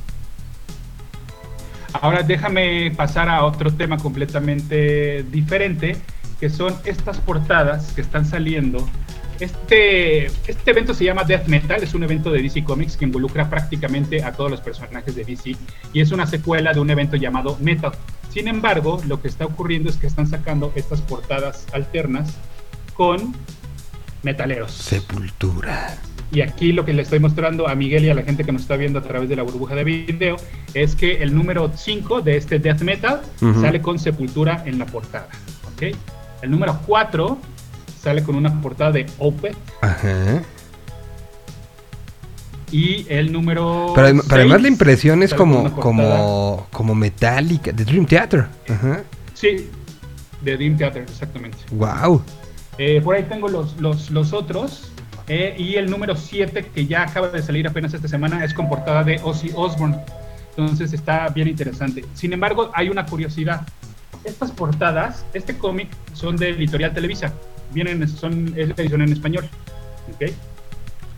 [2.00, 5.96] Ahora déjame pasar a otro tema completamente diferente,
[6.40, 8.88] que son estas portadas que están saliendo.
[9.40, 13.48] Este, este evento se llama Death Metal, es un evento de DC Comics que involucra
[13.48, 15.56] prácticamente a todos los personajes de DC
[15.92, 17.92] y es una secuela de un evento llamado Metal.
[18.30, 22.36] Sin embargo, lo que está ocurriendo es que están sacando estas portadas alternas
[22.94, 23.34] con
[24.22, 24.72] metaleros.
[24.72, 25.96] Sepultura.
[26.30, 28.62] Y aquí lo que le estoy mostrando a Miguel y a la gente que nos
[28.62, 30.36] está viendo a través de la burbuja de video
[30.74, 33.22] es que el número 5 de este death metal
[33.60, 35.28] sale con sepultura en la portada.
[36.42, 37.38] El número 4
[38.00, 40.42] sale con una portada de Opeth Ajá.
[42.70, 43.92] y el número.
[43.94, 48.46] Pero, pero además seis la impresión es como, como, como metálica, de Dream Theater.
[48.68, 49.02] Ajá.
[49.34, 49.68] Sí,
[50.42, 51.58] de Dream Theater, exactamente.
[51.72, 52.22] Wow.
[52.78, 54.92] Eh, por ahí tengo los, los, los otros.
[55.28, 58.68] Eh, y el número 7, que ya acaba de salir apenas esta semana, es con
[58.68, 59.98] portada de Ozzy Osbourne.
[60.50, 62.04] Entonces está bien interesante.
[62.14, 63.66] Sin embargo, hay una curiosidad.
[64.24, 67.32] Estas portadas, este cómic, son de Editorial Televisa.
[67.72, 69.48] Vienen, son, es la edición en español.
[70.14, 70.32] ¿Ok?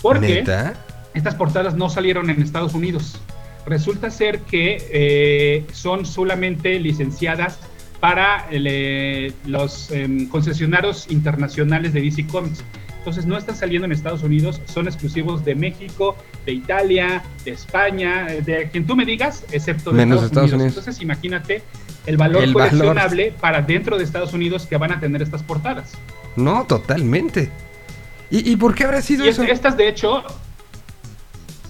[0.03, 0.75] Porque ¿Neta?
[1.15, 3.21] estas portadas no salieron en Estados Unidos.
[3.67, 7.59] Resulta ser que eh, son solamente licenciadas
[8.01, 12.65] para el, eh, los em, concesionarios internacionales de DC Comics.
[13.01, 18.27] Entonces no están saliendo en Estados Unidos, son exclusivos de México, de Italia, de España,
[18.31, 20.61] eh, de quien tú me digas, excepto de Menos Estados, Estados Unidos.
[20.61, 20.79] Unidos.
[20.79, 21.63] Entonces imagínate
[22.05, 22.71] el valor El valor.
[22.71, 25.93] coleccionable para dentro de Estados Unidos que van a tener estas portadas.
[26.37, 27.51] No, totalmente.
[28.31, 29.43] ¿Y, y por qué habrá sido Y eso?
[29.45, 30.23] estas, de hecho,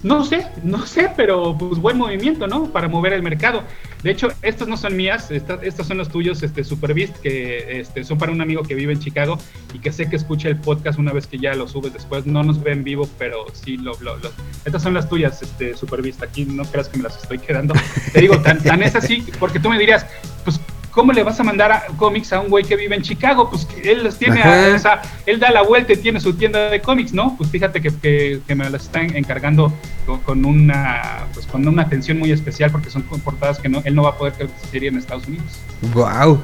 [0.03, 2.65] no sé, no sé, pero pues buen movimiento, ¿no?
[2.71, 3.63] Para mover el mercado.
[4.03, 8.03] De hecho, estas no son mías, estas, estos son los tuyos, este, Superbeast, que este,
[8.03, 9.37] son para un amigo que vive en Chicago
[9.73, 12.25] y que sé que escucha el podcast una vez que ya lo subes después.
[12.25, 14.31] No nos ve en vivo, pero sí lo, lo- lo-
[14.65, 16.23] Estas son las tuyas, este, Superbeast.
[16.23, 17.75] Aquí no creas que me las estoy quedando.
[18.11, 20.05] Te digo, tan, tan es así, porque tú me dirías,
[20.43, 20.59] pues,
[20.91, 23.49] ¿cómo le vas a mandar a cómics a un güey que vive en Chicago?
[23.49, 26.33] Pues que él los tiene, a- o sea, él da la vuelta y tiene su
[26.33, 27.35] tienda de cómics, ¿no?
[27.37, 29.73] Pues fíjate que, que- que me las están encargando
[30.05, 33.95] con, con una pues con una atención muy especial porque son portadas que no, él
[33.95, 35.45] no va a poder conseguir en Estados Unidos.
[35.93, 36.39] Wow.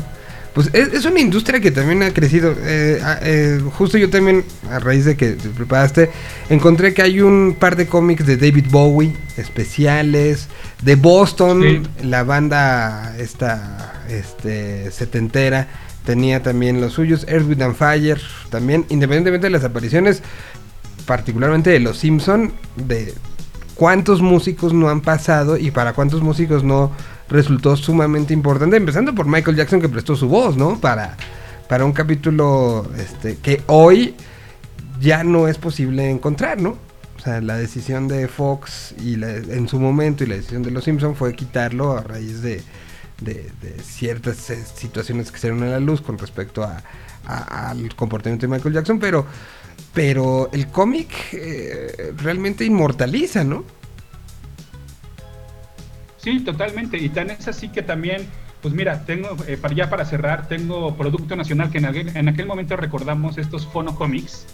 [0.57, 2.55] Pues es, es una industria que también ha crecido.
[2.63, 6.09] Eh, eh, justo yo también, a raíz de que te preparaste,
[6.49, 10.47] encontré que hay un par de cómics de David Bowie especiales,
[10.81, 11.84] de Boston, Sí.
[12.07, 15.67] la banda esta este, setentera.
[16.03, 18.19] Tenía también los suyos, Earth, Wind and Fire,
[18.49, 20.23] también, independientemente de las apariciones,
[21.05, 23.13] particularmente de los Simpson, de
[23.75, 26.91] cuántos músicos no han pasado y para cuántos músicos no
[27.30, 30.80] resultó sumamente importante, empezando por Michael Jackson que prestó su voz, ¿no?
[30.80, 31.18] Para,
[31.68, 34.16] para un capítulo este, que hoy
[35.02, 36.78] ya no es posible encontrar, ¿no?
[37.18, 40.84] O sea, la decisión de Fox y en su momento y la decisión de los
[40.84, 42.62] Simpson fue quitarlo a raíz de,
[43.22, 46.82] de- de ciertas eh, situaciones que se dieron a la luz con respecto a,
[47.26, 49.26] a- al comportamiento de Michael Jackson, pero,
[49.94, 53.64] pero el cómic eh, realmente inmortaliza, ¿no?
[56.28, 56.98] Sí, totalmente.
[56.98, 58.28] Y tan es así que también,
[58.62, 62.28] pues mira, tengo, eh, para, ya para cerrar, tengo Producto Nacional, que en aquel, en
[62.28, 64.45] aquel momento recordamos estos Fono Comics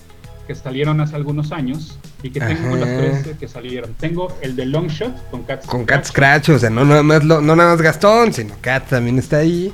[0.46, 2.98] que salieron hace algunos años y que tengo los Ajá.
[2.98, 3.96] tres que salieron.
[3.96, 7.42] Tengo el de Longshot con Cat Con Cat Scratch, o sea, no nada más, lo-
[7.42, 9.74] no nada más Gastón, sino Cat también está ahí.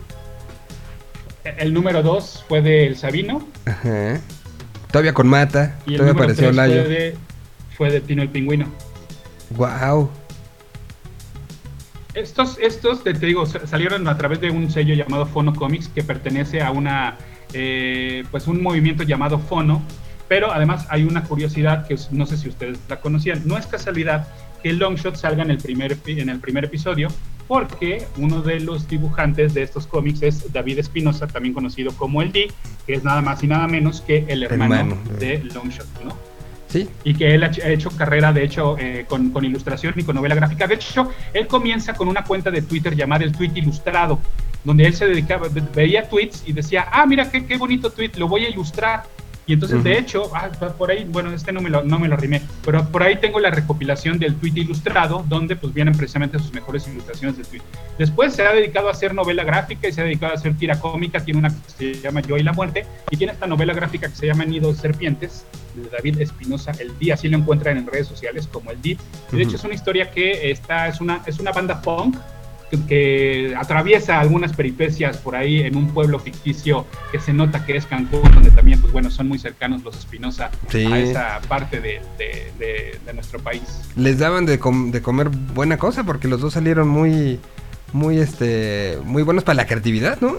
[1.58, 4.22] El número dos fue de El Sabino Ajá.
[4.90, 7.18] Todavía con Mata, y el todavía número apareció fue de,
[7.76, 8.68] fue de Tino el Pingüino.
[9.58, 10.10] Wow.
[12.14, 15.88] Estos, estos te, te digo, sa- salieron a través de un sello llamado Fono Comics
[15.90, 17.18] que pertenece a una,
[17.53, 19.81] eh, pues un movimiento llamado Fono,
[20.27, 23.44] pero además hay una curiosidad que no sé si ustedes la conocían.
[23.48, 24.27] No es casualidad
[24.64, 27.07] que Longshot salga en el primer, en el primer episodio,
[27.48, 32.31] porque uno de los dibujantes de estos cómics es David Espinosa, también conocido como el
[32.31, 32.52] D,
[32.86, 36.15] que es nada más y nada menos que el hermano, Hermano, de Longshot, ¿no?
[37.04, 40.68] Y que él ha hecho- carrera, de hecho, eh, con, ilustración y con novela gráfica.
[40.68, 44.20] De hecho, él comienza con una cuenta de Twitter llamada el Tweet Ilustrado,
[44.64, 48.12] donde él se dedicaba, ve- veía tweets y decía, ah, mira qué, qué bonito tweet,
[48.18, 49.04] lo voy a ilustrar.
[49.50, 50.00] Y entonces, de Ujú.
[50.00, 50.48] hecho, ah,
[50.78, 53.40] por ahí, bueno, este no me, lo, no me lo rimé, pero por ahí tengo
[53.40, 57.62] la recopilación del tweet ilustrado, donde pues vienen precisamente sus mejores ilustraciones de tweet.
[57.98, 60.80] Después se ha dedicado a hacer novela gráfica y se ha dedicado a hacer tira
[60.80, 64.08] cómica, tiene una que se llama Yo y la Muerte, y tiene esta novela gráfica
[64.08, 68.06] que se llama Nidos Serpientes, de David Espinosa, el día, así lo encuentran en redes
[68.06, 69.00] sociales como el DIP.
[69.32, 69.50] Y de Ujú.
[69.50, 72.18] hecho es una historia que está, es una, es una banda punk
[72.88, 77.86] que, atraviesa algunas peripecias por ahí en un pueblo ficticio que se nota que es
[77.86, 80.86] Cancún, donde también, pues bueno, son muy cercanos los Espinosa Sí.
[80.86, 83.64] a esa parte de, de- de- de nuestro país.
[83.96, 87.40] Les daban de, com- de comer buena cosa porque los dos salieron muy,
[87.94, 90.36] muy, este, muy buenos para la creatividad, ¿no?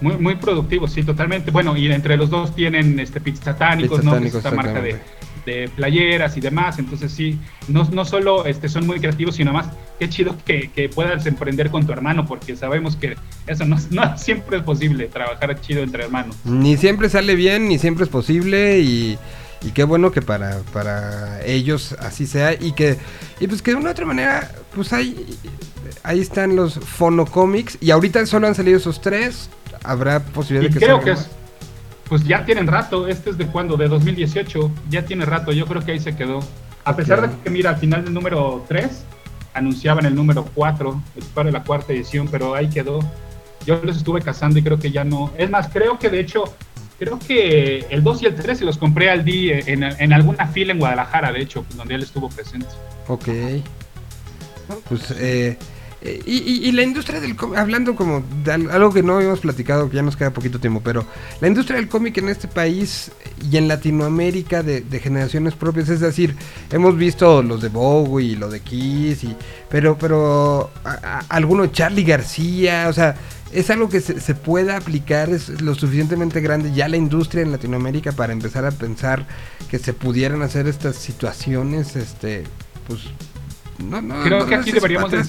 [0.00, 1.50] Muy, muy productivos, sí, totalmente.
[1.50, 4.12] Bueno, y entre los dos tienen este Pizzatánicos, ¿no?
[4.12, 5.00] Que es Pizzatánicos, esta marca de,
[5.48, 6.78] de playeras y demás.
[6.78, 9.68] Entonces sí, no, no solo este, son muy creativos, sino más,
[9.98, 13.16] qué chido que, que puedas emprender con tu hermano, porque sabemos que
[13.46, 16.36] eso no, no siempre es posible, trabajar chido entre hermanos.
[16.44, 19.18] Ni siempre sale bien, ni siempre es posible y,
[19.62, 22.98] y qué bueno que para, para ellos así sea y que
[23.40, 25.26] y pues que de una u otra manera pues ahí,
[26.02, 29.48] ahí están los fonocomics y ahorita solo han salido esos tres,
[29.82, 31.28] habrá posibilidad Y de que creo que es,
[32.08, 35.84] pues ya tienen rato, este es de cuando, de 2018, ya tiene rato, yo creo
[35.84, 36.40] que ahí se quedó.
[36.84, 39.04] A pesar de que, mira, al final del número 3,
[39.54, 43.00] anunciaban el número 4, es para la cuarta edición, pero ahí quedó.
[43.66, 45.30] Yo los estuve cazando y creo que ya no.
[45.36, 46.44] Es más, creo que de hecho,
[46.98, 50.46] creo que el 2 y el 3 se los compré al día en, en alguna
[50.46, 52.68] fila en Guadalajara, de hecho, donde él estuvo presente.
[53.08, 53.28] Ok.
[54.88, 55.58] Pues, eh,
[56.00, 59.16] eh, y, y- y la industria del cómic, hablando como de al- algo que no
[59.16, 61.04] habíamos platicado, que ya nos queda poquito tiempo, pero
[61.40, 63.10] la industria del cómic en este país
[63.50, 66.36] y en Latinoamérica de, de generaciones propias, es decir,
[66.70, 69.34] hemos visto los de Bowie y lo de Kiss, y,
[69.68, 73.16] pero, pero a- a- alguno Charlie García, o sea,
[73.50, 77.50] es algo que se, se pueda aplicar, es lo suficientemente grande ya la industria en
[77.50, 79.26] Latinoamérica para empezar a pensar
[79.70, 82.44] que se pudieran hacer estas situaciones, este,
[82.86, 83.00] pues
[83.78, 85.24] no, no, Creo no que aquí deberíamos de.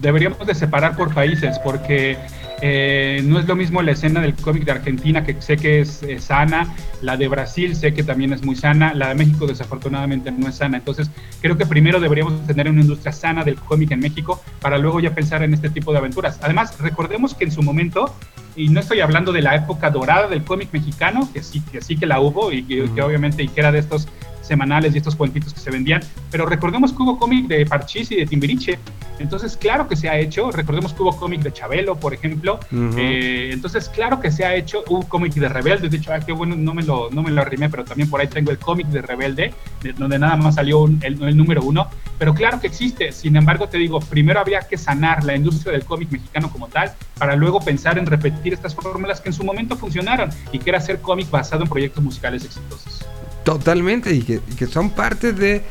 [0.00, 2.16] Deberíamos de separar por países, porque
[2.62, 6.02] eh, no es lo mismo la escena del cómic de Argentina, que sé que es
[6.02, 10.30] eh, sana, la de Brasil sé que también es muy sana, la de México desafortunadamente
[10.32, 10.78] no es sana.
[10.78, 11.10] Entonces,
[11.42, 15.14] creo que primero deberíamos tener una industria sana del cómic en México para luego ya
[15.14, 16.38] pensar en este tipo de aventuras.
[16.42, 18.14] Además, recordemos que en su momento,
[18.54, 21.96] y no estoy hablando de la época dorada del cómic mexicano, que sí que, sí
[21.96, 24.08] que la hubo y que, que obviamente y que era de estos
[24.46, 26.00] semanales y estos cuentitos que se vendían,
[26.30, 28.78] pero recordemos que hubo cómic de Parchís y de Timbiriche,
[29.18, 32.94] entonces claro que se ha hecho, recordemos que hubo cómic de Chabelo, por ejemplo, Ujú.
[32.98, 36.32] eh, entonces claro que se ha hecho, hubo cómic de Rebelde, de hecho, ah, qué
[36.32, 38.86] bueno, no me lo, no me lo arrimé, pero también por ahí tengo el cómic
[38.88, 42.66] de Rebelde, de- donde nada más salió un- el, el número uno, pero claro que
[42.66, 46.68] existe, sin embargo te digo, primero habría que sanar la industria del cómic mexicano como
[46.68, 50.70] tal, para luego pensar en repetir estas fórmulas que en su momento funcionaron, y que
[50.70, 53.04] era hacer cómic basado en proyectos musicales exitosos.
[53.46, 55.62] Totalmente, y que, que son parte de,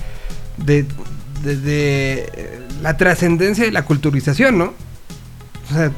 [0.55, 0.85] de,
[1.43, 4.73] de- eh, la trascendencia de la culturización, ¿no?
[5.69, 5.91] O sea,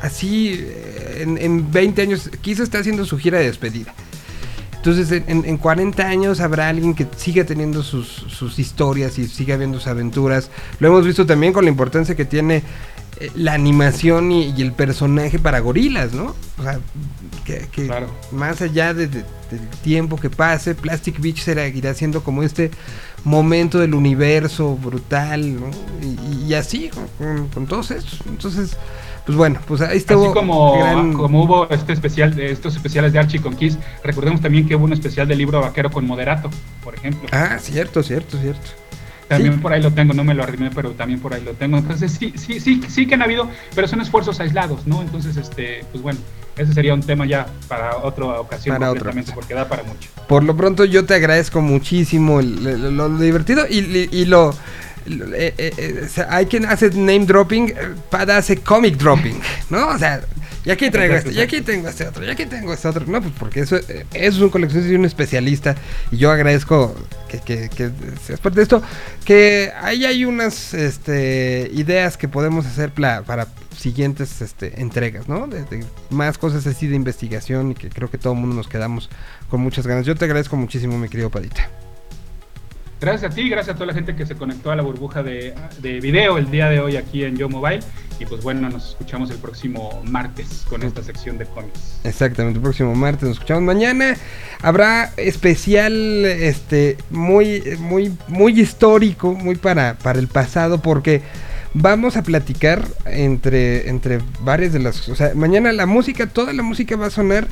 [0.00, 3.92] así eh, en, en 20 años, Kiss está haciendo su gira de despedida.
[4.76, 9.26] Entonces, en, en- en 40 años habrá alguien que siga teniendo sus, sus historias y
[9.26, 10.48] siga viendo sus aventuras.
[10.78, 12.62] Lo hemos visto también con la importancia que tiene
[13.18, 16.36] eh, la animación y, y el personaje para gorilas, ¿no?
[16.56, 16.78] O sea,
[17.48, 18.08] que, que Claro.
[18.30, 22.70] más allá de- de- del tiempo que pase, Plastic Beach será, irá siendo como este
[23.24, 25.70] momento del universo brutal, ¿no?
[26.02, 26.90] Y, y así,
[27.54, 28.20] con, todos estos.
[28.28, 28.76] Entonces,
[29.24, 30.14] pues bueno, pues ahí está.
[30.14, 34.68] Así como, como hubo este especial, de estos especiales de Archie con Kiss, recordemos también
[34.68, 36.50] que hubo un especial del libro vaquero con Moderato,
[36.84, 37.28] por ejemplo.
[37.32, 38.70] Ah, cierto, cierto, cierto.
[39.28, 39.60] También sí.
[39.60, 41.76] por ahí lo tengo, no me lo arrimé, pero también por ahí lo tengo.
[41.78, 45.02] Entonces sí, sí, sí, sí que han habido, pero son esfuerzos aislados, ¿no?
[45.02, 46.18] Entonces, este, pues bueno,
[46.58, 49.34] ese sería un tema ya para otra ocasión Para completamente, ocasión.
[49.34, 50.08] porque da para mucho.
[50.26, 54.24] Por lo pronto yo te agradezco muchísimo el- el- lo, lo divertido y, y- y
[54.24, 54.50] lo...
[55.06, 57.72] eh, eh, eh, o sea, hay quien hace name dropping,
[58.10, 59.40] Pada hace comic dropping,
[59.70, 59.88] ¿no?
[59.88, 60.20] O sea,
[60.64, 63.06] y aquí traigo este, y aquí tengo este otro, y aquí tengo este otro.
[63.06, 65.76] No, pues porque eso, eso es un coleccionista y un especialista.
[66.10, 66.94] Y yo agradezco
[67.28, 67.90] que, que, que
[68.26, 68.82] seas parte de esto.
[69.24, 73.46] Que ahí hay unas este, ideas que podemos hacer para
[73.78, 75.46] siguientes este, entregas, ¿no?
[75.46, 78.68] De, de más cosas así de investigación y que creo que todo el mundo nos
[78.68, 79.08] quedamos
[79.48, 80.04] con muchas ganas.
[80.04, 81.70] Yo te agradezco muchísimo, mi querido Padita.
[83.00, 85.54] Gracias a ti, gracias a toda la gente que se conectó a la burbuja de,
[85.80, 87.80] de video el día de hoy aquí en Yo Mobile.
[88.18, 92.00] Y pues bueno, nos escuchamos el próximo martes con esta sección de cómics.
[92.02, 94.16] Exactamente, el próximo martes nos escuchamos mañana.
[94.62, 95.92] Habrá especial
[96.24, 101.22] este muy muy muy histórico, muy para para el pasado porque
[101.74, 106.62] vamos a platicar entre entre varias de las, o sea, mañana la música, toda la
[106.62, 107.46] música va a sonar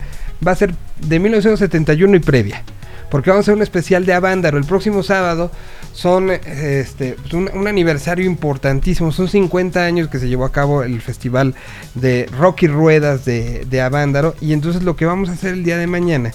[0.47, 2.62] va a ser de 1971 y previa.
[3.10, 5.52] Porque vamos a hacer un especial de Avándaro el próximo sábado.
[5.93, 9.12] Son este, pues, un, un aniversario importantísimo.
[9.12, 11.55] Son 50 años que se llevó a cabo el festival
[11.94, 14.34] de rock y ruedas de, de Avándaro.
[14.40, 16.32] Y entonces lo que vamos a hacer el día de mañana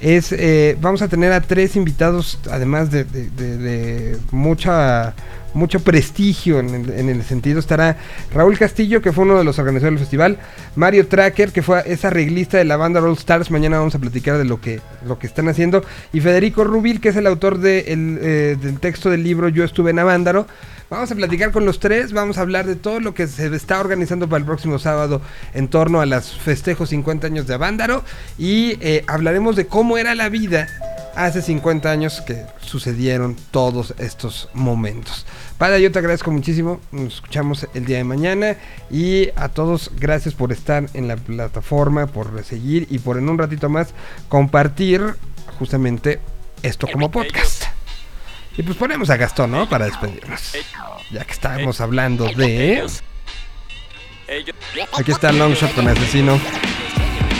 [0.00, 5.14] es, eh, vamos a tener a tres invitados, además de, de- de- de mucha,
[5.54, 7.58] mucho prestigio en el, en el sentido.
[7.58, 7.96] Estará
[8.32, 10.38] Raúl Castillo, que fue uno de los organizadores del festival,
[10.76, 13.50] Mario Tracker, que fue esa arreglista de la banda Roll Stars.
[13.50, 15.84] Mañana vamos a platicar de lo que, lo que están haciendo.
[16.12, 19.64] Y Federico Rubil, que es el autor de el, eh, del texto del libro Yo
[19.64, 20.46] estuve en Avándaro.
[20.92, 23.80] Vamos a platicar con los tres, vamos a hablar de todo lo que se está
[23.80, 25.22] organizando para el próximo sábado
[25.54, 28.04] en torno a los festejos 50 años de Avándaro
[28.36, 30.68] y eh, hablaremos de cómo era la vida
[31.16, 35.24] hace 50 años que sucedieron todos estos momentos.
[35.56, 38.58] Para yo te agradezco muchísimo, nos escuchamos el día de mañana
[38.90, 43.38] y a todos gracias por estar en la plataforma, por seguir y por en un
[43.38, 43.94] ratito más
[44.28, 45.14] compartir
[45.58, 46.20] justamente
[46.62, 47.61] esto como podcast.
[48.56, 49.68] Y pues ponemos a Gastón, ¿no?
[49.68, 50.52] Para despedirnos.
[51.10, 52.86] Ya que estábamos hablando de...
[54.98, 56.38] Aquí está Longshot con Asesino.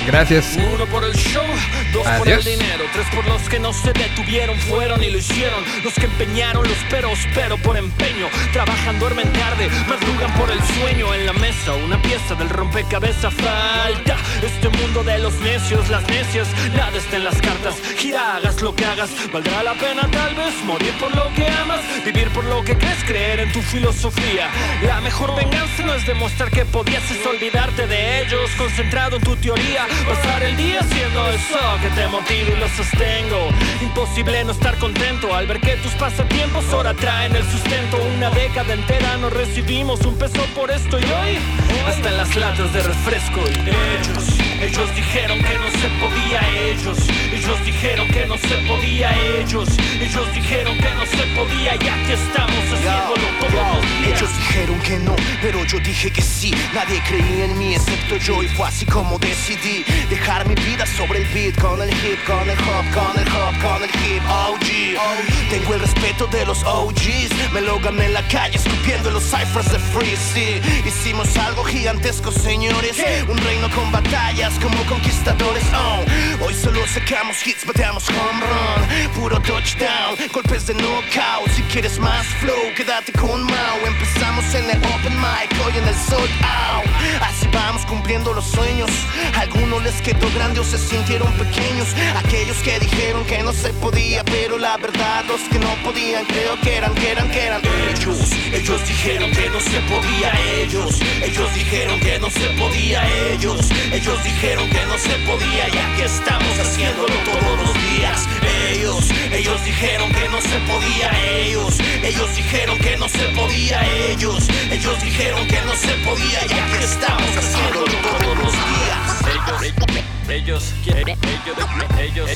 [0.07, 0.57] Gracias.
[0.57, 1.45] Uno por el show,
[1.93, 2.45] dos por Adiós.
[2.45, 6.07] el dinero, tres por los que no se detuvieron, fueron y lo hicieron, los que
[6.07, 11.33] empeñaron los peros, pero por empeño, trabajan, duermen tarde, madrugan por el sueño en la
[11.35, 14.16] mesa, una pieza del rompecabezas falta.
[14.43, 17.77] Este mundo de los necios, las necias, nada está en las cartas.
[17.97, 21.81] Gira, hagas lo que hagas, valdrá la pena tal vez morir por lo que amas,
[22.05, 24.51] vivir por lo que crees, creer en tu filosofía.
[24.83, 29.37] La mejor venganza no es demostrar que podías es olvidarte de ellos, concentrado en tu
[29.37, 33.48] teoría, pasar el día haciendo eso que te motiva y lo sostengo.
[33.81, 37.98] Imposible no estar contento al ver que tus pasatiempos ahora traen el sustento.
[38.16, 41.39] Una década entera no recibimos un peso por esto y hoy
[41.86, 43.40] hasta en las latas de refresco.
[43.40, 46.40] Y ellos, ellos dijeron que no se podía.
[46.70, 46.98] Ellos,
[47.32, 49.10] ellos dijeron que no se podía.
[49.39, 49.68] Ellos,
[50.01, 51.74] ellos dijeron que no se podía.
[51.74, 54.20] Y aquí estamos haciéndolo todos los días.
[54.20, 56.55] Ellos dijeron que no, pero yo dije que sí.
[56.72, 61.22] Nadie creía en mí excepto yo y fue así como decidí dejar mi vida sobre
[61.22, 64.22] el beat con el hip, con el hop, con el hop, con el hip.
[64.28, 67.52] OG, tengo el respeto de los OGs.
[67.52, 70.16] Me lo gané en la calle escupiendo en los ciphers de Free.
[70.16, 72.97] Sí, hicimos algo gigantesco, señores.
[73.28, 75.65] Un reino con batallas como conquistadores.
[75.74, 79.11] Oh, hoy solo sacamos hits, bateamos home run.
[79.15, 81.49] Puro touchdown, golpes de knockout.
[81.55, 83.79] Si quieres más flow, quédate con Mao.
[83.87, 86.87] Empezamos en el open mic, hoy en el sold out.
[87.23, 88.91] Así vamos cumpliendo los sueños.
[89.39, 91.89] Algunos les quedó grande o se sintieron pequeños.
[92.24, 96.61] Aquellos que dijeron que no se podía, pero la verdad los que no podían creo
[96.61, 101.55] que eran, que eran, que eran Ellos, ellos dijeron que no se podía, ellos, ellos
[101.55, 103.03] dijeron que no se podía,
[103.33, 108.27] ellos, ellos dijeron que no se podía, y aquí estamos haciéndolo todos los días.
[108.73, 114.48] Ellos, ellos dijeron que no se podía, ellos, ellos dijeron que no se podía, ellos,
[114.73, 119.23] ellos dijeron que no se podía, y aquí estamos haciéndolo todos los días.
[119.31, 119.94] ellos,
[120.28, 121.56] ellos, quieren- ellos,
[122.01, 122.31] ellos,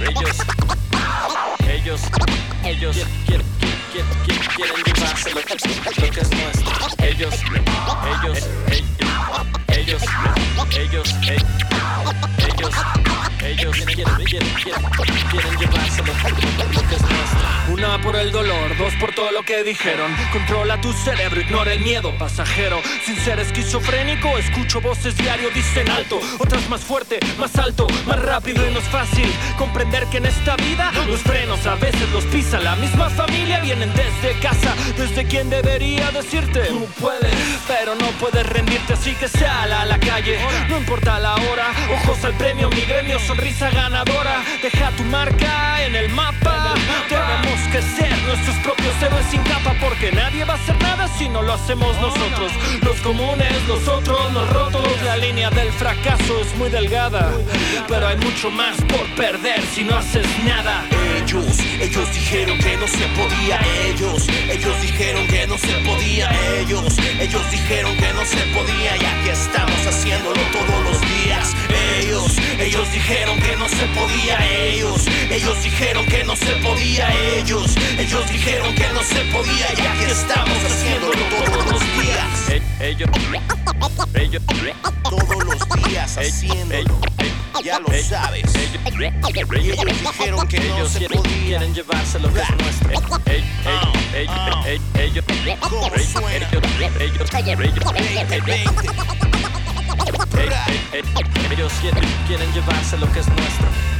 [0.00, 0.36] ellos,
[1.72, 2.02] ellos,
[2.64, 2.96] ellos
[3.26, 3.46] quieren,
[3.90, 6.72] quieren, quieren, quieren llevarse lo lo que es nuestro.
[7.02, 7.34] Ellos,
[8.12, 8.48] ellos,
[9.68, 10.02] ellos,
[10.70, 12.74] ellos, ellos,
[13.42, 17.52] ellos, quieren, quieren, quieren, quieren llevarse lo lo que es nuestro.
[17.72, 20.14] Una por el dolor, dos por todo lo que dijeron.
[20.32, 22.82] Controla tu cerebro, ignora el miedo pasajero.
[23.06, 26.20] Sin ser esquizofrénico, escucho voces diario, dicen alto.
[26.38, 30.56] Otras más fuerte, más alto, más rápido y no es fácil comprender que en esta
[30.56, 33.60] vida los frenos a veces los pisa la misma familia.
[33.60, 37.34] Vienen desde casa, desde quien debería decirte: Tú puedes,
[37.68, 40.38] pero no puedes rendirte, así que sal a la calle.
[40.68, 44.42] No importa la hora, ojos al premio, mi gremio, sonrisa ganadora.
[44.62, 46.74] Deja tu marca en el mapa.
[47.08, 51.28] Tenemos que ser nuestros propios héroes sin capa porque nadie va a hacer nada si
[51.28, 52.52] no lo hacemos nosotros.
[52.82, 54.82] Los comunes, los otros, los rotos.
[55.04, 57.30] La línea del fracaso es muy delgada,
[57.88, 60.84] pero hay mucho más por perder si no haces nada.
[61.16, 66.96] Ellos, ellos dijeron que no se podía, ellos, ellos dijeron que no se podía, ellos,
[67.20, 71.54] ellos dijeron que no se podía y aquí estamos haciéndolo todos los días.
[71.98, 77.76] Ellos, ellos dijeron que no se podía, ellos, ellos dijeron que no se podía, ellos,
[77.98, 82.62] ellos dijeron que no se podía y aquí estamos haciéndolo todos los días.
[82.80, 83.08] Ellos,
[84.14, 84.42] ellos,
[85.02, 86.98] Todos los días haciéndolo,
[87.60, 88.44] ya lo sabes.
[88.54, 91.42] Y ellos dijeron que no ellos se quieren, podía.
[91.44, 92.90] quieren llevarse lo que es nuestro.
[94.14, 96.48] Ellos, ellos, ellos, ¿Cómo suena?
[96.50, 96.62] ellos,
[97.00, 97.30] ellos,
[101.50, 103.91] ellos quieren, quieren llevarse lo que es nuestro.